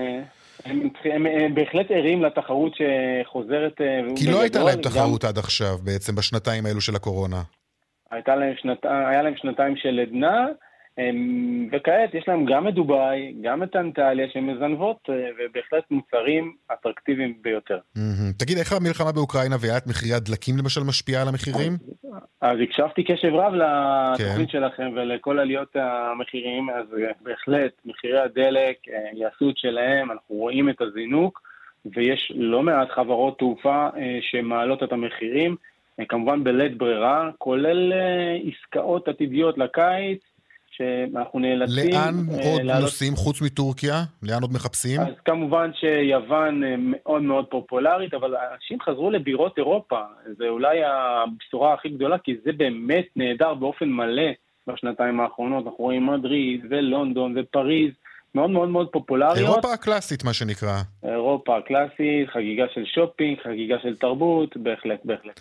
הם, 0.65 0.89
הם, 1.05 1.27
הם 1.27 1.55
בהחלט 1.55 1.91
ערים 1.91 2.23
לתחרות 2.23 2.73
שחוזרת. 2.75 3.81
כי 4.17 4.31
לא 4.31 4.41
הייתה 4.41 4.65
להם 4.65 4.83
תחרות 4.83 5.25
גם... 5.25 5.29
עד 5.29 5.39
עכשיו, 5.39 5.79
בעצם, 5.85 6.15
בשנתיים 6.15 6.67
האלו 6.67 6.81
של 6.81 6.97
הקורונה. 6.97 7.43
הייתה 8.11 8.37
להם 8.37 8.55
שנת... 8.57 8.85
היה 8.85 9.23
להם 9.23 9.35
שנתיים 9.37 9.77
של 9.77 10.01
עדנה. 10.01 10.47
וכעת 11.73 12.15
יש 12.15 12.25
להם 12.29 12.45
גם 12.45 12.69
את 12.69 12.75
דובאי, 12.75 13.35
גם 13.43 13.63
את 13.63 13.77
אנטליה, 13.77 14.27
שהן 14.33 14.47
מזנבות, 14.47 14.97
אה, 15.11 15.15
ובהחלט 15.15 15.85
מוצרים 15.91 16.55
אטרקטיביים 16.73 17.35
ביותר. 17.43 17.79
תגיד, 18.39 18.59
איך 18.59 18.73
המלחמה 18.73 19.13
באוקראינה 19.13 19.57
ועליית 19.61 19.87
מחירי 19.87 20.15
הדלקים 20.15 20.55
למשל 20.59 20.81
משפיעה 20.81 21.23
על 21.23 21.29
המחירים? 21.29 21.73
אז 22.41 22.59
הקשבתי 22.63 23.05
קשב 23.05 23.35
רב 23.35 23.53
לתוכנית 23.55 24.51
כן. 24.51 24.59
שלכם 24.59 24.91
ולכל 24.95 25.39
עליות 25.39 25.77
המחירים, 25.77 26.71
אז 26.71 26.87
אה, 26.99 27.13
בהחלט 27.23 27.73
מחירי 27.85 28.19
הדלק 28.19 28.77
אה, 28.89 29.09
יעשו 29.13 29.51
את 29.51 29.59
שלהם, 29.59 30.11
אנחנו 30.11 30.35
רואים 30.35 30.69
את 30.69 30.81
הזינוק, 30.81 31.43
ויש 31.97 32.33
לא 32.35 32.63
מעט 32.63 32.89
חברות 32.91 33.39
תעופה 33.39 33.89
שמעלות 34.21 34.83
את 34.83 34.93
המחירים, 34.93 35.57
כמובן 36.09 36.45
בלית 36.45 36.79
ברירה, 36.79 37.31
כולל 37.39 37.93
עסקאות 38.45 39.09
עתידיות 39.09 39.59
לקיץ. 39.59 40.36
שאנחנו 40.77 41.39
נאלצים... 41.39 41.93
לאן 41.93 42.15
uh, 42.29 42.47
עוד 42.47 42.63
לעלות... 42.63 42.83
נוסעים 42.83 43.17
חוץ 43.17 43.43
מטורקיה? 43.43 44.05
לאן 44.23 44.43
עוד 44.43 44.53
מחפשים? 44.53 45.01
אז 45.01 45.15
כמובן 45.25 45.71
שיוון 45.75 46.65
אה, 46.65 46.75
מאוד 46.79 47.23
מאוד 47.23 47.45
פופולרית, 47.51 48.15
אבל 48.15 48.35
אנשים 48.55 48.81
חזרו 48.81 49.11
לבירות 49.11 49.59
אירופה. 49.59 50.01
זה 50.39 50.49
אולי 50.49 50.79
הבשורה 50.85 51.75
הכי 51.75 51.89
גדולה, 51.89 52.19
כי 52.19 52.37
זה 52.45 52.53
באמת 52.53 53.07
נהדר 53.17 53.55
באופן 53.55 53.89
מלא 53.89 54.31
בשנתיים 54.67 55.21
האחרונות. 55.21 55.67
אנחנו 55.67 55.85
רואים 55.85 56.07
מדריד 56.07 56.61
ולונדון 56.71 57.35
ופריז 57.39 57.91
מאוד 58.35 58.51
מאוד 58.51 58.69
מאוד 58.69 58.89
פופולריות. 58.93 59.39
אירופה 59.39 59.73
הקלאסית, 59.73 60.25
מה 60.25 60.33
שנקרא. 60.33 60.81
אירופה 61.05 61.59
הקלאסית, 61.59 62.29
חגיגה 62.33 62.65
של 62.75 62.85
שופינג, 62.95 63.39
חגיגה 63.45 63.77
של 63.83 63.97
תרבות, 63.97 64.57
בהחלט, 64.57 65.01
בהחלט. 65.05 65.41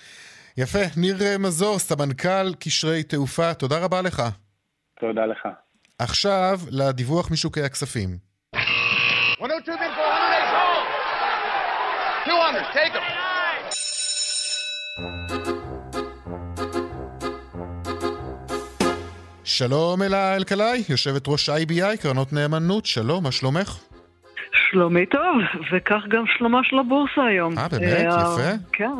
יפה. 0.57 0.79
ניר 0.97 1.15
מזור, 1.39 1.79
סמנכ"ל 1.79 2.53
קשרי 2.59 3.03
תעופה, 3.03 3.53
תודה 3.53 3.85
רבה 3.85 4.01
לך. 4.01 4.21
תודה 4.99 5.25
לך. 5.25 5.47
עכשיו 5.99 6.59
לדיווח 6.71 7.31
משוקי 7.31 7.61
הכספים. 7.61 8.09
102, 9.41 9.77
200, 12.27 12.63
take 12.73 12.93
them. 12.93 13.15
שלום 19.43 20.01
אלה 20.01 20.35
אלקלעי, 20.35 20.83
יושבת 20.89 21.27
ראש 21.27 21.49
IBI, 21.49 22.01
קרנות 22.01 22.33
נאמנות, 22.33 22.85
שלום, 22.85 23.23
מה 23.23 23.31
שלומך? 23.31 23.79
שלומי 24.69 25.05
טוב, 25.05 25.37
וכך 25.71 26.01
גם 26.09 26.23
שלומה 26.37 26.59
של 26.63 26.79
הבורסה 26.79 27.25
היום. 27.25 27.57
אה, 27.57 27.67
באמת? 27.67 28.05
אה, 28.05 28.07
יפה. 28.07 28.51
כן. 28.73 28.97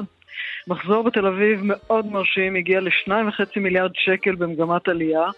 מחזור 0.68 1.04
בתל 1.04 1.28
אביב 1.28 1.60
מאוד 1.64 2.06
מרשים, 2.06 2.56
הגיע 2.56 2.80
לשניים 2.82 3.28
וחצי 3.28 3.60
מיליארד 3.60 3.91
שקל 3.93 4.36
במגמת 4.36 4.88
עלייה. 4.88 5.30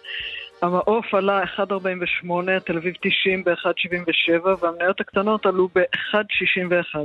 המעוף 0.62 1.14
עלה 1.14 1.42
1.48, 1.42 2.60
תל 2.64 2.76
אביב 2.76 2.94
90 3.00 3.44
ב-1.77 3.44 4.48
והמניות 4.60 5.00
הקטנות 5.00 5.46
עלו 5.46 5.68
ב-1.61. 5.74 6.96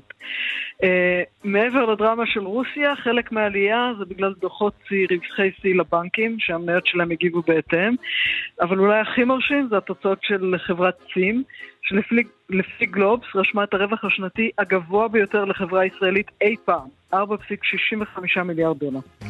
Uh, 0.83 0.85
מעבר 1.43 1.85
לדרמה 1.85 2.25
של 2.25 2.39
רוסיה, 2.39 2.95
חלק 2.95 3.31
מהעלייה 3.31 3.91
זה 3.99 4.05
בגלל 4.05 4.33
דוחות 4.41 4.73
צי, 4.87 5.05
רווחי 5.11 5.51
שיא 5.61 5.75
לבנקים, 5.75 6.35
שהמניות 6.39 6.87
שלהם 6.87 7.11
הגיבו 7.11 7.41
בהתאם, 7.41 7.95
אבל 8.61 8.79
אולי 8.79 8.99
הכי 8.99 9.23
מרשים 9.23 9.67
זה 9.69 9.77
התוצאות 9.77 10.19
של 10.21 10.55
חברת 10.57 10.95
צים, 11.13 11.43
שלפי 11.81 12.85
גלובס 12.85 13.25
רשמה 13.35 13.63
את 13.63 13.73
הרווח 13.73 14.05
השנתי 14.05 14.51
הגבוה 14.57 15.07
ביותר 15.07 15.45
לחברה 15.45 15.85
ישראלית 15.85 16.31
אי 16.41 16.55
פעם. 16.65 17.02
4.65 17.13 18.41
מיליארד 18.43 18.77
דולר. 18.79 18.99
Mm. 18.99 19.25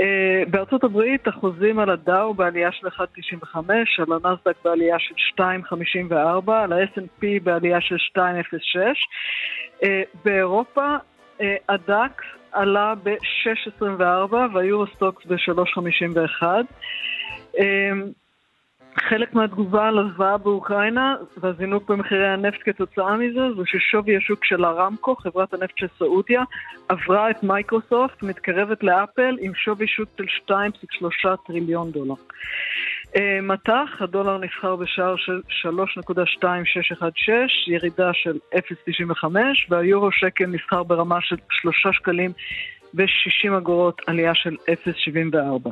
Uh, 0.00 0.50
בארצות 0.50 0.84
הברית 0.84 1.26
החוזים 1.26 1.78
על 1.78 1.90
הדאו 1.90 2.34
בעלייה 2.34 2.72
של 2.72 2.86
1.95, 2.86 3.58
על 3.98 4.12
הנסדק 4.12 4.56
בעלייה 4.64 4.96
של 4.98 5.14
2.54, 5.42 6.52
על 6.52 6.72
ה-S&P 6.72 7.24
בעלייה 7.42 7.80
של 7.80 7.96
2.06. 7.96 8.20
Uh, 9.82 9.86
באירופה 10.24 10.96
uh, 11.38 11.42
הדקס 11.68 12.24
עלה 12.52 12.94
ב-6.24 13.02 14.34
והיורוסטוקס 14.54 15.26
ב-3.51. 15.26 16.46
חלק 18.98 19.34
מהתגובה 19.34 19.88
על 19.88 19.98
הזוועה 19.98 20.38
באוקראינה 20.38 21.14
והזינוק 21.36 21.90
במחירי 21.90 22.28
הנפט 22.28 22.58
כתוצאה 22.64 23.16
מזה 23.16 23.40
זה 23.56 23.62
ששווי 23.66 24.16
השוק 24.16 24.44
של 24.44 24.64
הרמקו, 24.64 25.16
חברת 25.16 25.54
הנפט 25.54 25.78
של 25.78 25.86
סעודיה, 25.98 26.42
עברה 26.88 27.30
את 27.30 27.42
מייקרוסופט, 27.42 28.22
מתקרבת 28.22 28.82
לאפל 28.82 29.36
עם 29.40 29.54
שווי 29.54 29.86
שוק 29.86 30.08
של 30.18 30.52
2.3 30.52 31.36
טריליון 31.46 31.90
דולר. 31.90 32.14
אה, 33.16 33.38
מטח, 33.42 33.90
הדולר 34.00 34.38
נסחר 34.38 34.76
בשער 34.76 35.16
של 35.16 35.40
3.2616, 35.68 37.32
ירידה 37.66 38.10
של 38.12 38.38
0.95, 38.54 39.26
והיורו 39.68 40.12
שקל 40.12 40.46
נסחר 40.46 40.82
ברמה 40.82 41.20
של 41.20 41.36
3 41.50 41.86
שקלים 41.92 42.32
ו-60 42.94 43.58
אגורות, 43.58 44.02
עלייה 44.06 44.34
של 44.34 44.56
0.74. 44.70 45.70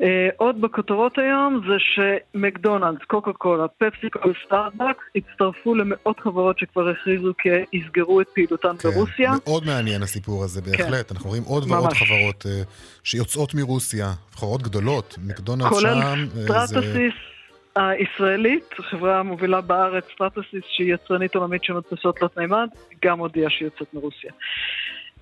אה, 0.00 0.02
עוד 0.36 0.60
בכותרות 0.60 1.18
היום 1.18 1.60
זה 1.68 1.76
שמקדונלדס, 1.78 3.04
קוקה 3.06 3.32
קולה, 3.32 3.68
פפסיקו 3.68 4.18
וסטארבקס 4.28 5.02
הצטרפו 5.16 5.74
למאות 5.74 6.20
חברות 6.20 6.58
שכבר 6.58 6.88
הכריזו 6.88 7.32
כי 7.38 7.48
יסגרו 7.72 8.20
את 8.20 8.26
פעילותן 8.34 8.76
כן, 8.78 8.90
ברוסיה. 8.90 9.32
מאוד 9.44 9.66
מעניין 9.66 10.02
הסיפור 10.02 10.44
הזה, 10.44 10.60
בהחלט. 10.62 11.08
כן. 11.08 11.14
אנחנו 11.14 11.28
רואים 11.30 11.42
עוד 11.42 11.68
ממש. 11.68 11.72
ועוד 11.72 11.92
חברות 11.92 12.46
אה, 12.46 12.48
שיוצאות 13.04 13.54
מרוסיה, 13.54 14.12
חברות 14.32 14.62
גדולות, 14.62 15.18
מקדונלדס 15.26 15.80
שם. 15.80 15.88
כולל 16.46 16.66
סטרטסיס. 16.66 17.14
זה... 17.74 17.80
הישראלית, 17.80 18.74
חברה 18.90 19.18
המובילה 19.18 19.60
בארץ, 19.60 20.04
סטרטסיס, 20.14 20.62
שהיא 20.76 20.94
יצרנית 20.94 21.34
עולמית 21.34 21.64
של 21.64 21.72
מדפסות 21.72 22.16
תלת 22.16 22.38
מימד, 22.38 22.68
גם 23.04 23.18
הודיעה 23.18 23.50
שהיא 23.50 23.66
יוצאת 23.66 23.94
מרוסיה. 23.94 24.32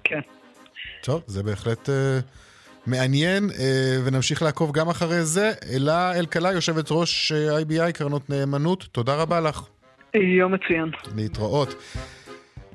כן. 0.05 0.21
טוב, 1.03 1.23
זה 1.27 1.43
בהחלט... 1.43 1.89
Uh... 1.89 2.48
מעניין, 2.89 3.51
אה, 3.59 3.99
ונמשיך 4.05 4.43
לעקוב 4.43 4.73
גם 4.73 4.89
אחרי 4.89 5.25
זה. 5.25 5.53
אלה 5.71 6.19
אלקלעי, 6.19 6.55
יושבת 6.55 6.87
ראש 6.91 7.33
אה, 7.33 7.59
IBI, 7.61 7.93
קרנות 7.93 8.31
נאמנות, 8.31 8.89
תודה 8.93 9.15
רבה 9.15 9.41
לך. 9.41 9.63
יום 10.15 10.55
מצוין. 10.55 10.91
להתראות. 11.17 11.75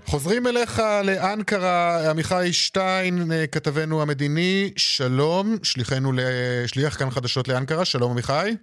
חוזרים 0.05 0.47
אליך 0.47 0.81
לאנקרה, 1.03 2.09
עמיחי 2.09 2.49
שטיין, 2.53 3.31
אה, 3.31 3.47
כתבנו 3.47 4.01
המדיני, 4.01 4.71
שלום, 4.77 5.55
שליחנו, 5.63 6.11
שליח 6.67 6.97
כאן 6.97 7.09
חדשות 7.09 7.47
לאנקרה, 7.47 7.85
שלום 7.85 8.11
עמיחי. 8.11 8.55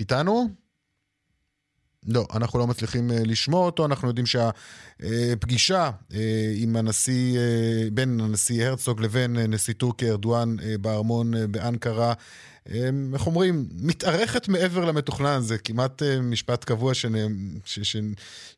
איתנו? 0.00 0.59
לא, 2.06 2.26
אנחנו 2.34 2.58
לא 2.58 2.66
מצליחים 2.66 3.10
uh, 3.10 3.14
לשמוע 3.14 3.66
אותו, 3.66 3.86
אנחנו 3.86 4.08
יודעים 4.08 4.26
שהפגישה 4.26 5.90
uh, 6.10 6.14
עם 6.54 6.76
הנשיא, 6.76 7.38
uh, 7.38 7.90
בין 7.92 8.20
הנשיא 8.20 8.66
הרצוג 8.66 9.00
לבין 9.00 9.36
נשיא 9.36 9.74
טורקיה 9.74 10.10
ארדואן 10.10 10.56
בארמון 10.80 11.32
באנקרה, 11.50 12.12
איך 13.14 13.26
אומרים, 13.26 13.68
מתארכת 13.72 14.48
מעבר 14.48 14.84
למתוכנן, 14.84 15.40
זה 15.42 15.58
כמעט 15.58 16.02
משפט 16.22 16.64
קבוע 16.64 16.92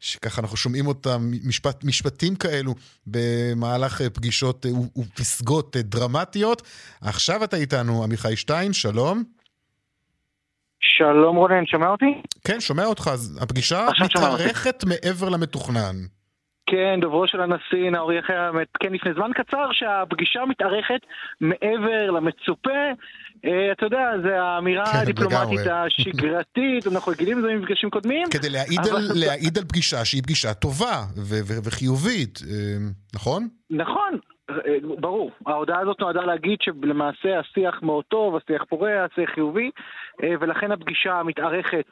שככה 0.00 0.40
אנחנו 0.40 0.56
שומעים 0.56 0.86
אותם, 0.86 1.32
משפט, 1.44 1.84
משפטים 1.84 2.36
כאלו 2.36 2.74
במהלך 3.06 4.02
פגישות 4.12 4.66
ופסגות 4.96 5.76
דרמטיות. 5.76 6.62
עכשיו 7.00 7.44
אתה 7.44 7.56
איתנו, 7.56 8.04
עמיחי 8.04 8.36
שטיין, 8.36 8.72
שלום. 8.72 9.24
שלום 10.82 11.36
רונן, 11.36 11.66
שומע 11.66 11.88
אותי? 11.88 12.22
כן, 12.46 12.60
שומע 12.60 12.84
אותך. 12.84 13.10
הפגישה 13.40 13.86
מתארכת 14.04 14.84
מעבר 14.84 15.28
למתוכנן. 15.28 15.96
כן, 16.66 17.00
דוברו 17.00 17.28
של 17.28 17.40
הנשיא 17.40 17.90
נאור 17.90 18.12
יחיא 18.12 18.34
כן 18.80 18.92
לפני 18.92 19.14
זמן 19.14 19.30
קצר 19.34 19.66
שהפגישה 19.72 20.40
מתארכת 20.48 21.00
מעבר 21.40 22.10
למצופה. 22.10 22.80
אה, 23.44 23.72
אתה 23.72 23.86
יודע, 23.86 24.04
זו 24.22 24.28
האמירה 24.28 24.86
כן, 24.86 24.98
הדיפלומטית 24.98 25.66
השגרתית, 25.70 26.86
אנחנו 26.86 27.12
רגילים 27.12 27.38
לזה 27.38 27.48
ממפגשים 27.48 27.90
קודמים. 27.90 28.26
כדי 28.30 28.50
להעיד, 28.50 28.80
אבל... 28.80 28.96
על, 28.96 29.02
להעיד 29.14 29.58
על 29.58 29.64
פגישה 29.64 30.04
שהיא 30.04 30.22
פגישה 30.22 30.54
טובה 30.54 31.02
וחיובית, 31.64 32.40
אה, 32.50 32.76
נכון? 33.14 33.48
נכון, 33.70 34.18
ברור, 35.00 35.30
ההודעה 35.46 35.80
הזאת 35.80 36.00
נועדה 36.00 36.24
להגיד 36.24 36.58
שלמעשה 36.62 37.38
השיח 37.38 37.82
מאוד 37.82 38.04
טוב, 38.04 38.36
השיח 38.36 38.64
פורה, 38.68 39.04
השיח 39.04 39.30
חיובי, 39.30 39.70
אה, 40.22 40.34
ולכן 40.40 40.72
הפגישה 40.72 41.22
מתארכת. 41.22 41.86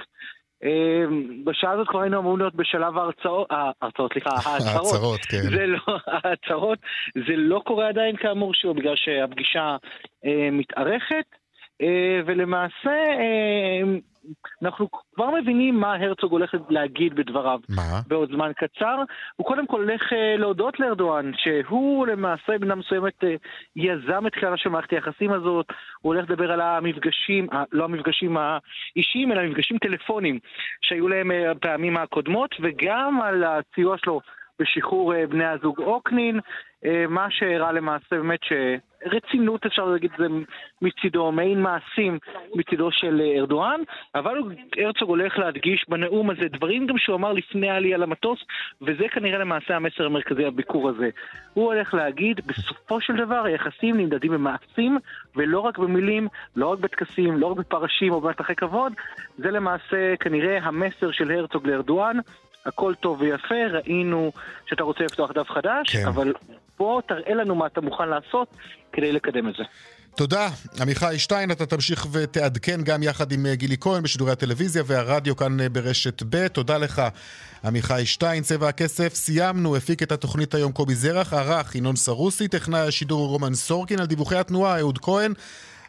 אה, 0.65 1.05
בשעה 1.45 1.73
הזאת 1.73 1.89
כבר 1.89 2.01
היינו 2.01 2.19
אמורים 2.19 2.39
להיות 2.39 2.55
בשלב 2.55 2.99
ההרצאות, 2.99 3.49
ההרצאות, 3.51 4.13
סליחה, 4.13 4.31
ההצהרות. 4.35 4.87
ההצהרות, 4.87 5.21
כן. 5.21 5.43
זה 5.57 5.67
לא, 5.67 5.97
ההצהרות, 6.25 6.79
זה 7.15 7.37
לא 7.37 7.63
קורה 7.67 7.89
עדיין 7.89 8.17
כאמור, 8.17 8.55
שוב, 8.55 8.77
בגלל 8.77 8.97
שהפגישה 8.97 9.77
אה, 10.25 10.49
מתארכת, 10.53 11.25
ולמעשה 12.27 12.91
אנחנו 14.63 14.89
כבר 15.15 15.31
מבינים 15.31 15.81
מה 15.81 15.95
הרצוג 15.95 16.33
הולך 16.33 16.55
להגיד 16.69 17.15
בדבריו. 17.15 17.59
מה? 17.69 18.01
בעוד 18.07 18.31
זמן 18.33 18.53
קצר. 18.57 19.03
הוא 19.37 19.47
קודם 19.47 19.67
כל 19.67 19.81
הולך 19.81 20.03
uh, 20.03 20.39
להודות 20.39 20.81
לארדואן, 20.81 21.31
שהוא 21.37 22.07
למעשה 22.07 22.59
במידה 22.59 22.75
מסוימת 22.75 23.25
יזם 23.77 24.27
את 24.27 24.33
תחילתה 24.33 24.57
של 24.57 24.69
מערכת 24.69 24.91
היחסים 24.91 25.33
הזאת. 25.33 25.67
הוא 26.01 26.15
הולך 26.15 26.31
לדבר 26.31 26.53
על 26.53 26.61
המפגשים, 26.61 27.47
לא 27.73 27.85
המפגשים 27.85 28.37
האישיים, 28.37 29.33
אלא 29.33 29.41
המפגשים 29.41 29.79
טלפונים 29.79 30.39
שהיו 30.81 31.09
להם 31.09 31.31
uh, 31.31 31.59
פעמים 31.59 31.97
הקודמות, 31.97 32.55
וגם 32.63 33.21
על 33.23 33.45
הסיוע 33.45 33.97
שלו 33.99 34.21
בשחרור 34.61 35.15
uh, 35.15 35.17
בני 35.27 35.47
הזוג 35.47 35.79
אוקנין, 35.79 36.39
uh, 36.39 36.89
מה 37.09 37.27
שהראה 37.31 37.73
למעשה 37.73 38.07
באמת 38.11 38.41
ש... 38.43 38.53
רצינות, 39.07 39.67
אפשר 39.67 39.85
להגיד 39.85 40.11
זה 40.19 40.27
מצידו, 40.83 41.33
מעין 41.33 41.63
מעשים 41.63 42.19
מצידו 42.55 42.89
של 42.93 43.21
אה, 43.21 43.41
ארדואן, 43.41 43.81
אבל 44.15 44.39
הרצוג 44.79 45.09
הולך 45.09 45.39
להדגיש 45.39 45.85
בנאום 45.89 46.31
הזה 46.31 46.49
דברים 46.49 46.87
גם 46.87 46.99
שהוא 46.99 47.17
אמר 47.17 47.33
לפני 47.33 47.71
העלייה 47.71 47.99
למטוס, 47.99 48.39
וזה 48.83 49.09
כנראה 49.11 49.39
למעשה 49.39 49.77
המסר 49.77 50.07
המרכזי 50.07 50.45
בביקור 50.45 50.89
הזה. 50.89 51.09
הוא 51.55 51.65
הולך 51.65 51.95
להגיד, 51.95 52.41
בסופו 52.47 53.01
של 53.01 53.17
דבר 53.17 53.45
היחסים 53.45 53.97
נמדדים 53.97 54.33
במעשים, 54.33 54.99
ולא 55.37 55.61
רק 55.61 55.79
במילים, 55.79 56.29
לא 56.57 56.67
רק 56.67 56.79
בטקסים, 56.79 57.37
לא 57.37 57.47
רק 57.47 57.57
בפרשים 57.57 58.13
או 58.13 58.21
במתחי 58.21 58.55
כבוד, 58.55 58.93
זה 59.39 59.51
למעשה 59.51 60.17
כנראה 60.21 60.59
המסר 60.63 61.11
של 61.11 61.31
הרצוג 61.31 61.67
לארדואן. 61.67 62.17
הכל 62.67 62.95
טוב 63.01 63.21
ויפה, 63.21 63.67
ראינו 63.73 64.33
שאתה 64.67 64.83
רוצה 64.83 65.05
לפתוח 65.05 65.31
דף 65.31 65.51
חדש, 65.51 65.97
כן. 65.97 66.07
אבל 66.07 66.33
בוא 66.79 67.01
תראה 67.09 67.35
לנו 67.35 67.55
מה 67.55 67.67
אתה 67.67 67.81
מוכן 67.81 68.09
לעשות 68.09 68.49
כדי 68.93 69.13
לקדם 69.13 69.49
את 69.49 69.55
זה. 69.55 69.65
תודה. 70.17 70.49
עמיחי 70.81 71.19
שטיין, 71.19 71.51
אתה 71.51 71.67
תמשיך 71.67 72.07
ותעדכן 72.13 72.83
גם 72.83 73.03
יחד 73.03 73.33
עם 73.33 73.47
אה, 73.47 73.55
גילי 73.55 73.77
כהן 73.81 74.03
בשידורי 74.03 74.33
הטלוויזיה 74.33 74.83
והרדיו 74.87 75.37
כאן 75.37 75.61
אה, 75.61 75.69
ברשת 75.69 76.23
ב'. 76.31 76.49
תודה 76.49 76.79
לך, 76.79 77.03
עמיחי 77.65 78.07
שטיין. 78.07 78.43
צבע 78.43 78.69
הכסף, 78.69 79.15
סיימנו, 79.15 79.77
הפיק 79.77 80.03
את 80.03 80.13
התוכנית 80.13 80.55
היום 80.55 80.73
קובי 80.73 80.95
זרח, 80.95 81.33
ערך 81.33 81.75
ינון 81.75 81.97
סרוסי, 81.97 82.49
טכנאי 82.49 82.81
השידור 82.81 83.29
רומן 83.29 83.55
סורקין, 83.55 84.01
על 84.01 84.07
דיווחי 84.07 84.37
התנועה 84.37 84.79
אהוד 84.79 84.99
כהן. 84.99 85.33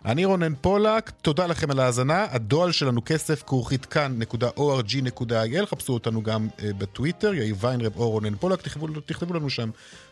אני 0.05 0.25
רונן 0.25 0.53
פולק, 0.61 1.09
תודה 1.21 1.47
לכם 1.47 1.71
על 1.71 1.79
ההאזנה. 1.79 2.25
הדואל 2.29 2.71
שלנו 2.71 3.01
כסף 3.05 3.43
כרוכית 3.43 3.85
כאן.org.il, 3.85 5.65
חפשו 5.65 5.93
אותנו 5.93 6.23
גם 6.23 6.47
uh, 6.57 6.61
בטוויטר, 6.77 7.33
יאיר 7.33 7.55
ויינרב 7.59 7.97
או 7.97 8.09
רונן 8.09 8.35
פולק, 8.35 8.61
תכתבו, 8.61 8.87
תכתבו 9.05 9.33
לנו 9.33 9.49
שם 9.49 9.69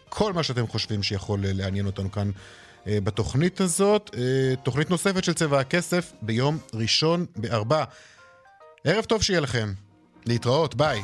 כל 0.10 0.34
מה 0.34 0.44
שאתם 0.44 0.68
חושבים 0.68 1.04
שיכול 1.04 1.40
uh, 1.40 1.48
לעניין 1.54 1.86
אותנו 1.86 2.12
כאן 2.12 2.32
uh, 2.32 2.88
בתוכנית 3.04 3.62
הזאת. 3.62 4.16
תוכנית 4.64 4.90
נוספת 4.90 5.24
של 5.24 5.34
צבע 5.34 5.60
הכסף 5.60 6.14
ביום 6.22 6.58
ראשון 6.74 7.26
בארבע. 7.36 7.84
ערב 8.84 9.04
טוב 9.06 9.24
שיהיה 9.24 9.40
לכם. 9.40 9.74
להתראות, 10.26 10.76
ביי. 10.76 11.02